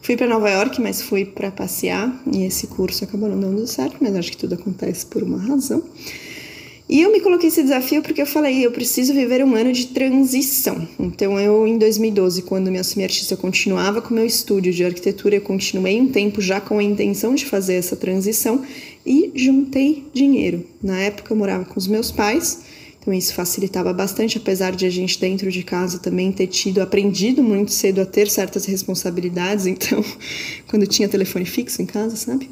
Fui 0.00 0.16
para 0.16 0.28
Nova 0.28 0.48
York, 0.48 0.80
mas 0.80 1.02
fui 1.02 1.24
para 1.24 1.50
passear 1.50 2.22
e 2.32 2.44
esse 2.44 2.68
curso 2.68 3.02
acabou 3.02 3.28
não 3.28 3.40
dando 3.40 3.66
certo, 3.66 3.96
mas 4.00 4.14
acho 4.14 4.30
que 4.30 4.36
tudo 4.36 4.54
acontece 4.54 5.04
por 5.06 5.24
uma 5.24 5.38
razão. 5.38 5.82
E 6.88 7.02
eu 7.02 7.12
me 7.12 7.20
coloquei 7.20 7.48
esse 7.48 7.62
desafio 7.62 8.00
porque 8.00 8.22
eu 8.22 8.26
falei, 8.26 8.64
eu 8.64 8.70
preciso 8.72 9.12
viver 9.12 9.44
um 9.44 9.54
ano 9.54 9.72
de 9.72 9.88
transição. 9.88 10.88
Então, 10.98 11.38
eu, 11.38 11.66
em 11.66 11.76
2012, 11.76 12.42
quando 12.42 12.70
me 12.70 12.78
assumi 12.78 13.04
artista, 13.04 13.34
eu 13.34 13.38
continuava 13.38 14.00
com 14.00 14.14
meu 14.14 14.24
estúdio 14.24 14.72
de 14.72 14.82
arquitetura, 14.82 15.36
eu 15.36 15.42
continuei 15.42 16.00
um 16.00 16.08
tempo 16.08 16.40
já 16.40 16.62
com 16.62 16.78
a 16.78 16.82
intenção 16.82 17.34
de 17.34 17.44
fazer 17.44 17.74
essa 17.74 17.94
transição 17.94 18.64
e 19.04 19.30
juntei 19.34 20.06
dinheiro. 20.14 20.64
Na 20.82 20.98
época, 20.98 21.30
eu 21.30 21.36
morava 21.36 21.66
com 21.66 21.78
os 21.78 21.86
meus 21.86 22.10
pais, 22.10 22.62
então 22.98 23.12
isso 23.12 23.34
facilitava 23.34 23.92
bastante, 23.92 24.38
apesar 24.38 24.74
de 24.74 24.86
a 24.86 24.90
gente 24.90 25.20
dentro 25.20 25.50
de 25.50 25.62
casa 25.62 25.98
também 25.98 26.32
ter 26.32 26.46
tido, 26.46 26.80
aprendido 26.80 27.42
muito 27.42 27.70
cedo 27.70 28.00
a 28.00 28.06
ter 28.06 28.30
certas 28.30 28.64
responsabilidades. 28.64 29.66
Então, 29.68 30.02
quando 30.68 30.86
tinha 30.86 31.08
telefone 31.08 31.44
fixo 31.44 31.82
em 31.82 31.86
casa, 31.86 32.16
sabe? 32.16 32.48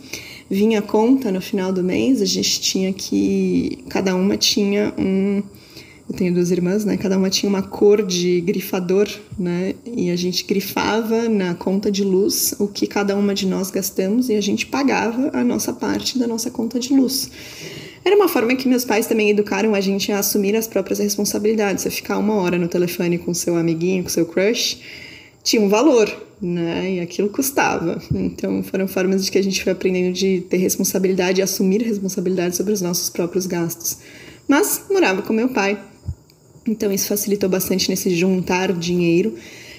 Vinha 0.51 0.79
a 0.79 0.83
conta 0.83 1.31
no 1.31 1.41
final 1.41 1.73
do 1.73 1.83
mês, 1.83 2.23
a 2.23 2.25
gente 2.25 2.61
tinha 2.61 2.93
que. 2.93 3.79
Cada 3.89 4.15
uma 4.15 4.37
tinha 4.37 4.93
um. 4.99 5.43
Eu 6.09 6.15
tenho 6.15 6.33
duas 6.33 6.53
irmãs, 6.53 6.85
né? 6.85 6.97
Cada 6.97 7.19
uma 7.19 7.29
tinha 7.29 7.51
uma 7.51 7.63
cor 7.63 8.01
de 8.01 8.41
grifador, 8.41 9.09
né? 9.37 9.75
E 9.85 10.09
a 10.11 10.17
gente 10.17 10.45
grifava 10.45 11.29
na 11.29 11.55
conta 11.55 11.91
de 11.91 12.05
luz 12.05 12.55
o 12.61 12.69
que 12.69 12.87
cada 12.87 13.17
uma 13.17 13.35
de 13.35 13.45
nós 13.45 13.73
gastamos 13.73 14.29
e 14.29 14.35
a 14.35 14.41
gente 14.41 14.67
pagava 14.67 15.31
a 15.33 15.43
nossa 15.43 15.73
parte 15.73 16.17
da 16.17 16.27
nossa 16.27 16.49
conta 16.49 16.79
de 16.79 16.95
luz. 16.95 17.29
Era 18.05 18.15
uma 18.15 18.29
forma 18.29 18.55
que 18.55 18.69
meus 18.69 18.85
pais 18.85 19.09
também 19.09 19.31
educaram 19.31 19.75
a 19.75 19.81
gente 19.81 20.13
a 20.13 20.21
assumir 20.21 20.55
as 20.55 20.69
próprias 20.69 21.01
responsabilidades. 21.01 21.83
Você 21.83 21.91
ficar 21.91 22.19
uma 22.19 22.35
hora 22.35 22.57
no 22.57 22.69
telefone 22.69 23.19
com 23.19 23.35
seu 23.35 23.57
amiguinho, 23.57 24.05
com 24.05 24.09
seu 24.09 24.25
crush, 24.25 24.79
tinha 25.43 25.61
um 25.61 25.69
valor, 25.69 26.09
né? 26.41 26.95
E 26.95 27.01
aquilo 27.01 27.29
custava. 27.29 28.01
Então 28.13 28.63
foram 28.63 28.87
formas 28.87 29.25
de 29.25 29.31
que 29.31 29.39
a 29.39 29.43
gente 29.43 29.63
foi 29.63 29.73
aprendendo 29.73 30.13
de 30.13 30.43
ter 30.43 30.59
responsabilidade 30.59 31.41
e 31.41 31.43
assumir 31.43 31.83
responsabilidade 31.83 32.57
sobre 32.57 32.73
os 32.73 32.81
nossos 32.81 33.09
próprios 33.09 33.47
gastos. 33.47 33.99
Mas 34.49 34.83
morava 34.91 35.23
com 35.23 35.33
meu 35.33 35.49
pai, 35.49 35.83
então 36.67 36.93
isso 36.93 37.09
facilitou 37.09 37.49
bastante 37.49 37.89
nesse 37.89 38.15
juntar 38.15 38.73
dinheiro. 38.73 39.35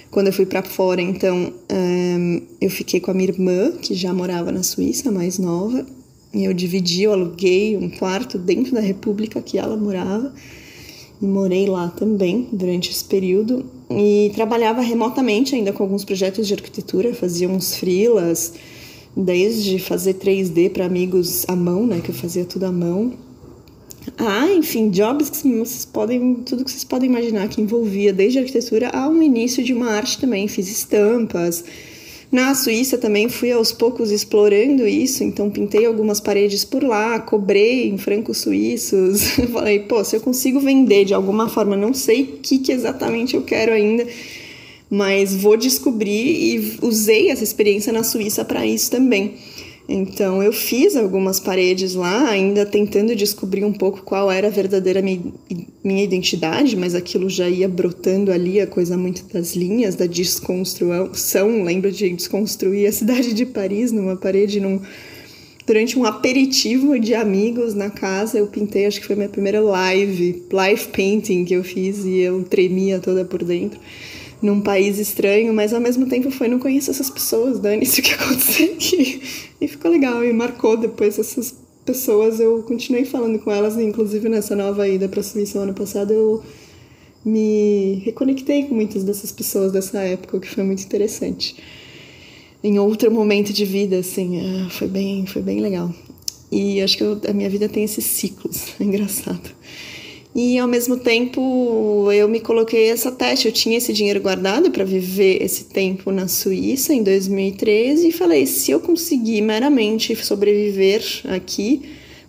Quando 0.09 0.27
eu 0.27 0.33
fui 0.33 0.45
para 0.45 0.63
fora, 0.63 1.01
então 1.01 1.53
um, 1.71 2.41
eu 2.61 2.69
fiquei 2.69 2.99
com 2.99 3.11
a 3.11 3.13
minha 3.13 3.29
irmã, 3.29 3.71
que 3.73 3.93
já 3.93 4.13
morava 4.13 4.51
na 4.51 4.63
Suíça, 4.63 5.11
mais 5.11 5.37
nova, 5.37 5.85
e 6.33 6.45
eu 6.45 6.53
dividi, 6.53 7.03
eu 7.03 7.13
aluguei 7.13 7.77
um 7.77 7.89
quarto 7.89 8.37
dentro 8.37 8.73
da 8.73 8.81
república 8.81 9.41
que 9.41 9.57
ela 9.57 9.75
morava 9.75 10.33
e 11.21 11.25
morei 11.25 11.65
lá 11.65 11.89
também 11.89 12.47
durante 12.51 12.91
esse 12.91 13.03
período 13.03 13.65
e 13.89 14.31
trabalhava 14.35 14.81
remotamente 14.81 15.55
ainda 15.55 15.71
com 15.71 15.83
alguns 15.83 16.03
projetos 16.03 16.47
de 16.47 16.53
arquitetura, 16.53 17.13
fazia 17.13 17.47
uns 17.47 17.75
freelas, 17.75 18.53
desde 19.15 19.79
fazer 19.79 20.15
3D 20.15 20.69
para 20.69 20.85
amigos 20.85 21.45
à 21.47 21.55
mão, 21.55 21.87
né, 21.87 22.01
que 22.03 22.09
eu 22.09 22.15
fazia 22.15 22.45
tudo 22.45 22.65
à 22.65 22.71
mão. 22.71 23.13
Ah, 24.17 24.47
enfim, 24.51 24.89
jobs 24.89 25.29
que 25.29 25.43
vocês 25.43 25.85
podem, 25.85 26.35
tudo 26.35 26.63
que 26.63 26.71
vocês 26.71 26.83
podem 26.83 27.09
imaginar 27.09 27.47
que 27.49 27.61
envolvia 27.61 28.13
desde 28.13 28.39
arquitetura 28.39 28.89
ao 28.89 29.15
início 29.21 29.63
de 29.63 29.73
uma 29.73 29.91
arte 29.91 30.19
também, 30.19 30.47
fiz 30.47 30.69
estampas, 30.69 31.63
na 32.29 32.53
Suíça 32.53 32.97
também 32.97 33.29
fui 33.29 33.51
aos 33.51 33.71
poucos 33.71 34.11
explorando 34.11 34.85
isso, 34.85 35.23
então 35.23 35.49
pintei 35.49 35.85
algumas 35.85 36.19
paredes 36.19 36.65
por 36.65 36.83
lá, 36.83 37.19
cobrei 37.19 37.87
em 37.87 37.97
francos 37.97 38.39
suíços. 38.39 39.21
Falei, 39.51 39.79
pô, 39.79 40.03
se 40.03 40.17
eu 40.17 40.21
consigo 40.21 40.59
vender 40.59 41.05
de 41.05 41.13
alguma 41.13 41.47
forma, 41.47 41.77
não 41.77 41.93
sei 41.93 42.23
o 42.23 42.27
que, 42.37 42.59
que 42.59 42.71
exatamente 42.71 43.35
eu 43.35 43.43
quero 43.43 43.71
ainda, 43.71 44.05
mas 44.89 45.35
vou 45.35 45.55
descobrir 45.55 46.11
e 46.11 46.77
usei 46.81 47.29
essa 47.29 47.45
experiência 47.45 47.93
na 47.93 48.03
Suíça 48.03 48.43
para 48.43 48.65
isso 48.65 48.91
também. 48.91 49.35
Então 49.89 50.43
eu 50.43 50.51
fiz 50.51 50.97
algumas 50.97 51.39
paredes 51.39 51.95
lá, 51.95 52.29
ainda 52.29 52.65
tentando 52.65 53.15
descobrir 53.15 53.63
um 53.63 53.71
pouco 53.71 54.01
qual 54.03 54.29
era 54.29 54.47
a 54.47 54.51
verdadeira 54.51 55.01
minha 55.01 56.03
identidade, 56.03 56.75
mas 56.75 56.93
aquilo 56.93 57.29
já 57.29 57.47
ia 57.47 57.69
brotando 57.69 58.29
ali, 58.29 58.59
a 58.59 58.67
coisa 58.67 58.97
muito 58.97 59.23
das 59.31 59.55
linhas, 59.55 59.95
da 59.95 60.05
desconstrução. 60.05 61.63
Lembro 61.63 61.89
de 61.89 62.09
desconstruir 62.09 62.85
a 62.87 62.91
cidade 62.91 63.31
de 63.33 63.45
Paris 63.45 63.93
numa 63.93 64.17
parede, 64.17 64.59
num, 64.59 64.81
durante 65.65 65.97
um 65.97 66.03
aperitivo 66.03 66.99
de 66.99 67.13
amigos 67.13 67.73
na 67.73 67.89
casa. 67.89 68.37
Eu 68.37 68.47
pintei, 68.47 68.87
acho 68.87 68.99
que 68.99 69.07
foi 69.07 69.15
minha 69.15 69.29
primeira 69.29 69.61
live, 69.61 70.43
live 70.51 70.87
painting 70.89 71.45
que 71.45 71.53
eu 71.53 71.63
fiz 71.63 72.03
e 72.03 72.19
eu 72.19 72.43
tremia 72.43 72.99
toda 72.99 73.23
por 73.23 73.41
dentro 73.41 73.79
num 74.41 74.61
país 74.61 74.99
estranho, 74.99 75.53
mas 75.53 75.73
ao 75.73 75.81
mesmo 75.81 76.05
tempo 76.07 76.29
foi 76.29 76.47
não 76.47 76.59
conheço 76.59 76.91
essas 76.91 77.09
pessoas, 77.09 77.59
dane-se 77.59 77.99
o 77.99 78.03
que 78.03 78.13
aconteceu 78.15 78.73
aqui. 78.73 79.21
E 79.59 79.67
ficou 79.67 79.89
legal, 79.91 80.23
e 80.23 80.31
marcou 80.31 80.77
depois 80.77 81.17
essas 81.17 81.55
pessoas, 81.85 82.39
eu 82.39 82.61
continuei 82.63 83.05
falando 83.05 83.39
com 83.39 83.51
elas, 83.51 83.77
inclusive 83.77 84.27
nessa 84.29 84.55
nova 84.55 84.87
ida 84.87 85.07
para 85.07 85.21
a 85.21 85.23
Suíça 85.23 85.59
ano 85.59 85.73
passado, 85.73 86.11
eu 86.13 86.43
me 87.25 88.01
reconectei 88.05 88.63
com 88.63 88.75
muitas 88.75 89.03
dessas 89.03 89.31
pessoas 89.31 89.71
dessa 89.71 89.99
época, 89.99 90.37
o 90.37 90.39
que 90.39 90.49
foi 90.49 90.63
muito 90.63 90.83
interessante. 90.83 91.55
Em 92.63 92.77
outro 92.79 93.11
momento 93.11 93.53
de 93.53 93.65
vida, 93.65 93.99
assim, 93.99 94.39
ah, 94.39 94.69
foi 94.69 94.87
bem, 94.87 95.25
foi 95.25 95.41
bem 95.41 95.59
legal. 95.59 95.93
E 96.51 96.81
acho 96.81 96.97
que 96.97 97.03
eu, 97.03 97.19
a 97.27 97.33
minha 97.33 97.49
vida 97.49 97.67
tem 97.67 97.83
esses 97.83 98.05
ciclos, 98.05 98.73
é 98.79 98.83
engraçado. 98.83 99.49
E 100.37 100.59
ao 100.59 100.67
mesmo 100.67 100.97
tempo 100.97 102.11
eu 102.13 102.29
me 102.29 102.39
coloquei 102.39 102.91
essa 102.91 103.11
teste. 103.11 103.47
Eu 103.47 103.51
tinha 103.51 103.75
esse 103.75 103.91
dinheiro 103.91 104.21
guardado 104.21 104.69
para 104.69 104.83
viver 104.83 105.41
esse 105.41 105.63
tempo 105.63 106.11
na 106.11 106.27
Suíça 106.27 106.93
em 106.93 107.01
2013 107.01 108.09
e 108.09 108.11
falei: 108.11 108.45
se 108.45 108.69
eu 108.69 108.79
conseguir 108.79 109.41
meramente 109.41 110.15
sobreviver 110.15 111.01
aqui, 111.23 111.81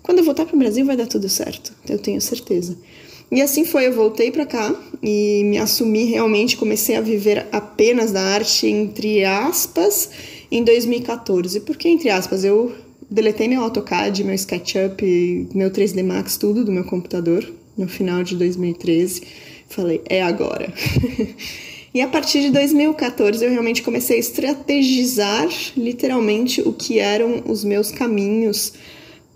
quando 0.02 0.20
eu 0.20 0.24
voltar 0.24 0.46
para 0.46 0.56
o 0.56 0.58
Brasil 0.58 0.86
vai 0.86 0.96
dar 0.96 1.06
tudo 1.06 1.28
certo. 1.28 1.74
Eu 1.86 1.98
tenho 1.98 2.18
certeza. 2.18 2.78
E 3.30 3.42
assim 3.42 3.66
foi, 3.66 3.88
eu 3.88 3.92
voltei 3.92 4.30
para 4.30 4.46
cá 4.46 4.74
e 5.02 5.44
me 5.44 5.58
assumi 5.58 6.04
realmente, 6.04 6.56
comecei 6.56 6.96
a 6.96 7.02
viver 7.02 7.46
apenas 7.52 8.10
da 8.10 8.22
arte 8.22 8.66
entre 8.66 9.22
aspas 9.22 10.08
em 10.50 10.64
2014. 10.64 11.60
Por 11.60 11.76
que 11.76 11.90
entre 11.90 12.08
aspas? 12.08 12.42
Eu 12.42 12.72
deletei 13.10 13.48
meu 13.48 13.62
AutoCAD, 13.64 14.24
meu 14.24 14.34
SketchUp, 14.34 15.50
meu 15.54 15.70
3D 15.70 16.02
Max, 16.02 16.38
tudo 16.38 16.64
do 16.64 16.72
meu 16.72 16.84
computador 16.84 17.46
no 17.78 17.88
final 17.88 18.24
de 18.24 18.34
2013. 18.36 19.22
Falei, 19.68 20.02
é 20.06 20.22
agora. 20.22 20.72
e 21.94 22.00
a 22.00 22.08
partir 22.08 22.42
de 22.42 22.50
2014 22.50 23.44
eu 23.44 23.50
realmente 23.50 23.82
comecei 23.82 24.16
a 24.16 24.20
estrategizar 24.20 25.48
literalmente 25.76 26.60
o 26.60 26.72
que 26.72 26.98
eram 26.98 27.44
os 27.46 27.62
meus 27.62 27.92
caminhos 27.92 28.72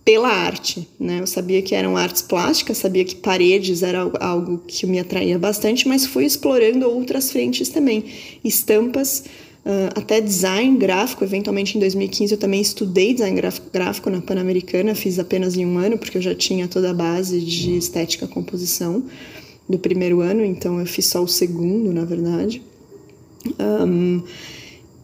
pela 0.04 0.28
arte, 0.28 0.88
né? 0.98 1.20
Eu 1.20 1.26
sabia 1.28 1.62
que 1.62 1.76
eram 1.76 1.96
artes 1.96 2.22
plásticas, 2.22 2.78
sabia 2.78 3.04
que 3.04 3.14
paredes 3.14 3.84
era 3.84 4.00
algo 4.20 4.58
que 4.66 4.84
me 4.84 4.98
atraía 4.98 5.38
bastante, 5.38 5.86
mas 5.86 6.04
fui 6.04 6.24
explorando 6.24 6.88
outras 6.88 7.30
frentes 7.30 7.68
também, 7.68 8.04
estampas, 8.42 9.24
Uh, 9.64 9.94
até 9.94 10.20
design 10.20 10.76
gráfico. 10.76 11.22
Eventualmente, 11.22 11.76
em 11.76 11.80
2015, 11.80 12.32
eu 12.32 12.38
também 12.38 12.60
estudei 12.60 13.14
design 13.14 13.40
gráfico, 13.72 14.10
na 14.10 14.20
Pan-Americana, 14.20 14.94
fiz 14.94 15.18
apenas 15.18 15.56
em 15.56 15.64
um 15.64 15.78
ano, 15.78 15.96
porque 15.96 16.18
eu 16.18 16.22
já 16.22 16.34
tinha 16.34 16.66
toda 16.66 16.90
a 16.90 16.94
base 16.94 17.40
de 17.40 17.76
estética 17.76 18.26
composição 18.26 19.04
do 19.68 19.78
primeiro 19.78 20.20
ano, 20.20 20.44
então 20.44 20.80
eu 20.80 20.86
fiz 20.86 21.06
só 21.06 21.22
o 21.22 21.28
segundo, 21.28 21.92
na 21.92 22.04
verdade. 22.04 22.60
Um, 23.58 24.22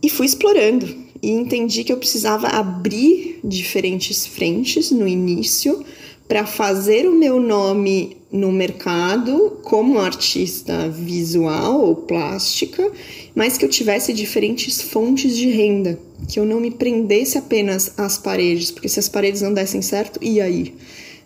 e 0.02 0.08
fui 0.08 0.26
explorando 0.26 0.86
e 1.22 1.30
entendi 1.30 1.84
que 1.84 1.92
eu 1.92 1.96
precisava 1.96 2.48
abrir 2.48 3.40
diferentes 3.42 4.26
frentes 4.26 4.90
no 4.90 5.06
início 5.06 5.84
para 6.28 6.44
fazer 6.44 7.08
o 7.08 7.18
meu 7.18 7.40
nome 7.40 8.18
no 8.30 8.52
mercado 8.52 9.58
como 9.62 9.98
artista 9.98 10.86
visual 10.90 11.80
ou 11.80 11.96
plástica, 11.96 12.92
mas 13.34 13.56
que 13.56 13.64
eu 13.64 13.68
tivesse 13.70 14.12
diferentes 14.12 14.82
fontes 14.82 15.34
de 15.34 15.48
renda, 15.48 15.98
que 16.28 16.38
eu 16.38 16.44
não 16.44 16.60
me 16.60 16.70
prendesse 16.70 17.38
apenas 17.38 17.92
às 17.96 18.18
paredes, 18.18 18.70
porque 18.70 18.88
se 18.88 19.00
as 19.00 19.08
paredes 19.08 19.40
não 19.40 19.54
dessem 19.54 19.80
certo, 19.80 20.20
e 20.22 20.38
aí? 20.38 20.74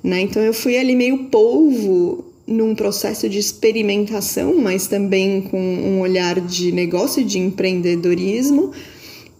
Né? 0.03 0.21
Então 0.21 0.41
eu 0.41 0.55
fui 0.55 0.79
ali 0.79 0.95
meio 0.95 1.25
polvo 1.25 2.25
num 2.47 2.75
processo 2.75 3.29
de 3.29 3.39
experimentação, 3.39 4.57
mas 4.59 4.87
também 4.87 5.43
com 5.43 5.61
um 5.61 6.01
olhar 6.01 6.41
de 6.41 6.71
negócio, 6.71 7.25
de 7.25 7.39
empreendedorismo, 7.39 8.73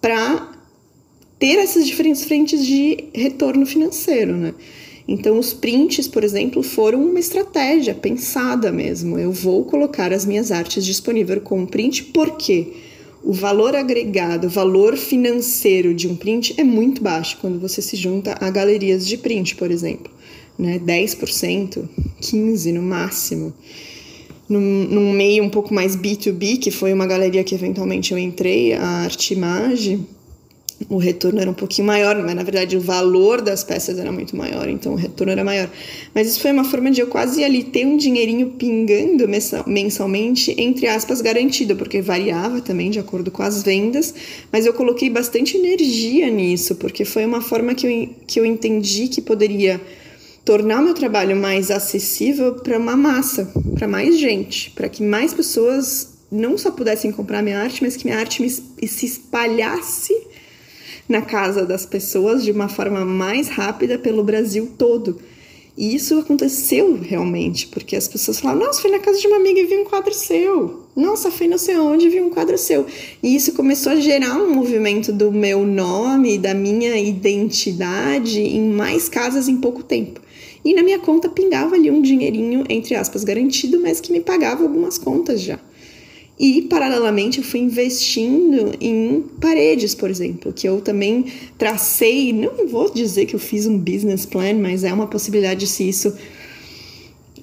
para 0.01 0.51
ter 1.39 1.59
essas 1.59 1.87
diferentes 1.87 2.25
frentes 2.25 2.65
de 2.65 3.05
retorno 3.15 3.67
financeiro, 3.67 4.37
né? 4.37 4.55
Então, 5.07 5.39
os 5.39 5.53
prints, 5.53 6.07
por 6.07 6.23
exemplo, 6.23 6.63
foram 6.63 7.03
uma 7.03 7.19
estratégia 7.19 7.95
pensada 7.95 8.71
mesmo. 8.71 9.19
Eu 9.19 9.33
vou 9.33 9.65
colocar 9.65 10.13
as 10.13 10.25
minhas 10.25 10.53
artes 10.53 10.85
disponíveis 10.85 11.43
como 11.43 11.67
print 11.67 12.05
porque 12.05 12.73
o 13.25 13.33
valor 13.33 13.77
agregado, 13.77 14.47
o 14.47 14.51
valor 14.51 14.97
financeiro 14.97 15.95
de 15.95 16.09
um 16.09 16.17
print 16.17 16.55
é 16.57 16.65
muito 16.65 17.03
baixo 17.03 17.39
quando 17.41 17.59
você 17.59 17.81
se 17.81 17.97
junta 17.97 18.37
a 18.41 18.51
galerias 18.51 19.07
de 19.07 19.17
print, 19.17 19.55
por 19.57 19.71
exemplo. 19.71 20.13
Né? 20.59 20.79
10%, 20.79 21.89
15% 22.21 22.73
no 22.73 22.83
máximo. 22.83 23.53
Num, 24.49 24.85
num 24.85 25.13
meio 25.13 25.45
um 25.45 25.49
pouco 25.49 25.73
mais 25.73 25.97
B2B, 25.97 26.59
que 26.59 26.71
foi 26.71 26.93
uma 26.93 27.07
galeria 27.07 27.43
que 27.43 27.55
eventualmente 27.55 28.13
eu 28.13 28.19
entrei, 28.19 28.75
a 28.75 29.05
Artimage, 29.05 30.01
o 30.89 30.97
retorno 30.97 31.41
era 31.41 31.51
um 31.51 31.55
pouquinho 31.55 31.87
maior, 31.87 32.17
mas 32.23 32.35
na 32.35 32.43
verdade 32.43 32.77
o 32.77 32.81
valor 32.81 33.41
das 33.41 33.63
peças 33.65 33.99
era 33.99 34.11
muito 34.11 34.37
maior, 34.37 34.69
então 34.69 34.93
o 34.93 34.97
retorno 34.97 35.33
era 35.33 35.45
maior. 35.45 35.69
Mas 36.15 36.29
isso 36.29 36.41
foi 36.41 36.53
uma 36.53 36.65
forma 36.65 36.91
de 36.91 37.01
eu 37.01 37.07
quase 37.07 37.43
ali 37.45 37.65
ter 37.65 37.87
um 37.87 37.97
dinheirinho 37.97 38.51
pingando 38.51 39.27
mensalmente, 39.67 40.55
entre 40.59 40.87
aspas, 40.87 41.21
garantido, 41.21 41.77
porque 41.77 42.01
variava 42.01 42.61
também 42.61 42.91
de 42.91 42.99
acordo 42.99 43.31
com 43.31 43.43
as 43.43 43.63
vendas, 43.63 44.15
mas 44.51 44.67
eu 44.67 44.73
coloquei 44.73 45.11
bastante 45.11 45.57
energia 45.57 46.31
nisso, 46.31 46.75
porque 46.77 47.05
foi 47.05 47.25
uma 47.25 47.41
forma 47.41 47.75
que 47.75 47.87
eu, 47.87 48.09
que 48.27 48.41
eu 48.41 48.47
entendi 48.47 49.09
que 49.09 49.21
poderia 49.21 49.81
tornar 50.45 50.81
o 50.81 50.85
meu 50.85 50.95
trabalho 50.95 51.37
mais 51.37 51.71
acessível 51.71 52.55
para 52.55 52.79
uma 52.79 52.97
massa, 52.97 53.53
para 53.75 53.87
mais 53.87 54.19
gente, 54.19 54.71
para 54.71 54.89
que 54.89 55.03
mais 55.03 55.33
pessoas 55.33 56.13
não 56.31 56.57
só 56.57 56.71
pudessem 56.71 57.13
comprar 57.13 57.43
minha 57.43 57.61
arte, 57.61 57.83
mas 57.83 57.95
que 57.95 58.07
minha 58.07 58.19
arte 58.19 58.41
me, 58.41 58.49
se 58.49 59.07
espalhasse 59.07 60.32
na 61.09 61.23
casa 61.23 61.65
das 61.65 61.85
pessoas 61.85 62.45
de 62.45 62.51
uma 62.51 62.69
forma 62.69 63.05
mais 63.05 63.49
rápida 63.49 63.99
pelo 63.99 64.23
Brasil 64.23 64.71
todo. 64.79 65.19
E 65.77 65.95
isso 65.95 66.19
aconteceu 66.19 66.99
realmente, 67.01 67.67
porque 67.69 67.97
as 67.97 68.07
pessoas 68.07 68.39
falavam: 68.39 68.67
Nossa, 68.67 68.83
fui 68.83 68.91
na 68.91 68.99
casa 68.99 69.19
de 69.19 69.27
uma 69.27 69.37
amiga 69.37 69.59
e 69.59 69.65
vi 69.65 69.77
um 69.77 69.85
quadro 69.85 70.13
seu. 70.13 70.83
Nossa, 70.95 71.31
fui 71.31 71.49
não 71.49 71.57
sei 71.57 71.79
onde 71.79 72.07
e 72.07 72.11
vi 72.11 72.21
um 72.21 72.29
quadro 72.29 72.59
seu. 72.59 72.85
E 73.23 73.35
isso 73.35 73.55
começou 73.55 73.93
a 73.93 73.97
gerar 73.97 74.37
um 74.37 74.55
movimento 74.55 75.11
do 75.11 75.33
meu 75.33 75.65
nome, 75.65 76.37
da 76.37 76.53
minha 76.53 76.99
identidade 76.99 78.39
em 78.39 78.69
mais 78.69 79.09
casas 79.09 79.49
em 79.49 79.57
pouco 79.57 79.83
tempo. 79.83 80.21
E 80.63 80.75
na 80.75 80.83
minha 80.83 80.99
conta 80.99 81.31
pingava 81.31 81.75
ali 81.75 81.91
um 81.91 82.03
dinheirinho, 82.03 82.65
entre 82.69 82.95
aspas, 82.95 83.25
garantido, 83.25 83.81
mas 83.81 83.99
que 83.99 84.13
me 84.13 84.21
pagava 84.21 84.63
algumas 84.63 84.99
contas 84.99 85.41
já. 85.41 85.59
E, 86.39 86.63
paralelamente, 86.63 87.39
eu 87.39 87.45
fui 87.45 87.61
investindo 87.61 88.73
em 88.81 89.23
paredes, 89.41 89.95
por 89.95 90.11
exemplo, 90.11 90.53
que 90.53 90.69
eu 90.69 90.81
também 90.81 91.27
tracei. 91.57 92.33
Não 92.33 92.67
vou 92.67 92.93
dizer 92.93 93.27
que 93.27 93.37
eu 93.37 93.41
fiz 93.41 93.67
um 93.67 93.79
business 93.79 94.27
plan, 94.27 94.55
mas 94.55 94.83
é 94.83 94.93
uma 94.93 95.07
possibilidade 95.07 95.67
se 95.67 95.89
isso. 95.89 96.17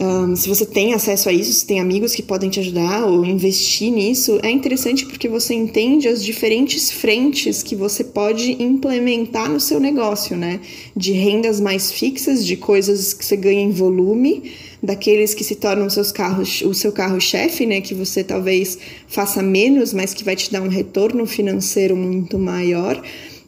Um, 0.02 0.34
se 0.34 0.48
você 0.48 0.66
tem 0.66 0.94
acesso 0.94 1.28
a 1.28 1.34
isso, 1.34 1.52
se 1.52 1.66
tem 1.66 1.82
amigos 1.82 2.16
que 2.16 2.24
podem 2.24 2.50
te 2.50 2.62
ajudar 2.62 3.06
ou 3.06 3.26
investir 3.26 3.92
nisso, 3.92 4.40
é 4.42 4.50
interessante 4.50 5.06
porque 5.06 5.28
você 5.28 5.54
entende 5.54 6.08
as 6.08 6.24
diferentes 6.24 6.90
frentes 6.90 7.62
que 7.62 7.76
você 7.76 8.02
pode 8.02 8.64
implementar 8.64 9.50
no 9.50 9.60
seu 9.60 9.78
negócio, 9.78 10.38
né? 10.38 10.62
De 10.96 11.12
rendas 11.12 11.60
mais 11.60 11.92
fixas, 11.92 12.46
de 12.46 12.56
coisas 12.56 13.14
que 13.14 13.26
você 13.26 13.36
ganha 13.36 13.62
em 13.62 13.72
volume 13.72 14.54
daqueles 14.82 15.34
que 15.34 15.44
se 15.44 15.56
tornam 15.56 15.90
seus 15.90 16.14
carros, 16.14 16.62
o 16.62 16.74
seu 16.74 16.94
carro-chefe, 16.94 17.66
né, 17.66 17.82
que 17.82 17.94
você 17.94 18.24
talvez 18.24 18.78
faça 19.08 19.44
menos, 19.44 19.94
mas 19.94 20.14
que 20.14 20.24
vai 20.24 20.38
te 20.38 20.50
dar 20.50 20.62
um 20.62 20.70
retorno 20.70 21.26
financeiro 21.26 21.98
muito 21.98 22.40
maior. 22.40 23.02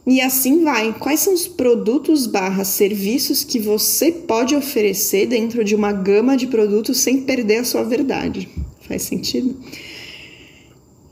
E 0.06 0.20
assim 0.20 0.64
vai. 0.64 0.94
Quais 0.98 1.20
são 1.20 1.34
os 1.34 1.48
produtos 1.48 2.26
barra 2.26 2.64
serviços 2.64 3.44
que 3.44 3.60
você 3.60 4.12
pode 4.12 4.56
oferecer 4.56 5.28
dentro 5.28 5.64
de 5.64 5.76
uma 5.76 5.92
gama 5.92 6.36
de 6.36 6.48
produtos 6.48 6.98
sem 6.98 7.22
perder 7.22 7.58
a 7.58 7.64
sua 7.64 7.84
verdade? 7.84 8.50
Faz 8.88 9.04
sentido? 9.04 9.56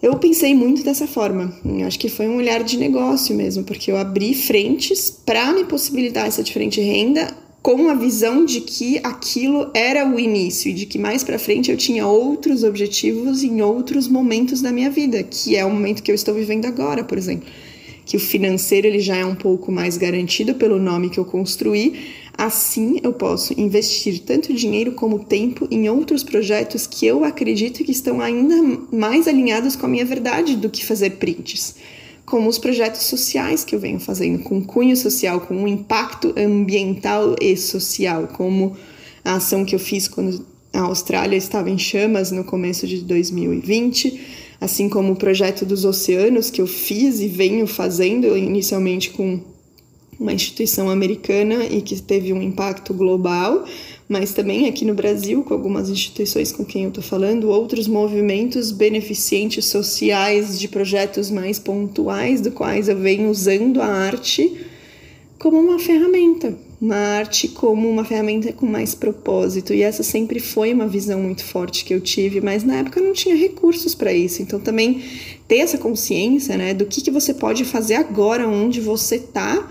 Eu 0.01 0.15
pensei 0.17 0.55
muito 0.55 0.83
dessa 0.83 1.05
forma. 1.05 1.53
Acho 1.85 1.99
que 1.99 2.09
foi 2.09 2.27
um 2.27 2.37
olhar 2.37 2.63
de 2.63 2.77
negócio 2.77 3.35
mesmo, 3.35 3.63
porque 3.63 3.91
eu 3.91 3.97
abri 3.97 4.33
frentes 4.33 5.09
para 5.09 5.51
me 5.51 5.65
possibilitar 5.65 6.25
essa 6.25 6.41
diferente 6.41 6.81
renda 6.81 7.27
com 7.61 7.89
a 7.89 7.93
visão 7.93 8.45
de 8.45 8.61
que 8.61 8.99
aquilo 9.03 9.69
era 9.73 10.09
o 10.09 10.17
início 10.17 10.71
e 10.71 10.73
de 10.73 10.85
que 10.85 10.97
mais 10.97 11.23
para 11.23 11.37
frente 11.37 11.69
eu 11.69 11.75
tinha 11.75 12.07
outros 12.07 12.63
objetivos 12.63 13.43
em 13.43 13.61
outros 13.61 14.07
momentos 14.07 14.61
da 14.61 14.71
minha 14.71 14.89
vida, 14.89 15.21
que 15.21 15.57
é 15.57 15.65
o 15.65 15.69
momento 15.69 16.01
que 16.01 16.09
eu 16.09 16.15
estou 16.15 16.33
vivendo 16.33 16.65
agora, 16.65 17.03
por 17.03 17.17
exemplo. 17.17 17.47
Que 18.09 18.17
o 18.17 18.19
financeiro 18.19 18.87
ele 18.87 18.97
já 18.97 19.17
é 19.17 19.23
um 19.23 19.35
pouco 19.35 19.71
mais 19.71 19.95
garantido 19.95 20.55
pelo 20.55 20.79
nome 20.79 21.11
que 21.11 21.19
eu 21.19 21.25
construí, 21.25 21.93
assim 22.35 22.99
eu 23.03 23.13
posso 23.13 23.53
investir 23.55 24.21
tanto 24.21 24.51
dinheiro 24.51 24.93
como 24.93 25.19
tempo 25.19 25.67
em 25.69 25.87
outros 25.87 26.23
projetos 26.23 26.87
que 26.87 27.05
eu 27.05 27.23
acredito 27.23 27.83
que 27.83 27.91
estão 27.91 28.19
ainda 28.19 28.55
mais 28.91 29.27
alinhados 29.27 29.75
com 29.75 29.85
a 29.85 29.89
minha 29.89 30.05
verdade 30.05 30.55
do 30.55 30.71
que 30.71 30.83
fazer 30.83 31.17
prints. 31.17 31.75
Como 32.25 32.49
os 32.49 32.57
projetos 32.57 33.03
sociais 33.03 33.63
que 33.63 33.75
eu 33.75 33.79
venho 33.79 33.99
fazendo, 33.99 34.39
com 34.39 34.59
cunho 34.59 34.97
social, 34.97 35.41
com 35.41 35.53
um 35.53 35.67
impacto 35.67 36.33
ambiental 36.35 37.35
e 37.39 37.55
social, 37.55 38.27
como 38.33 38.75
a 39.23 39.35
ação 39.35 39.63
que 39.63 39.75
eu 39.75 39.79
fiz 39.79 40.07
quando 40.07 40.43
a 40.73 40.79
Austrália 40.81 41.37
estava 41.37 41.69
em 41.69 41.77
chamas 41.77 42.31
no 42.31 42.43
começo 42.43 42.87
de 42.87 43.01
2020, 43.01 44.48
assim 44.59 44.89
como 44.89 45.13
o 45.13 45.15
projeto 45.15 45.65
dos 45.65 45.85
oceanos 45.85 46.49
que 46.49 46.61
eu 46.61 46.67
fiz 46.67 47.19
e 47.19 47.27
venho 47.27 47.65
fazendo 47.65 48.37
inicialmente 48.37 49.11
com 49.11 49.39
uma 50.19 50.33
instituição 50.33 50.89
americana 50.89 51.65
e 51.65 51.81
que 51.81 52.01
teve 52.01 52.33
um 52.33 52.41
impacto 52.41 52.93
global, 52.93 53.63
mas 54.07 54.33
também 54.33 54.67
aqui 54.67 54.83
no 54.83 54.93
Brasil, 54.93 55.43
com 55.43 55.53
algumas 55.53 55.89
instituições 55.89 56.51
com 56.51 56.65
quem 56.65 56.83
eu 56.83 56.89
estou 56.89 57.03
falando, 57.03 57.49
outros 57.49 57.87
movimentos 57.87 58.71
beneficentes 58.71 59.65
sociais 59.65 60.59
de 60.59 60.67
projetos 60.67 61.31
mais 61.31 61.57
pontuais, 61.57 62.41
do 62.41 62.51
quais 62.51 62.89
eu 62.89 62.97
venho 62.97 63.29
usando 63.29 63.81
a 63.81 63.85
arte 63.85 64.65
como 65.37 65.57
uma 65.57 65.79
ferramenta, 65.79 66.57
uma 66.81 66.95
arte 66.95 67.49
como 67.49 67.89
uma 67.89 68.05
ferramenta 68.05 68.53
com 68.53 68.65
mais 68.65 68.95
propósito. 68.95 69.73
E 69.73 69.81
essa 69.81 70.01
sempre 70.01 70.39
foi 70.39 70.73
uma 70.73 70.87
visão 70.87 71.21
muito 71.21 71.43
forte 71.43 71.83
que 71.83 71.93
eu 71.93 71.99
tive, 71.99 72.39
mas 72.39 72.63
na 72.63 72.77
época 72.77 72.99
eu 72.99 73.05
não 73.05 73.13
tinha 73.13 73.35
recursos 73.35 73.93
para 73.93 74.13
isso. 74.13 74.41
Então 74.41 74.59
também 74.59 75.03
ter 75.47 75.57
essa 75.57 75.77
consciência, 75.77 76.57
né, 76.57 76.73
do 76.73 76.85
que, 76.85 77.01
que 77.01 77.11
você 77.11 77.33
pode 77.33 77.65
fazer 77.65 77.95
agora 77.95 78.47
onde 78.47 78.79
você 78.79 79.15
está 79.15 79.67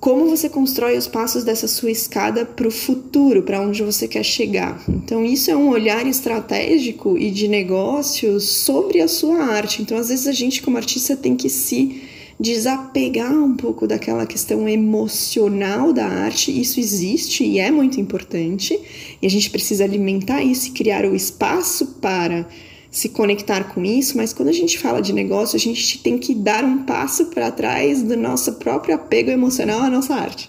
como 0.00 0.26
você 0.26 0.48
constrói 0.48 0.96
os 0.96 1.08
passos 1.08 1.42
dessa 1.42 1.66
sua 1.66 1.90
escada 1.90 2.44
para 2.44 2.68
o 2.68 2.70
futuro, 2.70 3.42
para 3.42 3.60
onde 3.60 3.82
você 3.82 4.06
quer 4.06 4.22
chegar. 4.22 4.80
Então, 4.88 5.24
isso 5.24 5.50
é 5.50 5.56
um 5.56 5.70
olhar 5.70 6.06
estratégico 6.06 7.18
e 7.18 7.30
de 7.30 7.48
negócios 7.48 8.44
sobre 8.44 9.00
a 9.00 9.08
sua 9.08 9.42
arte. 9.42 9.82
Então, 9.82 9.98
às 9.98 10.08
vezes, 10.08 10.28
a 10.28 10.32
gente, 10.32 10.62
como 10.62 10.76
artista, 10.76 11.16
tem 11.16 11.34
que 11.34 11.48
se 11.48 12.00
desapegar 12.38 13.32
um 13.32 13.56
pouco 13.56 13.86
daquela 13.86 14.26
questão 14.26 14.68
emocional 14.68 15.92
da 15.92 16.06
arte. 16.06 16.58
Isso 16.58 16.78
existe 16.78 17.44
e 17.44 17.58
é 17.58 17.70
muito 17.70 18.00
importante, 18.00 18.78
e 19.20 19.26
a 19.26 19.30
gente 19.30 19.50
precisa 19.50 19.84
alimentar 19.84 20.42
isso 20.42 20.68
e 20.68 20.72
criar 20.72 21.04
o 21.04 21.14
espaço 21.14 21.98
para 22.00 22.46
se 22.90 23.10
conectar 23.10 23.64
com 23.74 23.84
isso, 23.84 24.16
mas 24.16 24.32
quando 24.32 24.48
a 24.48 24.52
gente 24.52 24.78
fala 24.78 25.00
de 25.00 25.12
negócio, 25.12 25.56
a 25.56 25.60
gente 25.60 25.98
tem 25.98 26.16
que 26.16 26.34
dar 26.34 26.64
um 26.64 26.84
passo 26.84 27.26
para 27.26 27.50
trás 27.50 28.02
do 28.02 28.16
nosso 28.16 28.54
próprio 28.54 28.94
apego 28.94 29.30
emocional 29.30 29.82
à 29.82 29.90
nossa 29.90 30.14
arte. 30.14 30.48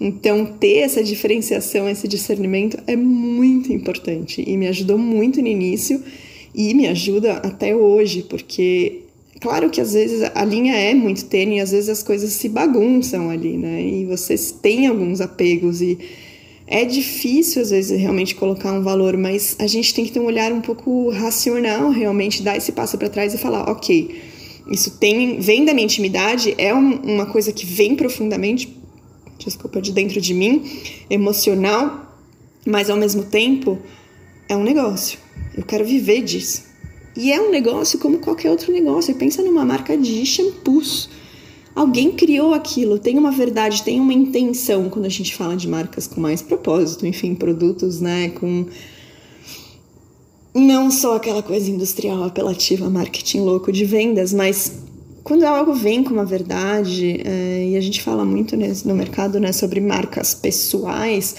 Então, 0.00 0.46
ter 0.46 0.78
essa 0.78 1.04
diferenciação, 1.04 1.88
esse 1.88 2.08
discernimento 2.08 2.78
é 2.86 2.96
muito 2.96 3.72
importante 3.72 4.42
e 4.44 4.56
me 4.56 4.66
ajudou 4.66 4.96
muito 4.96 5.40
no 5.42 5.46
início 5.46 6.02
e 6.54 6.74
me 6.74 6.88
ajuda 6.88 7.34
até 7.34 7.76
hoje, 7.76 8.22
porque 8.28 9.02
claro 9.40 9.70
que 9.70 9.80
às 9.80 9.94
vezes 9.94 10.30
a 10.34 10.44
linha 10.44 10.76
é 10.76 10.94
muito 10.94 11.24
tênue, 11.24 11.56
e 11.56 11.60
às 11.60 11.72
vezes 11.72 11.88
as 11.88 12.02
coisas 12.02 12.32
se 12.32 12.48
bagunçam 12.48 13.30
ali, 13.30 13.56
né? 13.56 13.82
E 13.82 14.04
vocês 14.06 14.52
têm 14.52 14.86
alguns 14.86 15.20
apegos 15.20 15.80
e 15.80 15.98
é 16.66 16.84
difícil 16.84 17.62
às 17.62 17.70
vezes 17.70 17.98
realmente 17.98 18.36
colocar 18.36 18.72
um 18.72 18.82
valor, 18.82 19.16
mas 19.16 19.56
a 19.58 19.66
gente 19.66 19.92
tem 19.92 20.04
que 20.04 20.12
ter 20.12 20.20
um 20.20 20.26
olhar 20.26 20.52
um 20.52 20.60
pouco 20.60 21.10
racional, 21.10 21.90
realmente 21.90 22.42
dar 22.42 22.56
esse 22.56 22.70
passo 22.70 22.96
para 22.96 23.08
trás 23.08 23.34
e 23.34 23.38
falar, 23.38 23.68
ok, 23.68 24.14
isso 24.70 24.92
tem 24.98 25.40
vem 25.40 25.64
da 25.64 25.74
minha 25.74 25.84
intimidade, 25.84 26.54
é 26.56 26.72
um, 26.72 27.00
uma 27.02 27.26
coisa 27.26 27.52
que 27.52 27.66
vem 27.66 27.96
profundamente, 27.96 28.72
desculpa, 29.36 29.80
de 29.80 29.90
dentro 29.90 30.20
de 30.20 30.32
mim, 30.32 30.62
emocional, 31.10 32.16
mas 32.64 32.88
ao 32.88 32.96
mesmo 32.96 33.24
tempo 33.24 33.78
é 34.48 34.56
um 34.56 34.62
negócio. 34.62 35.18
Eu 35.56 35.64
quero 35.64 35.84
viver 35.84 36.22
disso. 36.22 36.69
E 37.16 37.32
é 37.32 37.40
um 37.40 37.50
negócio 37.50 37.98
como 37.98 38.18
qualquer 38.18 38.50
outro 38.50 38.72
negócio. 38.72 39.14
Pensa 39.14 39.42
numa 39.42 39.64
marca 39.64 39.96
de 39.96 40.24
shampoos. 40.24 41.08
Alguém 41.74 42.12
criou 42.12 42.52
aquilo, 42.52 42.98
tem 42.98 43.16
uma 43.16 43.30
verdade, 43.30 43.82
tem 43.82 44.00
uma 44.00 44.12
intenção 44.12 44.90
quando 44.90 45.06
a 45.06 45.10
gente 45.10 45.34
fala 45.34 45.56
de 45.56 45.68
marcas 45.68 46.06
com 46.06 46.20
mais 46.20 46.42
propósito, 46.42 47.06
enfim, 47.06 47.34
produtos, 47.34 48.00
né, 48.00 48.30
com 48.30 48.66
não 50.52 50.90
só 50.90 51.16
aquela 51.16 51.42
coisa 51.42 51.70
industrial 51.70 52.24
apelativa, 52.24 52.90
marketing 52.90 53.40
louco 53.40 53.70
de 53.70 53.84
vendas, 53.84 54.32
mas 54.32 54.80
quando 55.22 55.44
algo 55.44 55.72
vem 55.72 56.02
com 56.02 56.12
uma 56.12 56.24
verdade, 56.24 57.20
é, 57.24 57.68
e 57.70 57.76
a 57.76 57.80
gente 57.80 58.02
fala 58.02 58.24
muito 58.24 58.56
no 58.84 58.94
mercado 58.94 59.38
né, 59.38 59.52
sobre 59.52 59.80
marcas 59.80 60.34
pessoais, 60.34 61.36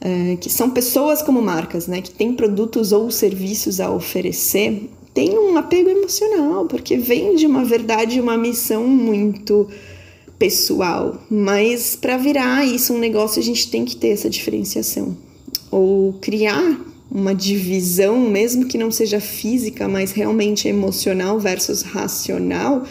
é, 0.00 0.36
que 0.36 0.50
são 0.50 0.70
pessoas 0.70 1.22
como 1.22 1.40
marcas, 1.40 1.86
né, 1.86 2.00
que 2.00 2.10
têm 2.10 2.34
produtos 2.34 2.90
ou 2.90 3.10
serviços 3.10 3.80
a 3.80 3.90
oferecer, 3.90 4.90
tem 5.18 5.36
um 5.36 5.56
apego 5.56 5.90
emocional, 5.90 6.66
porque 6.66 6.96
vem 6.96 7.34
de 7.34 7.44
uma 7.44 7.64
verdade, 7.64 8.20
uma 8.20 8.36
missão 8.36 8.86
muito 8.86 9.66
pessoal. 10.38 11.20
Mas 11.28 11.96
para 11.96 12.16
virar 12.16 12.64
isso 12.64 12.94
um 12.94 12.98
negócio, 12.98 13.40
a 13.40 13.42
gente 13.42 13.68
tem 13.68 13.84
que 13.84 13.96
ter 13.96 14.10
essa 14.10 14.30
diferenciação. 14.30 15.16
Ou 15.72 16.12
criar 16.20 16.80
uma 17.10 17.34
divisão, 17.34 18.16
mesmo 18.30 18.66
que 18.66 18.78
não 18.78 18.92
seja 18.92 19.18
física, 19.20 19.88
mas 19.88 20.12
realmente 20.12 20.68
emocional 20.68 21.40
versus 21.40 21.82
racional, 21.82 22.84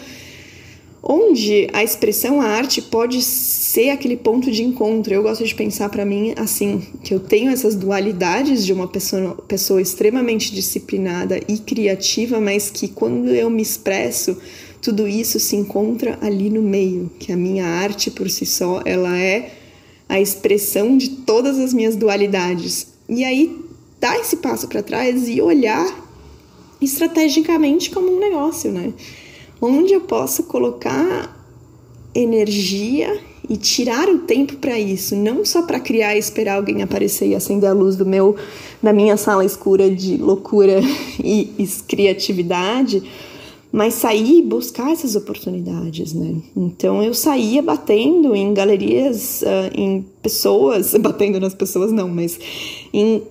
onde 1.02 1.68
a 1.72 1.82
expressão, 1.82 2.40
a 2.40 2.46
arte 2.46 2.82
pode 2.82 3.22
ser 3.22 3.90
aquele 3.90 4.16
ponto 4.16 4.50
de 4.50 4.62
encontro. 4.62 5.14
Eu 5.14 5.22
gosto 5.22 5.44
de 5.44 5.54
pensar 5.54 5.88
para 5.88 6.04
mim 6.04 6.34
assim, 6.36 6.82
que 7.02 7.14
eu 7.14 7.20
tenho 7.20 7.50
essas 7.50 7.74
dualidades 7.74 8.64
de 8.64 8.72
uma 8.72 8.88
pessoa, 8.88 9.34
pessoa 9.46 9.80
extremamente 9.80 10.52
disciplinada 10.52 11.40
e 11.48 11.58
criativa, 11.58 12.40
mas 12.40 12.70
que 12.70 12.88
quando 12.88 13.28
eu 13.28 13.48
me 13.48 13.62
expresso, 13.62 14.36
tudo 14.82 15.06
isso 15.06 15.38
se 15.38 15.56
encontra 15.56 16.18
ali 16.20 16.50
no 16.50 16.62
meio, 16.62 17.10
que 17.18 17.32
a 17.32 17.36
minha 17.36 17.66
arte 17.66 18.10
por 18.10 18.28
si 18.30 18.46
só, 18.46 18.82
ela 18.84 19.16
é 19.18 19.52
a 20.08 20.20
expressão 20.20 20.96
de 20.96 21.10
todas 21.10 21.58
as 21.58 21.74
minhas 21.74 21.94
dualidades. 21.94 22.88
E 23.08 23.24
aí 23.24 23.64
dar 24.00 24.18
esse 24.18 24.36
passo 24.36 24.68
para 24.68 24.82
trás 24.82 25.28
e 25.28 25.40
olhar 25.40 25.86
estrategicamente 26.80 27.90
como 27.90 28.16
um 28.16 28.20
negócio, 28.20 28.70
né? 28.70 28.92
Onde 29.60 29.92
eu 29.92 30.00
posso 30.00 30.44
colocar 30.44 31.36
energia 32.14 33.20
e 33.48 33.56
tirar 33.56 34.08
o 34.08 34.18
tempo 34.18 34.56
para 34.56 34.78
isso, 34.78 35.16
não 35.16 35.44
só 35.44 35.62
para 35.62 35.80
criar 35.80 36.14
e 36.14 36.18
esperar 36.18 36.56
alguém 36.56 36.82
aparecer 36.82 37.28
e 37.28 37.34
acender 37.34 37.68
a 37.68 37.72
luz 37.72 37.96
do 37.96 38.04
meu 38.04 38.36
da 38.82 38.92
minha 38.92 39.16
sala 39.16 39.44
escura 39.44 39.90
de 39.90 40.16
loucura 40.16 40.80
e, 41.22 41.52
e 41.58 41.66
criatividade, 41.86 43.02
mas 43.70 43.94
sair 43.94 44.38
e 44.38 44.42
buscar 44.42 44.90
essas 44.92 45.14
oportunidades, 45.14 46.14
né? 46.14 46.36
Então 46.56 47.02
eu 47.02 47.12
saía 47.12 47.62
batendo 47.62 48.34
em 48.34 48.54
galerias, 48.54 49.42
uh, 49.42 49.78
em 49.78 50.04
pessoas, 50.22 50.94
batendo 51.00 51.38
nas 51.38 51.54
pessoas 51.54 51.92
não, 51.92 52.08
mas 52.08 52.38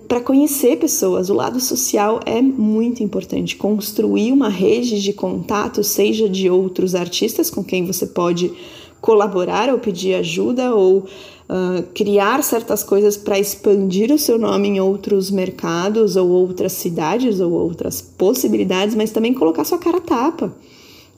para 0.06 0.20
conhecer 0.20 0.78
pessoas. 0.78 1.28
O 1.28 1.34
lado 1.34 1.60
social 1.60 2.20
é 2.24 2.40
muito 2.40 3.02
importante. 3.02 3.56
Construir 3.56 4.32
uma 4.32 4.48
rede 4.48 5.02
de 5.02 5.12
contato, 5.12 5.82
seja 5.82 6.28
de 6.28 6.48
outros 6.48 6.94
artistas 6.94 7.50
com 7.50 7.64
quem 7.64 7.84
você 7.84 8.06
pode 8.06 8.52
colaborar 9.00 9.70
ou 9.70 9.78
pedir 9.78 10.14
ajuda 10.14 10.74
ou 10.74 11.06
uh, 11.48 11.82
criar 11.94 12.42
certas 12.42 12.84
coisas 12.84 13.16
para 13.16 13.38
expandir 13.38 14.12
o 14.12 14.18
seu 14.18 14.38
nome 14.38 14.68
em 14.68 14.80
outros 14.80 15.30
mercados 15.30 16.16
ou 16.16 16.28
outras 16.28 16.72
cidades 16.72 17.40
ou 17.40 17.52
outras 17.52 18.00
possibilidades, 18.00 18.94
mas 18.94 19.10
também 19.10 19.32
colocar 19.34 19.64
sua 19.64 19.78
cara 19.78 20.00
tapa 20.00 20.54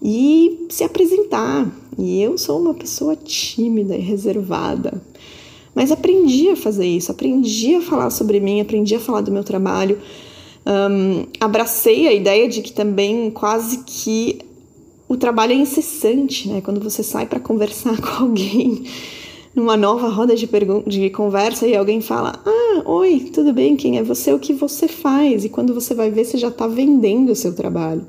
e 0.03 0.67
se 0.69 0.85
apresentar. 0.85 1.71
E 1.99 2.23
eu 2.23 2.39
sou 2.39 2.61
uma 2.61 2.75
pessoa 2.75 3.17
tímida 3.17 3.97
e 3.97 4.01
reservada, 4.01 5.03
mas 5.75 5.93
aprendi 5.93 6.49
a 6.49 6.57
fazer 6.57 6.87
isso, 6.87 7.11
aprendi 7.11 7.75
a 7.75 7.81
falar 7.81 8.11
sobre 8.11 8.41
mim, 8.41 8.61
aprendi 8.61 8.95
a 8.95 9.01
falar 9.01 9.21
do 9.21 9.33
meu 9.33 9.45
trabalho. 9.45 9.99
Um, 10.67 11.27
abracei 11.41 12.07
a 12.07 12.13
ideia 12.13 12.49
de 12.49 12.61
que 12.61 12.73
também 12.73 13.31
quase 13.31 13.79
que 13.79 14.39
o 15.09 15.17
trabalho 15.17 15.53
é 15.53 15.57
incessante, 15.57 16.49
né? 16.49 16.61
Quando 16.61 16.81
você 16.81 17.03
sai 17.03 17.27
para 17.27 17.41
conversar 17.41 17.99
com 18.01 18.25
alguém 18.25 18.85
numa 19.55 19.77
nova 19.77 20.09
roda 20.09 20.35
de, 20.35 20.49
de 20.87 21.11
conversa 21.11 21.67
e 21.67 21.77
alguém 21.77 22.01
fala: 22.01 22.41
Ah, 22.45 22.83
oi, 22.85 23.31
tudo 23.33 23.53
bem? 23.53 23.77
Quem 23.77 23.99
é 23.99 24.03
você? 24.03 24.33
O 24.33 24.39
que 24.39 24.53
você 24.53 24.89
faz? 24.89 25.45
E 25.45 25.49
quando 25.49 25.75
você 25.75 25.95
vai 25.95 26.11
ver, 26.11 26.25
você 26.25 26.39
já 26.39 26.49
está 26.49 26.67
vendendo 26.67 27.31
o 27.31 27.37
seu 27.37 27.55
trabalho. 27.55 28.07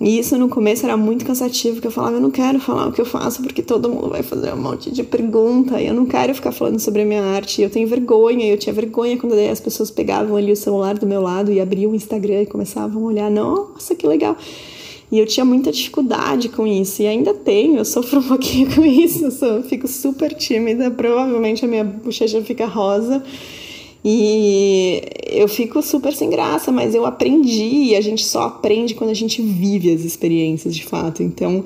E 0.00 0.18
isso 0.18 0.38
no 0.38 0.48
começo 0.48 0.86
era 0.86 0.96
muito 0.96 1.26
cansativo, 1.26 1.74
porque 1.74 1.88
eu 1.88 1.92
falava, 1.92 2.16
eu 2.16 2.22
não 2.22 2.30
quero 2.30 2.58
falar 2.58 2.88
o 2.88 2.92
que 2.92 3.02
eu 3.02 3.04
faço, 3.04 3.42
porque 3.42 3.62
todo 3.62 3.90
mundo 3.90 4.08
vai 4.08 4.22
fazer 4.22 4.54
um 4.54 4.56
monte 4.56 4.90
de 4.90 5.02
pergunta, 5.02 5.78
e 5.78 5.88
eu 5.88 5.92
não 5.92 6.06
quero 6.06 6.34
ficar 6.34 6.52
falando 6.52 6.80
sobre 6.80 7.02
a 7.02 7.04
minha 7.04 7.22
arte, 7.22 7.60
eu 7.60 7.68
tenho 7.68 7.86
vergonha, 7.86 8.46
eu 8.46 8.56
tinha 8.56 8.72
vergonha 8.72 9.18
quando 9.18 9.34
as 9.34 9.60
pessoas 9.60 9.90
pegavam 9.90 10.36
ali 10.36 10.52
o 10.52 10.56
celular 10.56 10.96
do 10.96 11.06
meu 11.06 11.20
lado 11.20 11.52
e 11.52 11.60
abriam 11.60 11.92
o 11.92 11.94
Instagram 11.94 12.42
e 12.42 12.46
começavam 12.46 13.02
a 13.02 13.06
olhar, 13.08 13.30
nossa, 13.30 13.94
que 13.94 14.06
legal. 14.06 14.38
E 15.10 15.18
eu 15.18 15.26
tinha 15.26 15.44
muita 15.44 15.72
dificuldade 15.72 16.48
com 16.48 16.66
isso, 16.66 17.02
e 17.02 17.06
ainda 17.06 17.34
tenho, 17.34 17.78
eu 17.78 17.84
sofro 17.84 18.20
um 18.20 18.22
pouquinho 18.28 18.72
com 18.74 18.84
isso, 18.84 19.24
eu 19.24 19.30
sou, 19.30 19.62
fico 19.62 19.88
super 19.88 20.32
tímida, 20.34 20.90
provavelmente 20.90 21.64
a 21.64 21.68
minha 21.68 21.84
bochecha 21.84 22.40
fica 22.42 22.66
rosa. 22.66 23.22
E 24.02 25.02
eu 25.26 25.46
fico 25.46 25.82
super 25.82 26.14
sem 26.14 26.30
graça, 26.30 26.72
mas 26.72 26.94
eu 26.94 27.04
aprendi, 27.04 27.90
e 27.90 27.96
a 27.96 28.00
gente 28.00 28.24
só 28.24 28.44
aprende 28.44 28.94
quando 28.94 29.10
a 29.10 29.14
gente 29.14 29.42
vive 29.42 29.92
as 29.92 30.02
experiências 30.02 30.74
de 30.74 30.84
fato. 30.84 31.22
Então, 31.22 31.64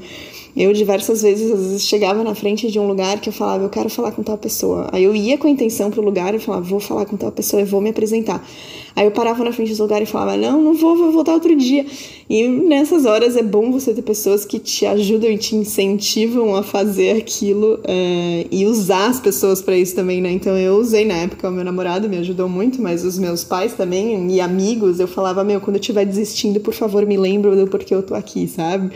eu 0.57 0.73
diversas 0.73 1.23
vezes, 1.23 1.51
às 1.51 1.61
vezes, 1.61 1.83
chegava 1.83 2.23
na 2.23 2.35
frente 2.35 2.71
de 2.71 2.79
um 2.79 2.87
lugar 2.87 3.21
que 3.21 3.29
eu 3.29 3.33
falava, 3.33 3.65
eu 3.65 3.69
quero 3.69 3.89
falar 3.89 4.13
com 4.13 4.23
tal 4.23 4.39
pessoa. 4.39 4.89
Aí 4.93 5.03
eu 5.03 5.15
ia 5.15 5.37
com 5.37 5.49
a 5.49 5.51
intenção 5.51 5.91
pro 5.91 6.03
lugar 6.03 6.35
e 6.35 6.39
falava, 6.39 6.65
vou 6.65 6.81
falar 6.81 7.07
com 7.07 7.17
tal 7.17 7.33
pessoa 7.33 7.63
e 7.63 7.65
vou 7.65 7.81
me 7.81 7.91
apresentar. 7.91 8.45
Aí 8.97 9.07
eu 9.07 9.11
parava 9.11 9.43
na 9.43 9.53
frente 9.53 9.75
do 9.75 9.83
lugar 9.83 10.01
e 10.01 10.07
falava: 10.07 10.37
Não, 10.37 10.63
não 10.63 10.75
vou, 10.75 10.97
vou 10.97 11.11
voltar 11.11 11.33
outro 11.33 11.55
dia. 11.57 11.85
E 12.31 12.47
nessas 12.47 13.05
horas 13.05 13.37
é 13.37 13.43
bom 13.43 13.73
você 13.73 13.93
ter 13.93 14.03
pessoas 14.03 14.45
que 14.45 14.59
te 14.59 14.87
ajudam 14.87 15.31
e 15.31 15.37
te 15.37 15.57
incentivam 15.57 16.55
a 16.55 16.63
fazer 16.63 17.19
aquilo 17.19 17.81
é, 17.85 18.47
e 18.51 18.65
usar 18.67 19.09
as 19.09 19.19
pessoas 19.19 19.61
para 19.61 19.77
isso 19.77 19.97
também, 19.97 20.21
né? 20.21 20.31
Então 20.31 20.57
eu 20.57 20.77
usei 20.77 21.05
na 21.05 21.15
época, 21.15 21.49
o 21.49 21.53
meu 21.53 21.65
namorado 21.65 22.09
me 22.09 22.19
ajudou 22.19 22.49
muito, 22.49 22.81
mas 22.81 23.05
os 23.05 23.19
meus 23.19 23.42
pais 23.42 23.75
também 23.75 24.31
e 24.31 24.40
amigos, 24.40 25.01
eu 25.01 25.09
falava: 25.09 25.42
Meu, 25.42 25.61
quando 25.61 25.77
eu 25.77 25.81
estiver 25.81 26.05
desistindo, 26.05 26.61
por 26.61 26.73
favor, 26.73 27.05
me 27.05 27.17
lembra 27.17 27.57
do 27.57 27.67
porquê 27.67 27.95
eu 27.95 28.03
tô 28.03 28.15
aqui, 28.15 28.47
sabe? 28.47 28.92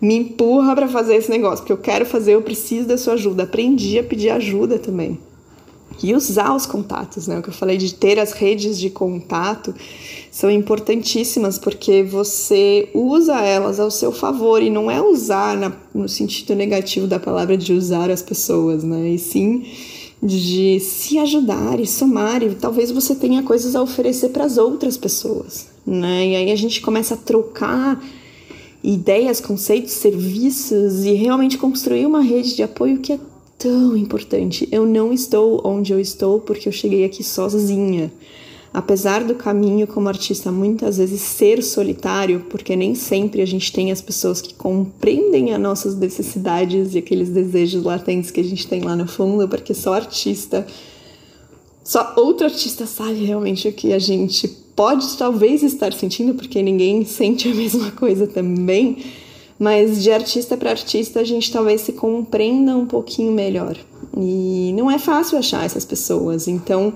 Me 0.00 0.14
empurra 0.16 0.74
para 0.74 0.88
fazer 0.88 1.16
esse 1.16 1.30
negócio, 1.30 1.58
porque 1.58 1.72
eu 1.72 1.78
quero 1.78 2.06
fazer, 2.06 2.34
eu 2.34 2.42
preciso 2.42 2.88
da 2.88 2.96
sua 2.96 3.14
ajuda. 3.14 3.42
Aprendi 3.42 3.98
a 3.98 4.04
pedir 4.04 4.30
ajuda 4.30 4.78
também 4.78 5.18
e 6.02 6.14
usar 6.14 6.54
os 6.54 6.66
contatos, 6.66 7.26
né? 7.26 7.38
O 7.38 7.42
que 7.42 7.48
eu 7.48 7.54
falei 7.54 7.76
de 7.76 7.94
ter 7.94 8.18
as 8.18 8.32
redes 8.32 8.78
de 8.78 8.90
contato 8.90 9.74
são 10.30 10.50
importantíssimas 10.50 11.58
porque 11.58 12.02
você 12.02 12.88
usa 12.92 13.40
elas 13.40 13.78
ao 13.78 13.90
seu 13.90 14.10
favor 14.10 14.62
e 14.62 14.70
não 14.70 14.90
é 14.90 15.00
usar 15.00 15.56
na, 15.56 15.72
no 15.94 16.08
sentido 16.08 16.54
negativo 16.54 17.06
da 17.06 17.20
palavra 17.20 17.56
de 17.56 17.72
usar 17.72 18.10
as 18.10 18.22
pessoas, 18.22 18.82
né? 18.82 19.10
E 19.10 19.18
sim 19.18 19.64
de 20.22 20.78
se 20.78 21.18
ajudar 21.18 21.80
e 21.80 21.86
somar 21.86 22.44
e 22.44 22.54
talvez 22.54 22.92
você 22.92 23.12
tenha 23.12 23.42
coisas 23.42 23.74
a 23.74 23.82
oferecer 23.82 24.28
para 24.28 24.44
as 24.44 24.56
outras 24.56 24.96
pessoas, 24.96 25.66
né? 25.84 26.28
E 26.28 26.36
aí 26.36 26.52
a 26.52 26.56
gente 26.56 26.80
começa 26.80 27.14
a 27.14 27.16
trocar 27.16 28.00
ideias, 28.82 29.40
conceitos, 29.40 29.92
serviços 29.92 31.04
e 31.04 31.12
realmente 31.14 31.58
construir 31.58 32.06
uma 32.06 32.20
rede 32.20 32.54
de 32.54 32.62
apoio 32.62 32.98
que 32.98 33.12
é 33.12 33.20
tão 33.62 33.96
importante. 33.96 34.68
Eu 34.72 34.84
não 34.84 35.12
estou 35.12 35.62
onde 35.64 35.92
eu 35.92 36.00
estou 36.00 36.40
porque 36.40 36.68
eu 36.68 36.72
cheguei 36.72 37.04
aqui 37.04 37.22
sozinha. 37.22 38.12
Apesar 38.74 39.22
do 39.22 39.36
caminho 39.36 39.86
como 39.86 40.08
artista 40.08 40.50
muitas 40.50 40.96
vezes 40.96 41.20
ser 41.20 41.62
solitário, 41.62 42.46
porque 42.48 42.74
nem 42.74 42.94
sempre 42.94 43.40
a 43.40 43.46
gente 43.46 43.70
tem 43.70 43.92
as 43.92 44.00
pessoas 44.00 44.40
que 44.40 44.54
compreendem 44.54 45.52
as 45.54 45.60
nossas 45.60 45.94
necessidades 45.94 46.94
e 46.94 46.98
aqueles 46.98 47.28
desejos 47.28 47.84
latentes 47.84 48.30
que 48.30 48.40
a 48.40 48.44
gente 48.44 48.66
tem 48.66 48.80
lá 48.80 48.96
no 48.96 49.06
fundo, 49.06 49.46
porque 49.46 49.74
só 49.74 49.92
artista, 49.92 50.66
só 51.84 52.14
outro 52.16 52.46
artista 52.46 52.86
sabe 52.86 53.24
realmente 53.24 53.68
o 53.68 53.72
que 53.72 53.92
a 53.92 53.98
gente 53.98 54.48
pode 54.74 55.16
talvez 55.16 55.62
estar 55.62 55.92
sentindo, 55.92 56.34
porque 56.34 56.62
ninguém 56.62 57.04
sente 57.04 57.48
a 57.48 57.54
mesma 57.54 57.90
coisa 57.92 58.26
também. 58.26 58.96
Mas 59.62 60.02
de 60.02 60.10
artista 60.10 60.56
para 60.56 60.70
artista 60.70 61.20
a 61.20 61.24
gente 61.24 61.52
talvez 61.52 61.82
se 61.82 61.92
compreenda 61.92 62.76
um 62.76 62.84
pouquinho 62.84 63.30
melhor. 63.30 63.76
E 64.16 64.72
não 64.76 64.90
é 64.90 64.98
fácil 64.98 65.38
achar 65.38 65.64
essas 65.64 65.84
pessoas. 65.84 66.48
Então, 66.48 66.94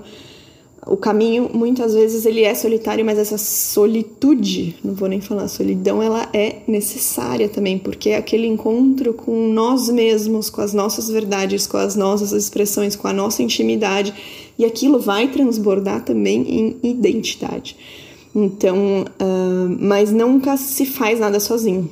o 0.85 0.97
caminho 0.97 1.49
muitas 1.53 1.93
vezes 1.93 2.25
ele 2.25 2.43
é 2.43 2.53
solitário, 2.53 3.05
mas 3.05 3.17
essa 3.17 3.37
solitude, 3.37 4.75
não 4.83 4.93
vou 4.93 5.07
nem 5.07 5.21
falar 5.21 5.47
solidão, 5.47 6.03
ela 6.03 6.27
é 6.33 6.57
necessária 6.67 7.47
também, 7.47 7.79
porque 7.79 8.09
é 8.09 8.17
aquele 8.17 8.47
encontro 8.47 9.13
com 9.13 9.47
nós 9.47 9.87
mesmos, 9.87 10.49
com 10.49 10.59
as 10.59 10.73
nossas 10.73 11.07
verdades, 11.07 11.67
com 11.67 11.77
as 11.77 11.95
nossas 11.95 12.33
expressões, 12.33 12.97
com 12.97 13.07
a 13.07 13.13
nossa 13.13 13.41
intimidade, 13.41 14.13
e 14.59 14.65
aquilo 14.65 14.99
vai 14.99 15.29
transbordar 15.29 16.03
também 16.03 16.41
em 16.41 16.77
identidade. 16.83 17.77
Então, 18.35 19.05
uh, 19.21 19.77
mas 19.79 20.11
nunca 20.11 20.57
se 20.57 20.85
faz 20.85 21.17
nada 21.17 21.39
sozinho. 21.39 21.89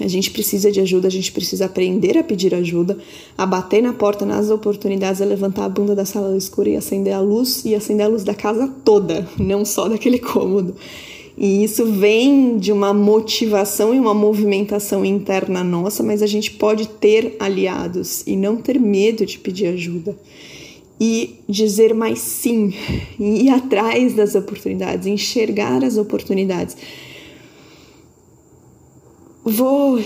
A 0.00 0.08
gente 0.08 0.30
precisa 0.30 0.72
de 0.72 0.80
ajuda, 0.80 1.08
a 1.08 1.10
gente 1.10 1.30
precisa 1.30 1.66
aprender 1.66 2.16
a 2.16 2.24
pedir 2.24 2.54
ajuda, 2.54 2.98
a 3.36 3.44
bater 3.44 3.82
na 3.82 3.92
porta 3.92 4.24
nas 4.24 4.50
oportunidades, 4.50 5.20
a 5.20 5.24
levantar 5.24 5.66
a 5.66 5.68
bunda 5.68 5.94
da 5.94 6.04
sala 6.04 6.36
escura 6.36 6.70
e 6.70 6.76
acender 6.76 7.12
a 7.12 7.20
luz 7.20 7.64
e 7.64 7.74
acender 7.74 8.06
a 8.06 8.08
luz 8.08 8.24
da 8.24 8.34
casa 8.34 8.72
toda, 8.84 9.28
não 9.38 9.64
só 9.64 9.88
daquele 9.88 10.18
cômodo. 10.18 10.74
E 11.36 11.64
isso 11.64 11.86
vem 11.86 12.58
de 12.58 12.70
uma 12.70 12.92
motivação 12.92 13.94
e 13.94 13.98
uma 13.98 14.12
movimentação 14.12 15.04
interna 15.04 15.64
nossa, 15.64 16.02
mas 16.02 16.22
a 16.22 16.26
gente 16.26 16.50
pode 16.50 16.86
ter 16.86 17.36
aliados 17.38 18.22
e 18.26 18.36
não 18.36 18.56
ter 18.56 18.78
medo 18.78 19.24
de 19.24 19.38
pedir 19.38 19.68
ajuda. 19.68 20.14
E 21.00 21.36
dizer 21.48 21.94
mais 21.94 22.18
sim, 22.18 22.74
e 23.18 23.46
ir 23.46 23.48
atrás 23.48 24.12
das 24.12 24.34
oportunidades, 24.34 25.06
enxergar 25.06 25.82
as 25.82 25.96
oportunidades. 25.96 26.76
Vou 29.42 29.98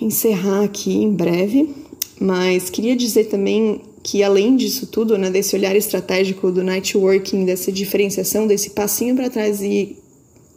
encerrar 0.00 0.64
aqui 0.64 0.92
em 0.92 1.12
breve, 1.12 1.72
mas 2.20 2.68
queria 2.68 2.96
dizer 2.96 3.26
também 3.26 3.82
que 4.02 4.20
além 4.20 4.56
disso 4.56 4.86
tudo, 4.88 5.16
né, 5.16 5.30
desse 5.30 5.54
olhar 5.54 5.76
estratégico 5.76 6.50
do 6.50 6.64
networking, 6.64 7.44
dessa 7.44 7.70
diferenciação, 7.70 8.48
desse 8.48 8.70
passinho 8.70 9.14
para 9.14 9.30
trás 9.30 9.62
e 9.62 9.96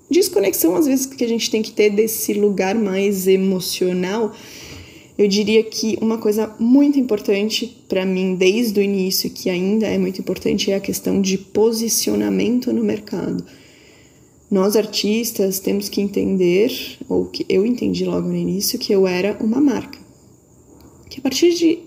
desconexão 0.10 0.76
às 0.76 0.88
vezes 0.88 1.06
que 1.06 1.24
a 1.24 1.28
gente 1.28 1.52
tem 1.52 1.62
que 1.62 1.72
ter 1.72 1.92
desse 1.92 2.34
lugar 2.34 2.74
mais 2.74 3.28
emocional, 3.28 4.34
eu 5.16 5.28
diria 5.28 5.64
que 5.64 5.96
uma 6.02 6.18
coisa 6.18 6.56
muito 6.58 7.00
importante 7.00 7.78
para 7.88 8.04
mim 8.04 8.34
desde 8.34 8.80
o 8.80 8.84
início, 8.84 9.30
que 9.30 9.48
ainda 9.48 9.86
é 9.86 9.98
muito 10.00 10.20
importante, 10.20 10.72
é 10.72 10.76
a 10.76 10.80
questão 10.80 11.22
de 11.22 11.38
posicionamento 11.38 12.74
no 12.74 12.84
mercado 12.84 13.44
nós 14.54 14.76
artistas 14.76 15.60
temos 15.60 15.90
que 15.90 16.00
entender, 16.00 16.72
ou 17.10 17.26
que 17.26 17.44
eu 17.50 17.66
entendi 17.66 18.06
logo 18.06 18.28
no 18.28 18.36
início, 18.36 18.78
que 18.78 18.94
eu 18.94 19.08
era 19.08 19.36
uma 19.42 19.60
marca. 19.60 19.98
Que 21.10 21.18
a 21.18 21.24
partir 21.24 21.56
de, 21.56 21.80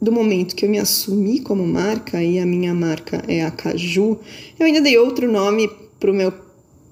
do 0.00 0.12
momento 0.12 0.54
que 0.54 0.64
eu 0.64 0.70
me 0.70 0.78
assumi 0.78 1.40
como 1.40 1.66
marca, 1.66 2.22
e 2.22 2.38
a 2.38 2.46
minha 2.46 2.72
marca 2.72 3.20
é 3.26 3.42
a 3.42 3.50
Caju, 3.50 4.16
eu 4.56 4.64
ainda 4.64 4.80
dei 4.80 4.96
outro 4.96 5.28
nome 5.28 5.68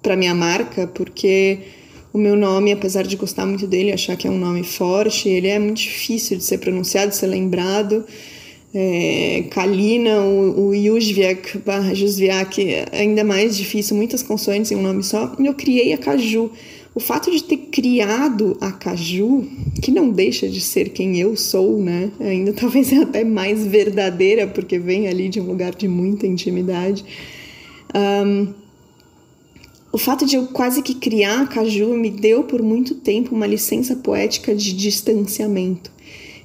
para 0.03 0.17
minha 0.17 0.35
marca, 0.35 0.89
porque 0.89 1.61
o 2.13 2.19
meu 2.19 2.35
nome, 2.35 2.73
apesar 2.73 3.07
de 3.07 3.15
gostar 3.15 3.47
muito 3.47 3.69
dele, 3.69 3.93
achar 3.93 4.17
que 4.17 4.27
é 4.27 4.31
um 4.31 4.39
nome 4.41 4.65
forte, 4.65 5.29
ele 5.29 5.47
é 5.47 5.57
muito 5.57 5.79
difícil 5.83 6.37
de 6.37 6.43
ser 6.43 6.59
pronunciado, 6.59 7.13
de 7.13 7.17
ser 7.17 7.29
lembrado 7.29 8.05
é, 8.75 9.45
Kalina, 9.51 10.23
o, 10.23 10.69
o 10.69 10.75
Yuzviak 10.75 11.59
barra 11.59 11.95
Jusviak, 11.95 12.65
ainda 12.91 13.23
mais 13.23 13.57
difícil, 13.57 13.97
muitas 13.97 14.23
consoantes 14.23 14.71
em 14.73 14.77
um 14.77 14.83
nome 14.83 15.03
só, 15.03 15.35
eu 15.39 15.55
criei 15.55 15.93
a 15.93 15.99
Caju. 15.99 16.51
O 16.95 17.01
fato 17.01 17.31
de 17.31 17.43
ter 17.43 17.57
criado 17.57 18.57
a 18.61 18.71
Caju, 18.71 19.47
que 19.83 19.91
não 19.91 20.11
deixa 20.11 20.49
de 20.49 20.61
ser 20.61 20.91
quem 20.91 21.19
eu 21.19 21.37
sou, 21.37 21.79
né? 21.83 22.11
Ainda 22.21 22.53
talvez 22.55 22.93
é 22.93 22.99
até 22.99 23.25
mais 23.25 23.67
verdadeira, 23.67 24.47
porque 24.47 24.79
vem 24.79 25.09
ali 25.09 25.29
de 25.29 25.41
um 25.41 25.45
lugar 25.45 25.75
de 25.75 25.89
muita 25.89 26.27
intimidade. 26.27 27.05
Um, 27.95 28.53
o 29.91 29.99
fato 29.99 30.25
de 30.25 30.37
eu 30.37 30.47
quase 30.47 30.83
que 30.83 30.95
criar 30.95 31.43
a 31.43 31.47
Caju 31.47 31.95
me 31.95 32.11
deu 32.11 32.45
por 32.45 32.63
muito 32.63 32.95
tempo 32.95 33.35
uma 33.35 33.47
licença 33.47 33.97
poética 33.97 34.55
de 34.55 34.73
distanciamento 34.73 35.91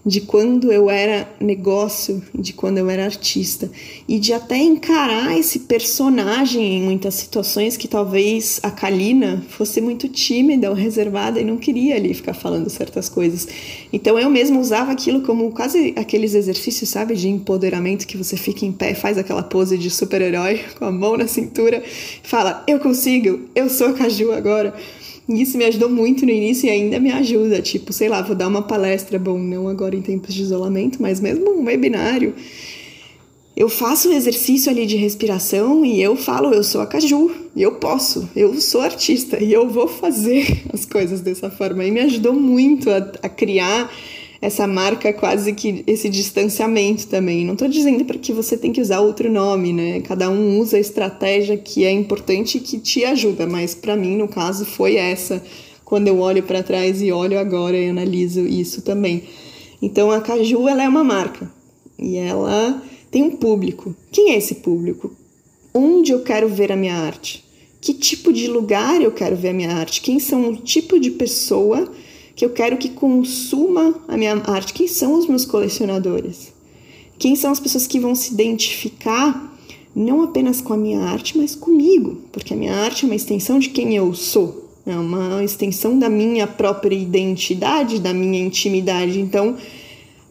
de 0.07 0.21
quando 0.21 0.71
eu 0.71 0.89
era 0.89 1.27
negócio, 1.37 2.23
de 2.33 2.53
quando 2.53 2.77
eu 2.77 2.89
era 2.89 3.03
artista, 3.03 3.69
e 4.07 4.17
de 4.17 4.31
até 4.31 4.57
encarar 4.57 5.37
esse 5.37 5.59
personagem 5.59 6.77
em 6.77 6.81
muitas 6.81 7.15
situações 7.15 7.75
que 7.75 7.89
talvez 7.89 8.57
a 8.63 8.71
Kalina 8.71 9.43
fosse 9.49 9.81
muito 9.81 10.07
tímida 10.07 10.69
ou 10.69 10.75
reservada 10.75 11.41
e 11.41 11.43
não 11.43 11.57
queria 11.57 11.95
ali 11.95 12.13
ficar 12.13 12.33
falando 12.33 12.69
certas 12.69 13.09
coisas. 13.09 13.49
Então 13.91 14.17
eu 14.17 14.29
mesma 14.29 14.61
usava 14.61 14.93
aquilo 14.93 15.21
como 15.21 15.51
quase 15.51 15.93
aqueles 15.97 16.33
exercícios, 16.33 16.89
sabe, 16.89 17.13
de 17.13 17.27
empoderamento 17.27 18.07
que 18.07 18.15
você 18.15 18.37
fica 18.37 18.65
em 18.65 18.71
pé, 18.71 18.93
faz 18.93 19.17
aquela 19.17 19.43
pose 19.43 19.77
de 19.77 19.89
super-herói 19.89 20.61
com 20.79 20.85
a 20.85 20.91
mão 20.91 21.17
na 21.17 21.27
cintura, 21.27 21.83
fala: 22.23 22.63
"Eu 22.65 22.79
consigo, 22.79 23.41
eu 23.53 23.69
sou 23.69 23.87
a 23.87 23.93
Caju 23.93 24.31
agora". 24.31 24.73
E 25.27 25.41
isso 25.41 25.57
me 25.57 25.65
ajudou 25.65 25.89
muito 25.89 26.25
no 26.25 26.31
início 26.31 26.67
e 26.67 26.69
ainda 26.69 26.99
me 26.99 27.11
ajuda. 27.11 27.61
Tipo, 27.61 27.91
sei 27.91 28.07
lá, 28.07 28.21
vou 28.21 28.35
dar 28.35 28.47
uma 28.47 28.61
palestra, 28.61 29.19
bom, 29.19 29.37
não 29.37 29.67
agora 29.67 29.95
em 29.95 30.01
tempos 30.01 30.33
de 30.33 30.41
isolamento, 30.41 31.01
mas 31.01 31.19
mesmo 31.19 31.51
um 31.51 31.65
webinário. 31.65 32.33
Eu 33.55 33.67
faço 33.67 34.09
um 34.09 34.13
exercício 34.13 34.71
ali 34.71 34.85
de 34.85 34.95
respiração 34.95 35.83
e 35.83 35.99
eu 35.99 36.15
falo, 36.15 36.53
eu 36.53 36.63
sou 36.63 36.79
a 36.79 36.85
Caju, 36.85 37.31
eu 37.55 37.73
posso, 37.73 38.29
eu 38.35 38.53
sou 38.61 38.81
artista 38.81 39.43
e 39.43 39.51
eu 39.51 39.67
vou 39.67 39.87
fazer 39.87 40.61
as 40.71 40.85
coisas 40.85 41.21
dessa 41.21 41.49
forma. 41.49 41.83
E 41.83 41.91
me 41.91 42.01
ajudou 42.01 42.33
muito 42.33 42.89
a, 42.89 42.97
a 42.97 43.27
criar 43.27 43.91
essa 44.41 44.67
marca 44.67 45.11
quase 45.13 45.53
que 45.53 45.83
esse 45.87 46.09
distanciamento 46.09 47.07
também. 47.07 47.45
Não 47.45 47.53
estou 47.53 47.67
dizendo 47.67 48.05
para 48.05 48.17
que 48.17 48.31
você 48.31 48.57
tem 48.57 48.71
que 48.71 48.81
usar 48.81 48.99
outro 48.99 49.31
nome, 49.31 49.73
né? 49.73 50.01
Cada 50.01 50.29
um 50.29 50.59
usa 50.59 50.77
a 50.77 50.79
estratégia 50.79 51.57
que 51.57 51.83
é 51.83 51.91
importante 51.91 52.57
e 52.57 52.61
que 52.61 52.79
te 52.79 53.03
ajuda, 53.03 53.47
mas 53.47 53.73
para 53.73 53.95
mim, 53.95 54.15
no 54.15 54.27
caso, 54.27 54.65
foi 54.65 54.95
essa. 54.95 55.43
Quando 55.83 56.07
eu 56.07 56.19
olho 56.19 56.43
para 56.43 56.61
trás 56.61 57.01
e 57.01 57.11
olho 57.11 57.39
agora 57.39 57.77
e 57.77 57.89
analiso 57.89 58.41
isso 58.41 58.81
também. 58.81 59.23
Então 59.81 60.11
a 60.11 60.19
Caju 60.19 60.67
ela 60.67 60.83
é 60.83 60.89
uma 60.89 61.03
marca 61.03 61.51
e 61.97 62.17
ela 62.17 62.81
tem 63.09 63.23
um 63.23 63.37
público. 63.37 63.95
Quem 64.11 64.31
é 64.31 64.37
esse 64.37 64.55
público? 64.55 65.15
Onde 65.73 66.11
eu 66.11 66.23
quero 66.23 66.49
ver 66.49 66.71
a 66.71 66.75
minha 66.75 66.95
arte? 66.95 67.45
Que 67.79 67.93
tipo 67.93 68.33
de 68.33 68.47
lugar 68.47 69.01
eu 69.01 69.11
quero 69.11 69.35
ver 69.35 69.49
a 69.49 69.53
minha 69.53 69.71
arte? 69.71 70.01
Quem 70.01 70.19
são 70.19 70.49
o 70.49 70.57
tipo 70.57 70.99
de 70.99 71.11
pessoa 71.11 71.89
que 72.37 72.45
eu 72.45 72.51
quero 72.51 72.77
que 72.77 72.89
consuma 72.89 73.95
a 74.07 74.15
minha 74.15 74.35
arte. 74.45 74.71
Quem 74.71 74.87
são 74.87 75.17
os 75.17 75.27
meus 75.27 75.43
colecionadores? 75.43 76.53
Quem 77.17 77.35
são 77.35 77.51
as 77.51 77.59
pessoas 77.59 77.87
que 77.87 77.99
vão 77.99 78.13
se 78.13 78.31
identificar 78.31 79.57
não 79.95 80.21
apenas 80.21 80.61
com 80.61 80.71
a 80.71 80.77
minha 80.77 80.99
arte, 80.99 81.35
mas 81.35 81.55
comigo? 81.55 82.19
Porque 82.31 82.53
a 82.53 82.55
minha 82.55 82.75
arte 82.75 83.03
é 83.03 83.07
uma 83.07 83.15
extensão 83.15 83.57
de 83.57 83.69
quem 83.69 83.95
eu 83.95 84.13
sou, 84.13 84.69
é 84.85 84.95
uma 84.95 85.43
extensão 85.43 85.97
da 85.97 86.07
minha 86.09 86.45
própria 86.45 86.95
identidade, 86.95 87.99
da 87.99 88.13
minha 88.13 88.39
intimidade. 88.39 89.19
Então, 89.19 89.57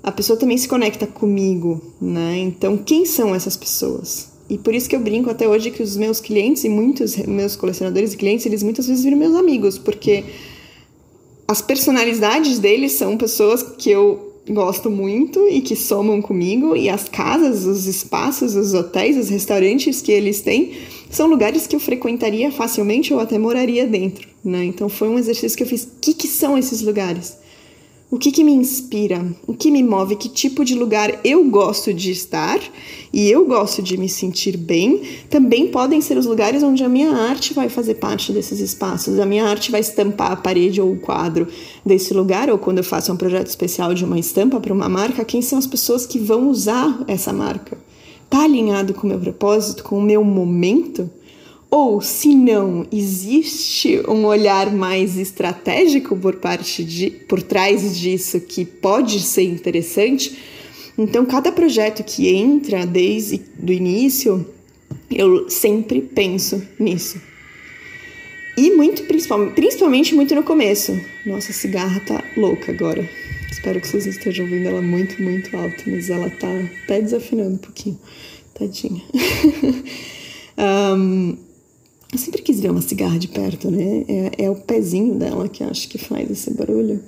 a 0.01 0.13
pessoa 0.13 0.39
também 0.39 0.57
se 0.57 0.69
conecta 0.69 1.09
comigo, 1.09 1.83
né? 2.01 2.39
Então, 2.39 2.77
quem 2.77 3.05
são 3.05 3.35
essas 3.35 3.57
pessoas? 3.57 4.31
E 4.49 4.57
por 4.57 4.73
isso 4.73 4.89
que 4.89 4.95
eu 4.95 5.01
brinco 5.01 5.29
até 5.29 5.49
hoje 5.49 5.73
que 5.73 5.83
os 5.83 5.97
meus 5.97 6.21
clientes 6.21 6.63
e 6.63 6.69
muitos 6.69 7.17
meus 7.17 7.57
colecionadores 7.57 8.13
e 8.13 8.17
clientes, 8.17 8.47
eles 8.47 8.63
muitas 8.63 8.87
vezes 8.87 9.03
viram 9.03 9.19
meus 9.19 9.35
amigos, 9.35 9.77
porque 9.77 10.23
as 11.49 11.63
personalidades 11.63 12.59
deles 12.59 12.93
são 12.93 13.17
pessoas 13.17 13.63
que 13.63 13.91
eu 13.91 14.35
gosto 14.49 14.91
muito 14.91 15.49
e 15.49 15.61
que 15.61 15.75
somam 15.75 16.23
comigo, 16.23 16.77
e 16.77 16.89
as 16.89 17.09
casas, 17.09 17.65
os 17.65 17.87
espaços, 17.87 18.55
os 18.55 18.75
hotéis, 18.75 19.17
os 19.17 19.29
restaurantes 19.29 20.01
que 20.01 20.13
eles 20.13 20.41
têm 20.41 20.75
são 21.11 21.29
lugares 21.29 21.67
que 21.67 21.75
eu 21.75 21.81
frequentaria 21.81 22.51
facilmente 22.51 23.13
ou 23.13 23.21
até 23.21 23.39
moraria 23.39 23.87
dentro, 23.87 24.29
né? 24.45 24.65
Então 24.65 24.89
foi 24.89 25.09
um 25.09 25.19
exercício 25.19 25.57
que 25.57 25.65
eu 25.65 25.69
fiz. 25.69 25.85
O 25.85 25.91
que, 26.01 26.15
que 26.15 26.29
são 26.29 26.57
esses 26.57 26.83
lugares? 26.83 27.37
O 28.09 28.19
que, 28.19 28.31
que 28.31 28.45
me 28.45 28.53
inspira? 28.53 29.27
O 29.49 29.53
que 29.53 29.69
me 29.69 29.83
move? 29.83 30.15
Que 30.15 30.29
tipo 30.29 30.65
de 30.65 30.77
lugar 30.77 31.13
eu 31.25 31.43
gosto 31.51 31.93
de 31.93 32.13
estar 32.13 32.61
e 33.13 33.29
eu 33.29 33.45
gosto 33.47 33.83
de 33.83 33.97
me 33.97 34.09
sentir 34.09 34.57
bem? 34.57 35.03
Também 35.29 35.67
podem 35.67 36.01
ser 36.01 36.17
os 36.17 36.25
lugares 36.25 36.63
onde 36.63 36.85
a 36.85 36.89
minha 36.89 37.11
arte 37.11 37.53
vai 37.53 37.69
fazer 37.69 37.95
parte 37.95 38.33
desses 38.33 38.61
espaços. 38.61 39.19
A 39.19 39.27
minha 39.27 39.45
arte 39.45 39.73
vai 39.73 39.81
estampar 39.81 40.31
a 40.31 40.37
parede 40.37 40.81
ou 40.81 40.93
o 40.93 41.01
quadro 41.01 41.49
desse 41.85 42.15
lugar, 42.15 42.49
ou 42.49 42.59
quando 42.59 42.79
eu 42.79 42.85
faço 42.85 43.13
um 43.13 43.17
projeto 43.17 43.49
especial 43.49 43.93
de 43.93 44.05
uma 44.05 44.21
estampa 44.21 44.61
para 44.61 44.73
uma 44.73 44.89
marca, 44.89 45.25
quem 45.25 45.43
são 45.43 45.59
as 45.59 45.67
pessoas 45.67 46.07
que 46.07 46.21
vão 46.21 46.49
usar 46.49 47.03
essa 47.09 47.33
marca? 47.33 47.77
Tá 48.31 48.45
alinhado 48.45 48.95
com 48.95 49.05
o 49.05 49.11
meu 49.11 49.19
propósito, 49.19 49.83
com 49.83 49.99
o 49.99 50.03
meu 50.03 50.23
momento? 50.23 51.11
Ou, 51.71 52.01
se 52.01 52.35
não, 52.35 52.87
existe 52.93 54.01
um 54.09 54.25
olhar 54.25 54.73
mais 54.73 55.19
estratégico 55.19 56.17
por 56.17 56.37
parte 56.37 56.85
de 56.85 57.11
por 57.11 57.43
trás 57.43 57.99
disso 57.99 58.41
que 58.41 58.65
pode 58.65 59.21
ser 59.21 59.43
interessante? 59.43 60.39
Então, 60.97 61.27
cada 61.27 61.53
projeto 61.53 62.03
que 62.05 62.29
entra 62.29 62.87
desde 62.87 63.43
o 63.63 63.71
início, 63.71 64.47
eu 65.11 65.51
sempre 65.51 66.01
penso 66.01 66.63
nisso. 66.79 67.21
E 68.57 68.71
muito, 68.71 69.03
principalmente, 69.05 70.15
muito 70.15 70.35
no 70.35 70.43
começo. 70.43 70.99
Nossa, 71.27 71.51
a 71.51 71.55
cigarra 71.55 72.01
tá 72.01 72.25
louca 72.37 72.73
agora. 72.73 73.07
Espero 73.51 73.81
que 73.81 73.89
vocês 73.89 74.07
estejam 74.07 74.47
ouvindo 74.47 74.69
ela 74.69 74.81
muito, 74.81 75.23
muito 75.23 75.55
alto, 75.55 75.85
mas 75.87 76.09
ela 76.09 76.31
tá 76.31 76.49
até 76.85 77.03
desafinando 77.03 77.57
um 77.57 77.59
pouquinho. 77.59 78.01
Tadinha. 78.55 79.03
um, 80.97 81.37
Eu 82.13 82.19
sempre 82.19 82.43
quis 82.43 82.61
ver 82.61 82.71
uma 82.71 82.81
cigarra 82.81 83.19
de 83.19 83.29
perto, 83.29 83.71
né? 83.71 84.05
É, 84.09 84.45
é 84.45 84.51
o 84.51 84.55
pezinho 84.55 85.15
dela 85.15 85.49
que 85.49 85.65
acho 85.65 85.89
que 85.89 85.99
faz 85.99 86.31
esse 86.31 86.51
barulho. 86.53 87.01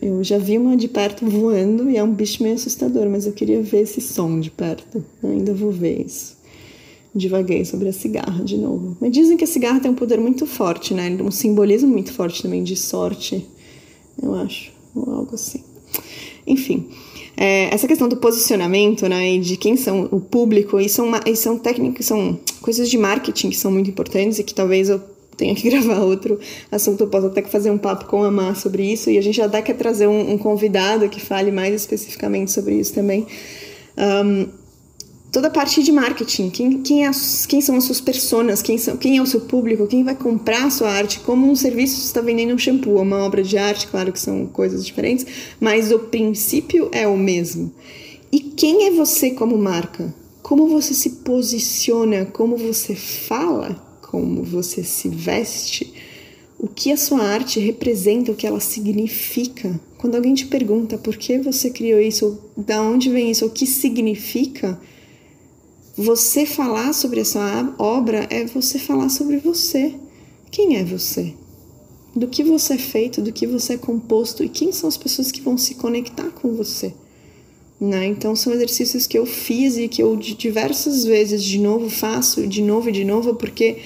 Eu 0.00 0.22
já 0.22 0.38
vi 0.38 0.58
uma 0.58 0.76
de 0.76 0.88
perto 0.88 1.26
voando 1.26 1.90
e 1.90 1.96
é 1.96 2.02
um 2.02 2.12
bicho 2.12 2.42
meio 2.42 2.54
assustador, 2.54 3.08
mas 3.08 3.26
eu 3.26 3.32
queria 3.32 3.62
ver 3.62 3.82
esse 3.82 4.00
som 4.00 4.40
de 4.40 4.50
perto. 4.50 5.04
Eu 5.22 5.30
ainda 5.30 5.54
vou 5.54 5.70
ver 5.70 6.06
isso. 6.06 6.36
Divaguei 7.14 7.64
sobre 7.64 7.88
a 7.88 7.92
cigarra 7.92 8.44
de 8.44 8.58
novo. 8.58 8.96
Mas 9.00 9.10
dizem 9.10 9.36
que 9.36 9.44
a 9.44 9.46
cigarra 9.46 9.80
tem 9.80 9.90
um 9.90 9.94
poder 9.94 10.20
muito 10.20 10.46
forte, 10.46 10.92
né? 10.92 11.10
Um 11.22 11.30
simbolismo 11.30 11.88
muito 11.88 12.12
forte 12.12 12.42
também 12.42 12.62
de 12.62 12.76
sorte, 12.76 13.46
eu 14.22 14.34
acho, 14.34 14.70
ou 14.94 15.10
algo 15.10 15.34
assim. 15.34 15.62
Enfim, 16.46 16.88
é, 17.36 17.74
essa 17.74 17.86
questão 17.86 18.08
do 18.08 18.16
posicionamento, 18.16 19.08
né, 19.08 19.34
e 19.34 19.38
de 19.38 19.56
quem 19.56 19.76
são 19.76 20.08
o 20.10 20.20
público, 20.20 20.80
e 20.80 20.88
são, 20.88 21.10
e 21.26 21.36
são 21.36 21.58
técnicas, 21.58 22.06
são 22.06 22.38
coisas 22.62 22.88
de 22.88 22.96
marketing 22.96 23.50
que 23.50 23.56
são 23.56 23.70
muito 23.70 23.90
importantes 23.90 24.38
e 24.38 24.44
que 24.44 24.54
talvez 24.54 24.88
eu 24.88 25.00
tenha 25.36 25.54
que 25.54 25.68
gravar 25.70 26.00
outro 26.00 26.40
assunto, 26.72 27.04
eu 27.04 27.08
posso 27.08 27.26
até 27.26 27.42
fazer 27.42 27.70
um 27.70 27.78
papo 27.78 28.06
com 28.06 28.24
a 28.24 28.30
Mar 28.30 28.56
sobre 28.56 28.90
isso, 28.90 29.10
e 29.10 29.18
a 29.18 29.22
gente 29.22 29.40
até 29.40 29.60
quer 29.60 29.74
trazer 29.74 30.06
um, 30.06 30.32
um 30.32 30.38
convidado 30.38 31.08
que 31.08 31.20
fale 31.20 31.50
mais 31.50 31.74
especificamente 31.74 32.50
sobre 32.50 32.74
isso 32.74 32.94
também. 32.94 33.26
Um, 33.98 34.48
toda 35.30 35.48
a 35.48 35.50
parte 35.50 35.82
de 35.82 35.92
marketing, 35.92 36.50
quem, 36.50 36.82
quem, 36.82 37.06
é, 37.06 37.10
quem 37.48 37.60
são 37.60 37.76
as 37.76 37.84
suas 37.84 38.00
personas, 38.00 38.62
quem, 38.62 38.78
são, 38.78 38.96
quem 38.96 39.18
é 39.18 39.22
o 39.22 39.26
seu 39.26 39.40
público, 39.40 39.86
quem 39.86 40.04
vai 40.04 40.14
comprar 40.14 40.64
a 40.64 40.70
sua 40.70 40.90
arte, 40.90 41.20
como 41.20 41.50
um 41.50 41.54
serviço 41.54 42.00
está 42.00 42.20
vendendo 42.20 42.54
um 42.54 42.58
shampoo, 42.58 43.00
uma 43.00 43.18
obra 43.18 43.42
de 43.42 43.58
arte, 43.58 43.86
claro 43.88 44.12
que 44.12 44.20
são 44.20 44.46
coisas 44.46 44.84
diferentes, 44.84 45.26
mas 45.60 45.92
o 45.92 45.98
princípio 45.98 46.88
é 46.92 47.06
o 47.06 47.16
mesmo. 47.16 47.72
E 48.32 48.40
quem 48.40 48.86
é 48.86 48.90
você 48.90 49.30
como 49.30 49.56
marca? 49.56 50.14
Como 50.42 50.68
você 50.68 50.94
se 50.94 51.10
posiciona, 51.10 52.24
como 52.26 52.56
você 52.56 52.94
fala, 52.94 53.74
como 54.02 54.42
você 54.42 54.84
se 54.84 55.08
veste, 55.08 55.92
o 56.58 56.66
que 56.66 56.90
a 56.90 56.96
sua 56.96 57.22
arte 57.22 57.60
representa, 57.60 58.32
o 58.32 58.34
que 58.34 58.46
ela 58.46 58.60
significa. 58.60 59.78
Quando 59.98 60.14
alguém 60.14 60.34
te 60.34 60.46
pergunta 60.46 60.96
por 60.96 61.16
que 61.16 61.38
você 61.38 61.70
criou 61.70 62.00
isso, 62.00 62.38
da 62.56 62.80
onde 62.80 63.10
vem 63.10 63.30
isso, 63.30 63.44
o 63.44 63.50
que 63.50 63.66
significa, 63.66 64.80
você 65.96 66.44
falar 66.44 66.92
sobre 66.92 67.20
essa 67.20 67.74
obra 67.78 68.26
é 68.28 68.44
você 68.44 68.78
falar 68.78 69.08
sobre 69.08 69.38
você. 69.38 69.94
Quem 70.50 70.76
é 70.76 70.84
você? 70.84 71.32
Do 72.14 72.28
que 72.28 72.44
você 72.44 72.74
é 72.74 72.78
feito, 72.78 73.22
do 73.22 73.32
que 73.32 73.46
você 73.46 73.74
é 73.74 73.78
composto 73.78 74.44
e 74.44 74.48
quem 74.48 74.72
são 74.72 74.88
as 74.88 74.96
pessoas 74.98 75.32
que 75.32 75.40
vão 75.40 75.56
se 75.56 75.74
conectar 75.74 76.30
com 76.30 76.52
você. 76.52 76.92
Né? 77.80 78.06
Então 78.06 78.36
são 78.36 78.52
exercícios 78.52 79.06
que 79.06 79.18
eu 79.18 79.24
fiz 79.24 79.78
e 79.78 79.88
que 79.88 80.02
eu 80.02 80.16
diversas 80.16 81.04
vezes 81.04 81.42
de 81.42 81.58
novo 81.58 81.88
faço, 81.88 82.46
de 82.46 82.62
novo 82.62 82.90
e 82.90 82.92
de 82.92 83.04
novo, 83.04 83.34
porque 83.34 83.78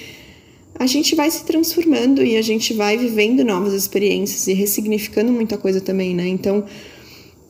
a 0.75 0.85
gente 0.85 1.15
vai 1.15 1.29
se 1.31 1.45
transformando 1.45 2.23
e 2.23 2.35
a 2.35 2.41
gente 2.41 2.73
vai 2.73 2.97
vivendo 2.97 3.43
novas 3.43 3.73
experiências 3.73 4.47
e 4.47 4.53
ressignificando 4.53 5.31
muita 5.31 5.57
coisa 5.57 5.79
também, 5.79 6.15
né? 6.15 6.27
Então, 6.27 6.65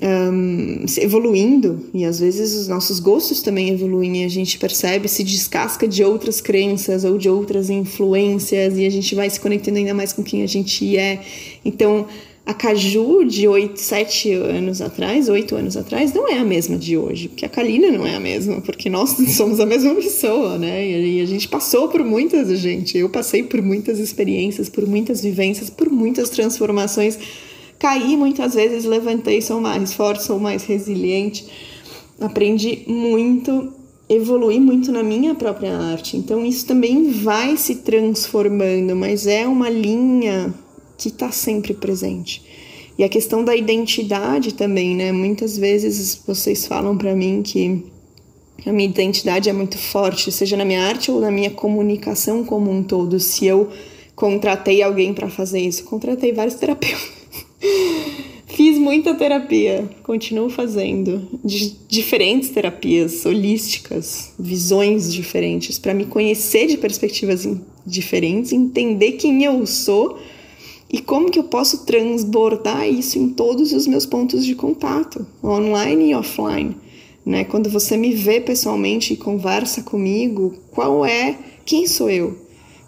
um, 0.02 0.84
evoluindo 0.98 1.86
e 1.94 2.06
às 2.06 2.20
vezes 2.20 2.56
os 2.56 2.68
nossos 2.68 3.00
gostos 3.00 3.42
também 3.42 3.70
evoluem 3.70 4.24
e 4.24 4.26
a 4.26 4.30
gente 4.30 4.58
percebe, 4.58 5.08
se 5.08 5.24
descasca 5.24 5.88
de 5.88 6.04
outras 6.04 6.42
crenças 6.42 7.04
ou 7.04 7.18
de 7.18 7.30
outras 7.30 7.70
influências 7.70 8.78
e 8.78 8.86
a 8.86 8.90
gente 8.90 9.14
vai 9.14 9.30
se 9.30 9.40
conectando 9.40 9.78
ainda 9.78 9.94
mais 9.94 10.12
com 10.12 10.24
quem 10.24 10.42
a 10.42 10.48
gente 10.48 10.98
é. 10.98 11.22
Então, 11.64 12.08
a 12.44 12.54
Caju 12.56 13.24
de 13.24 13.48
8, 13.48 13.80
7 13.80 14.34
anos 14.34 14.82
atrás, 14.82 15.30
8 15.30 15.56
anos 15.56 15.78
atrás, 15.78 16.12
não 16.12 16.28
é 16.28 16.40
a 16.40 16.44
mesma 16.44 16.76
de 16.76 16.98
hoje, 16.98 17.28
porque 17.28 17.46
a 17.46 17.50
Kalina 17.50 17.92
não 17.92 18.06
é 18.06 18.16
a 18.16 18.20
mesma, 18.20 18.60
porque 18.62 18.90
nós 18.90 19.12
somos 19.38 19.60
a 19.60 19.66
mesma 19.68 19.94
pessoa, 19.94 20.58
né? 20.58 20.86
E 20.86 21.22
a 21.22 21.26
gente 21.26 21.48
passou 21.48 21.88
por 21.88 22.04
muitas, 22.04 22.50
gente. 22.60 22.98
Eu 22.98 23.10
passei 23.10 23.44
por 23.44 23.62
muitas 23.62 24.00
experiências, 24.00 24.68
por 24.68 24.88
muitas 24.88 25.22
vivências, 25.22 25.70
por 25.70 25.92
muitas 25.92 26.30
transformações 26.30 27.20
Caí 27.82 28.16
muitas 28.16 28.54
vezes, 28.54 28.86
levantei, 28.86 29.42
sou 29.42 29.60
mais 29.60 29.92
forte, 29.92 30.22
sou 30.22 30.40
mais 30.40 30.64
resiliente. 30.66 31.48
Aprendi 32.20 32.84
muito, 32.86 33.74
evolui 34.08 34.60
muito 34.60 34.92
na 34.92 35.02
minha 35.02 35.34
própria 35.34 35.76
arte. 35.76 36.16
Então 36.16 36.46
isso 36.46 36.68
também 36.68 37.10
vai 37.10 37.58
se 37.58 37.78
transformando, 37.78 38.96
mas 38.96 39.26
é 39.26 39.48
uma 39.48 39.68
linha 39.68 40.54
que 40.96 41.08
está 41.08 41.32
sempre 41.32 41.74
presente. 41.74 42.44
E 43.00 43.04
a 43.04 43.10
questão 43.10 43.44
da 43.44 43.56
identidade 43.56 44.54
também, 44.54 44.96
né? 44.96 45.12
Muitas 45.12 45.58
vezes 45.58 46.22
vocês 46.28 46.68
falam 46.68 46.96
para 46.96 47.16
mim 47.16 47.42
que 47.42 47.84
a 48.64 48.72
minha 48.72 48.88
identidade 48.88 49.50
é 49.50 49.54
muito 49.54 49.80
forte, 49.80 50.32
seja 50.32 50.56
na 50.56 50.66
minha 50.66 50.84
arte 50.84 51.10
ou 51.10 51.20
na 51.20 51.32
minha 51.32 51.50
comunicação 51.50 52.44
como 52.44 52.70
um 52.70 52.84
todo. 52.84 53.20
Se 53.20 53.48
eu 53.48 53.70
contratei 54.16 54.84
alguém 54.84 55.16
para 55.16 55.32
fazer 55.32 55.62
isso, 55.62 55.84
contratei 55.86 56.32
vários 56.32 56.54
terapeutas 56.54 57.21
Fiz 58.48 58.78
muita 58.78 59.16
terapia, 59.16 59.90
continuo 60.04 60.50
fazendo, 60.50 61.28
de 61.44 61.76
diferentes 61.88 62.50
terapias 62.50 63.26
holísticas, 63.26 64.34
visões 64.38 65.14
diferentes, 65.14 65.80
para 65.80 65.94
me 65.94 66.06
conhecer 66.06 66.68
de 66.68 66.78
perspectivas 66.78 67.48
diferentes, 67.86 68.52
entender 68.52 69.14
quem 69.14 69.44
eu 69.44 69.66
sou 69.66 70.20
e 70.92 71.00
como 71.00 71.32
que 71.32 71.40
eu 71.40 71.46
posso 71.46 71.86
transbordar 71.86 72.88
isso 72.90 73.18
em 73.18 73.30
todos 73.30 73.72
os 73.72 73.88
meus 73.88 74.06
pontos 74.06 74.46
de 74.46 74.54
contato, 74.54 75.26
online 75.44 76.10
e 76.10 76.16
offline. 76.16 76.76
Né? 77.26 77.46
Quando 77.46 77.70
você 77.70 77.96
me 77.96 78.14
vê 78.14 78.42
pessoalmente 78.42 79.14
e 79.14 79.18
conversa 79.18 79.82
comigo, 79.84 80.56
qual 80.72 81.06
é, 81.06 81.38
quem 81.66 81.88
sou 81.88 82.10
eu? 82.10 82.38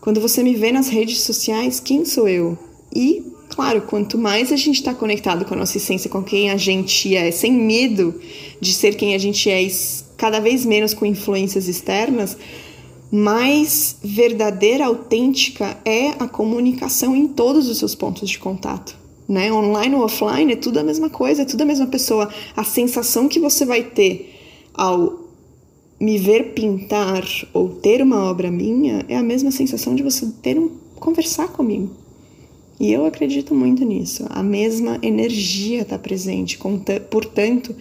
Quando 0.01 0.19
você 0.19 0.43
me 0.43 0.55
vê 0.55 0.71
nas 0.71 0.89
redes 0.89 1.21
sociais, 1.21 1.79
quem 1.79 2.03
sou 2.03 2.27
eu? 2.27 2.57
E 2.93 3.32
Claro, 3.55 3.83
quanto 3.83 4.17
mais 4.17 4.51
a 4.51 4.55
gente 4.55 4.77
está 4.77 4.95
conectado 4.95 5.45
com 5.45 5.53
a 5.53 5.57
nossa 5.57 5.77
essência, 5.77 6.09
com 6.09 6.23
quem 6.23 6.49
a 6.49 6.57
gente 6.57 7.15
é, 7.15 7.29
sem 7.29 7.51
medo 7.51 8.19
de 8.59 8.73
ser 8.73 8.95
quem 8.95 9.13
a 9.13 9.17
gente 9.19 9.47
é, 9.47 9.61
e 9.61 9.71
cada 10.17 10.39
vez 10.39 10.65
menos 10.65 10.93
com 10.95 11.05
influências 11.05 11.67
externas, 11.67 12.35
mais 13.11 13.97
verdadeira, 14.03 14.87
autêntica 14.87 15.77
é 15.85 16.09
a 16.17 16.27
comunicação 16.27 17.15
em 17.15 17.27
todos 17.27 17.69
os 17.69 17.77
seus 17.77 17.93
pontos 17.93 18.27
de 18.27 18.39
contato. 18.39 18.97
Né? 19.29 19.53
Online 19.53 19.95
ou 19.95 20.01
offline 20.01 20.53
é 20.53 20.55
tudo 20.55 20.79
a 20.79 20.83
mesma 20.83 21.11
coisa, 21.11 21.43
é 21.43 21.45
tudo 21.45 21.61
a 21.61 21.65
mesma 21.65 21.85
pessoa. 21.85 22.29
A 22.57 22.63
sensação 22.63 23.27
que 23.27 23.39
você 23.39 23.65
vai 23.65 23.83
ter 23.83 24.33
ao 24.73 25.19
me 25.99 26.17
ver 26.17 26.53
pintar 26.53 27.23
ou 27.53 27.69
ter 27.69 28.01
uma 28.01 28.31
obra 28.31 28.49
minha 28.49 29.05
é 29.07 29.15
a 29.15 29.23
mesma 29.23 29.51
sensação 29.51 29.93
de 29.93 30.01
você 30.01 30.25
ter 30.41 30.57
um 30.57 30.69
conversar 30.95 31.49
comigo. 31.49 32.02
E 32.83 32.91
eu 32.91 33.05
acredito 33.05 33.55
muito 33.55 33.85
nisso. 33.85 34.25
A 34.29 34.43
mesma 34.43 34.99
energia 35.01 35.83
está 35.83 35.97
presente, 35.97 36.59
portanto, 37.09 37.73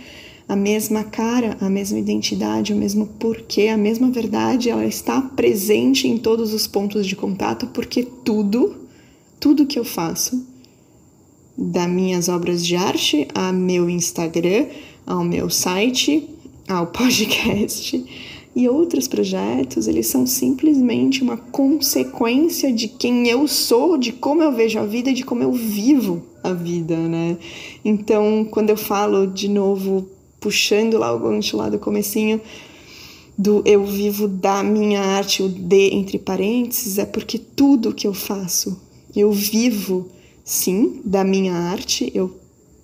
a 0.48 0.54
mesma 0.54 1.02
cara, 1.02 1.56
a 1.60 1.68
mesma 1.68 1.98
identidade, 1.98 2.72
o 2.72 2.76
mesmo 2.76 3.08
porquê, 3.18 3.66
a 3.66 3.76
mesma 3.76 4.12
verdade, 4.12 4.70
ela 4.70 4.86
está 4.86 5.20
presente 5.20 6.06
em 6.06 6.16
todos 6.16 6.54
os 6.54 6.68
pontos 6.68 7.04
de 7.04 7.16
contato, 7.16 7.66
porque 7.74 8.04
tudo, 8.04 8.76
tudo 9.40 9.66
que 9.66 9.76
eu 9.76 9.84
faço, 9.84 10.46
das 11.58 11.90
minhas 11.90 12.28
obras 12.28 12.64
de 12.64 12.76
arte, 12.76 13.26
ao 13.34 13.52
meu 13.52 13.90
Instagram, 13.90 14.68
ao 15.04 15.24
meu 15.24 15.50
site, 15.50 16.28
ao 16.68 16.86
podcast, 16.94 18.04
E 18.54 18.68
outros 18.68 19.08
projetos, 19.08 19.88
eles 19.88 20.08
são 20.08 20.26
simplesmente 20.26 21.22
uma 21.22 21.38
consequência 21.38 22.70
de 22.70 22.86
quem 22.86 23.26
eu 23.26 23.48
sou, 23.48 23.96
de 23.96 24.12
como 24.12 24.42
eu 24.42 24.52
vejo 24.52 24.78
a 24.78 24.84
vida 24.84 25.10
e 25.10 25.14
de 25.14 25.24
como 25.24 25.42
eu 25.42 25.52
vivo 25.52 26.22
a 26.44 26.52
vida, 26.52 26.96
né? 26.96 27.38
Então, 27.82 28.46
quando 28.50 28.68
eu 28.68 28.76
falo 28.76 29.26
de 29.26 29.48
novo, 29.48 30.06
puxando 30.38 30.98
lá 30.98 31.14
o 31.14 31.18
gancho 31.18 31.56
lá 31.56 31.70
do 31.70 31.78
comecinho, 31.78 32.40
do 33.38 33.62
eu 33.64 33.84
vivo 33.86 34.28
da 34.28 34.62
minha 34.62 35.00
arte, 35.00 35.42
o 35.42 35.48
D 35.48 35.90
entre 35.92 36.18
parênteses, 36.18 36.98
é 36.98 37.06
porque 37.06 37.38
tudo 37.38 37.94
que 37.94 38.06
eu 38.06 38.12
faço, 38.12 38.78
eu 39.16 39.32
vivo 39.32 40.08
sim 40.44 41.00
da 41.04 41.24
minha 41.24 41.54
arte, 41.54 42.10
eu 42.14 42.36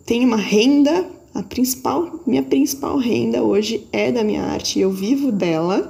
tenho 0.07 0.27
uma 0.27 0.37
renda, 0.37 1.07
a 1.39 1.43
principal, 1.45 2.21
minha 2.27 2.43
principal 2.43 2.97
renda 2.99 3.45
hoje 3.45 3.87
é 3.93 4.11
da 4.11 4.25
minha 4.25 4.43
arte, 4.43 4.81
eu 4.81 4.91
vivo 4.91 5.31
dela 5.31 5.89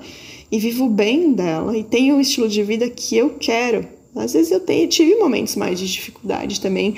e 0.53 0.59
vivo 0.59 0.89
bem 0.91 1.33
dela 1.33 1.75
e 1.77 1.83
tenho 1.83 2.17
o 2.17 2.21
estilo 2.21 2.49
de 2.49 2.63
vida 2.63 2.89
que 2.91 3.17
eu 3.17 3.31
quero. 3.41 3.87
Às 4.15 4.35
vezes 4.35 4.53
eu 4.53 4.61
tenho, 4.61 4.87
tive 4.89 5.15
momentos 5.15 5.57
mais 5.57 5.79
de 5.79 5.91
dificuldade 5.91 6.61
também, 6.61 6.95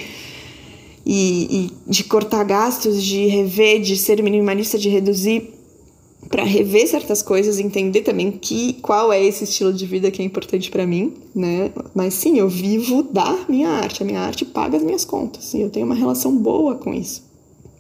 e, 1.07 1.70
e, 1.86 1.90
de 1.90 2.05
cortar 2.05 2.44
gastos, 2.44 3.03
de 3.03 3.26
rever, 3.26 3.80
de 3.80 3.96
ser 3.96 4.20
minimalista, 4.22 4.78
de 4.78 4.88
reduzir 4.88 5.55
para 6.28 6.44
rever 6.44 6.88
certas 6.88 7.22
coisas, 7.22 7.59
entender 7.59 8.03
também 8.03 8.32
que 8.32 8.74
qual 8.74 9.12
é 9.12 9.24
esse 9.24 9.44
estilo 9.44 9.72
de 9.72 9.86
vida 9.86 10.11
que 10.11 10.22
é 10.22 10.24
importante 10.24 10.70
para 10.70 10.86
mim, 10.86 11.14
né? 11.34 11.70
Mas 11.94 12.14
sim, 12.14 12.38
eu 12.38 12.48
vivo 12.48 13.03
da 13.05 13.44
minha 13.48 13.68
arte, 13.68 14.03
a 14.03 14.07
minha 14.07 14.20
arte 14.20 14.44
paga 14.44 14.76
as 14.76 14.82
minhas 14.82 15.05
contas 15.05 15.55
e 15.55 15.61
eu 15.61 15.70
tenho 15.70 15.86
uma 15.86 15.94
relação 15.94 16.36
boa 16.36 16.74
com 16.74 16.92
isso. 16.92 17.30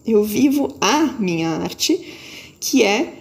Eu 0.06 0.24
vivo 0.24 0.74
a 0.80 1.14
minha 1.18 1.48
arte, 1.50 2.00
que 2.58 2.82
é 2.82 3.14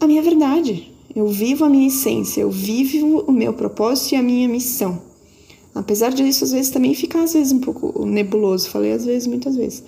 a 0.00 0.06
minha 0.06 0.22
verdade. 0.22 0.92
Eu 1.14 1.28
vivo 1.28 1.64
a 1.64 1.70
minha 1.70 1.86
essência, 1.86 2.40
eu 2.40 2.50
vivo 2.50 3.24
o 3.26 3.32
meu 3.32 3.52
propósito 3.52 4.12
e 4.12 4.16
a 4.16 4.22
minha 4.22 4.48
missão. 4.48 5.00
Apesar 5.74 6.12
disso, 6.12 6.44
às 6.44 6.52
vezes 6.52 6.70
também 6.70 6.94
fica 6.94 7.22
às 7.22 7.32
vezes 7.32 7.52
um 7.52 7.60
pouco 7.60 8.04
nebuloso. 8.04 8.68
Falei 8.70 8.92
às 8.92 9.04
vezes, 9.04 9.26
muitas 9.26 9.56
vezes. 9.56 9.82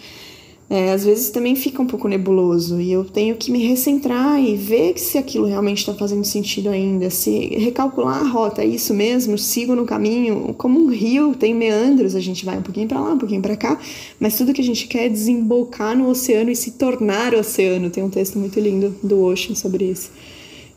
É, 0.69 0.91
às 0.91 1.05
vezes 1.05 1.31
também 1.31 1.55
fica 1.55 1.81
um 1.81 1.87
pouco 1.87 2.09
nebuloso 2.09 2.81
e 2.81 2.91
eu 2.91 3.05
tenho 3.05 3.37
que 3.37 3.53
me 3.53 3.65
recentrar 3.65 4.43
e 4.43 4.57
ver 4.57 4.99
se 4.99 5.17
aquilo 5.17 5.47
realmente 5.47 5.79
está 5.79 5.95
fazendo 5.95 6.25
sentido 6.25 6.71
ainda, 6.71 7.09
se 7.09 7.55
recalcular 7.55 8.21
a 8.21 8.29
rota, 8.29 8.63
é 8.63 8.67
isso 8.67 8.93
mesmo, 8.93 9.39
sigo 9.39 9.77
no 9.77 9.87
caminho, 9.87 10.53
como 10.59 10.81
um 10.81 10.89
rio, 10.89 11.37
tem 11.37 11.55
meandros, 11.55 12.17
a 12.17 12.21
gente 12.21 12.45
vai 12.45 12.59
um 12.59 12.63
pouquinho 12.63 12.89
para 12.89 12.99
lá, 12.99 13.13
um 13.13 13.19
pouquinho 13.19 13.41
para 13.41 13.57
cá, 13.57 13.79
mas 14.19 14.37
tudo 14.37 14.53
que 14.53 14.61
a 14.61 14.65
gente 14.65 14.89
quer 14.89 15.07
é 15.07 15.09
desembocar 15.09 15.97
no 15.97 16.09
oceano 16.09 16.51
e 16.51 16.57
se 16.57 16.73
tornar 16.73 17.33
oceano. 17.33 17.89
Tem 17.89 18.03
um 18.03 18.11
texto 18.11 18.37
muito 18.37 18.59
lindo 18.59 18.93
do 19.05 19.23
Ocean 19.23 19.55
sobre 19.55 19.85
isso 19.85 20.11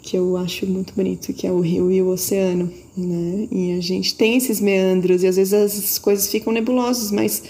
que 0.02 0.18
eu 0.18 0.38
acho 0.38 0.66
muito 0.66 0.94
bonito, 0.96 1.34
que 1.34 1.46
é 1.46 1.52
o 1.52 1.60
rio 1.60 1.92
e 1.92 2.02
o 2.02 2.08
oceano, 2.08 2.72
né? 2.96 3.48
E 3.52 3.74
a 3.74 3.82
gente 3.82 4.16
tem 4.16 4.38
esses 4.38 4.60
meandros 4.60 5.24
e 5.24 5.28
às 5.28 5.36
vezes 5.36 5.54
as 5.54 6.00
coisas 6.00 6.28
ficam 6.32 6.54
nebulosas, 6.54 7.12
mas 7.12 7.44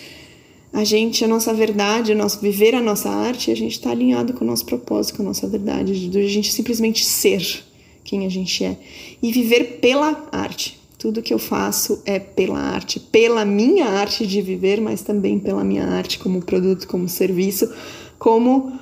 a 0.71 0.83
gente, 0.83 1.25
a 1.25 1.27
nossa 1.27 1.53
verdade, 1.53 2.11
o 2.11 2.15
nosso 2.15 2.39
viver 2.39 2.75
a 2.75 2.81
nossa 2.81 3.09
arte, 3.09 3.51
a 3.51 3.55
gente 3.55 3.73
está 3.73 3.91
alinhado 3.91 4.33
com 4.33 4.43
o 4.43 4.47
nosso 4.47 4.65
propósito, 4.65 5.17
com 5.17 5.23
a 5.23 5.25
nossa 5.25 5.47
verdade, 5.47 6.09
de 6.09 6.17
a 6.17 6.27
gente 6.27 6.51
simplesmente 6.51 7.03
ser 7.03 7.63
quem 8.03 8.25
a 8.25 8.29
gente 8.29 8.63
é 8.63 8.77
e 9.21 9.31
viver 9.31 9.79
pela 9.81 10.27
arte. 10.31 10.79
Tudo 10.97 11.21
que 11.21 11.33
eu 11.33 11.39
faço 11.39 12.01
é 12.05 12.19
pela 12.19 12.59
arte, 12.59 12.99
pela 12.99 13.45
minha 13.45 13.85
arte 13.85 14.27
de 14.27 14.41
viver, 14.41 14.81
mas 14.81 15.01
também 15.01 15.39
pela 15.39 15.63
minha 15.63 15.85
arte 15.85 16.19
como 16.19 16.41
produto, 16.41 16.87
como 16.87 17.07
serviço, 17.07 17.71
como 18.17 18.77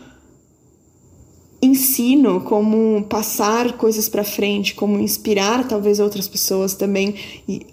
ensino, 1.61 2.41
como 2.41 3.03
passar 3.09 3.73
coisas 3.77 4.07
para 4.07 4.23
frente, 4.23 4.75
como 4.75 4.99
inspirar 4.99 5.67
talvez 5.67 5.99
outras 5.99 6.27
pessoas 6.27 6.75
também 6.75 7.15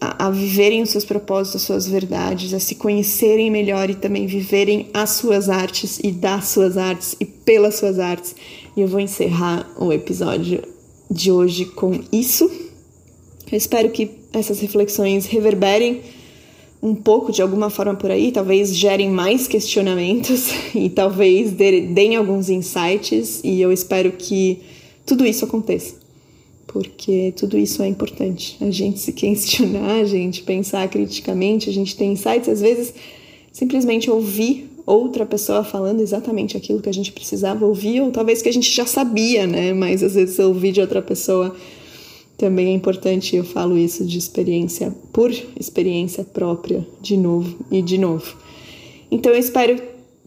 a, 0.00 0.26
a, 0.26 0.30
viverem 0.30 0.82
os 0.82 0.90
seus 0.90 1.04
propósitos, 1.04 1.56
as 1.60 1.66
suas 1.66 1.86
verdades, 1.86 2.54
a 2.54 2.58
se 2.58 2.76
conhecerem 2.76 3.50
melhor 3.50 3.90
e 3.90 3.94
também 3.94 4.26
viverem 4.26 4.88
as 4.94 5.10
suas 5.10 5.50
artes 5.50 5.98
e 6.02 6.10
das 6.10 6.48
suas 6.48 6.78
artes 6.78 7.14
e 7.20 7.26
pelas 7.26 7.74
suas 7.74 7.98
artes. 7.98 8.34
E 8.74 8.80
eu 8.80 8.88
vou 8.88 9.00
encerrar 9.00 9.70
o 9.78 9.92
episódio 9.92 10.62
de 11.10 11.30
hoje 11.30 11.66
com 11.66 12.00
isso. 12.10 12.50
Eu 13.52 13.58
espero 13.58 13.90
que 13.90 14.10
essas 14.32 14.60
reflexões 14.60 15.26
reverberem 15.26 16.00
um 16.84 16.94
pouco 16.94 17.32
de 17.32 17.40
alguma 17.40 17.70
forma 17.70 17.94
por 17.94 18.10
aí, 18.10 18.30
talvez 18.30 18.76
gerem 18.76 19.08
mais 19.08 19.48
questionamentos 19.48 20.50
e 20.76 20.90
talvez 20.90 21.50
deem 21.52 22.14
alguns 22.14 22.50
insights, 22.50 23.40
e 23.42 23.58
eu 23.58 23.72
espero 23.72 24.12
que 24.12 24.58
tudo 25.06 25.24
isso 25.24 25.46
aconteça, 25.46 25.94
porque 26.66 27.32
tudo 27.38 27.56
isso 27.56 27.82
é 27.82 27.88
importante. 27.88 28.58
A 28.60 28.70
gente 28.70 29.00
se 29.00 29.14
questionar, 29.14 29.94
a 29.94 30.04
gente 30.04 30.42
pensar 30.42 30.86
criticamente, 30.90 31.70
a 31.70 31.72
gente 31.72 31.96
tem 31.96 32.12
insights, 32.12 32.50
às 32.50 32.60
vezes 32.60 32.92
simplesmente 33.50 34.10
ouvir 34.10 34.68
outra 34.84 35.24
pessoa 35.24 35.64
falando 35.64 36.00
exatamente 36.00 36.54
aquilo 36.54 36.82
que 36.82 36.88
a 36.90 36.92
gente 36.92 37.12
precisava 37.12 37.64
ouvir, 37.64 38.02
ou 38.02 38.10
talvez 38.10 38.42
que 38.42 38.48
a 38.50 38.52
gente 38.52 38.70
já 38.70 38.84
sabia, 38.84 39.46
né? 39.46 39.72
Mas 39.72 40.02
às 40.02 40.14
vezes 40.14 40.38
ouvir 40.38 40.72
de 40.72 40.82
outra 40.82 41.00
pessoa 41.00 41.56
também 42.36 42.68
é 42.68 42.72
importante, 42.72 43.36
eu 43.36 43.44
falo 43.44 43.78
isso 43.78 44.04
de 44.04 44.18
experiência, 44.18 44.94
por 45.12 45.30
experiência 45.58 46.24
própria, 46.24 46.86
de 47.00 47.16
novo 47.16 47.56
e 47.70 47.80
de 47.80 47.96
novo. 47.96 48.36
Então 49.10 49.32
eu 49.32 49.38
espero 49.38 49.80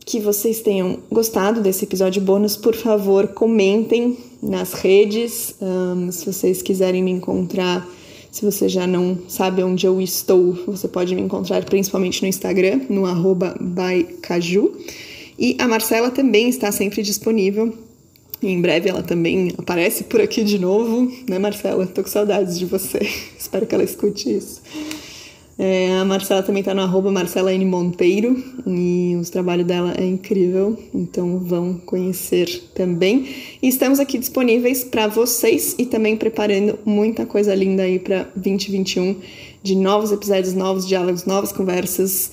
que 0.06 0.20
vocês 0.22 0.62
tenham 0.62 1.00
gostado 1.12 1.62
desse 1.62 1.84
episódio 1.84 2.22
bônus. 2.22 2.56
Por 2.56 2.74
favor, 2.74 3.28
comentem 3.28 4.18
nas 4.42 4.72
redes. 4.72 5.54
Um, 5.62 6.10
se 6.10 6.26
vocês 6.26 6.62
quiserem 6.62 7.04
me 7.04 7.12
encontrar, 7.12 7.86
se 8.32 8.46
você 8.46 8.70
já 8.70 8.88
não 8.88 9.18
sabe 9.28 9.62
onde 9.64 9.86
eu 9.86 10.00
estou, 10.00 10.54
você 10.66 10.88
pode 10.88 11.14
me 11.14 11.22
encontrar 11.22 11.66
principalmente 11.66 12.22
no 12.22 12.28
Instagram, 12.30 12.82
no 12.90 13.06
arroba 13.06 13.58
bycaju. 13.60 14.72
E 15.38 15.58
a 15.60 15.68
Marcela 15.68 16.10
também 16.10 16.48
está 16.48 16.72
sempre 16.72 17.04
disponível 17.04 17.74
e 18.42 18.48
em 18.48 18.62
breve 18.62 18.90
ela 18.90 19.02
também 19.02 19.52
aparece 19.58 20.04
por 20.04 20.22
aqui 20.22 20.44
de 20.44 20.60
novo, 20.60 21.12
né, 21.28 21.40
Marcela? 21.40 21.88
Tô 21.88 22.04
com 22.04 22.10
saudades 22.10 22.58
de 22.58 22.66
você. 22.66 23.00
Espero 23.38 23.66
que 23.66 23.74
ela 23.74 23.84
escute 23.84 24.36
isso. 24.36 24.62
É, 25.60 25.98
a 25.98 26.06
Marcela 26.06 26.44
também 26.44 26.62
tá 26.62 26.72
no 26.72 26.82
arroba 26.82 27.12
Marcela 27.12 27.52
N. 27.52 27.66
Monteiro 27.66 28.44
e 28.68 29.18
o 29.20 29.32
trabalho 29.32 29.66
dela 29.66 29.92
é 29.98 30.06
incrível, 30.06 30.78
então 30.94 31.40
vão 31.40 31.74
conhecer 31.84 32.70
também. 32.76 33.28
E 33.60 33.68
estamos 33.68 34.00
aqui 34.00 34.20
disponíveis 34.20 34.84
para 34.84 35.08
vocês 35.08 35.76
e 35.80 35.88
também 35.88 36.16
preparando 36.16 36.78
muita 36.86 37.26
coisa 37.26 37.56
linda 37.56 37.82
aí 37.82 37.98
para 37.98 38.30
2021 38.36 39.16
de 39.64 39.76
novos 39.76 40.12
episódios, 40.12 40.54
novos 40.54 40.88
diálogos, 40.88 41.26
novas 41.26 41.52
conversas 41.52 42.32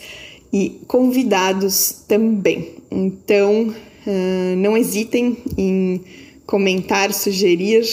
e 0.53 0.81
convidados 0.87 2.05
também. 2.07 2.75
Então, 2.91 3.75
Uh, 4.07 4.57
não 4.57 4.77
hesitem 4.77 5.37
em 5.57 6.01
comentar, 6.47 7.13
sugerir 7.13 7.85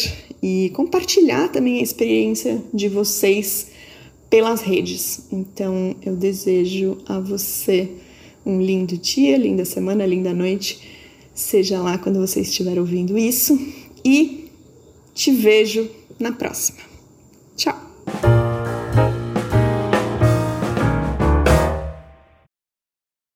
e 0.41 0.72
compartilhar 0.74 1.49
também 1.49 1.80
a 1.80 1.84
experiência 1.84 2.62
de 2.74 2.89
vocês 2.89 3.68
pelas 4.30 4.62
redes. 4.62 5.28
Então, 5.32 5.95
eu 6.03 6.16
desejo 6.16 6.97
a 7.05 7.20
você 7.20 7.89
um 8.45 8.62
lindo 8.62 8.97
dia, 8.97 9.38
linda 9.38 9.66
semana, 9.66 10.05
linda 10.05 10.34
noite, 10.34 10.80
seja 11.34 11.82
lá 11.82 11.97
quando 11.97 12.20
você 12.20 12.41
estiver 12.41 12.80
ouvindo 12.80 13.18
isso, 13.18 13.57
e 14.03 14.49
te 15.14 15.32
vejo 15.32 15.89
na 16.20 16.32
próxima. 16.32 16.80
Tchau! 17.55 17.90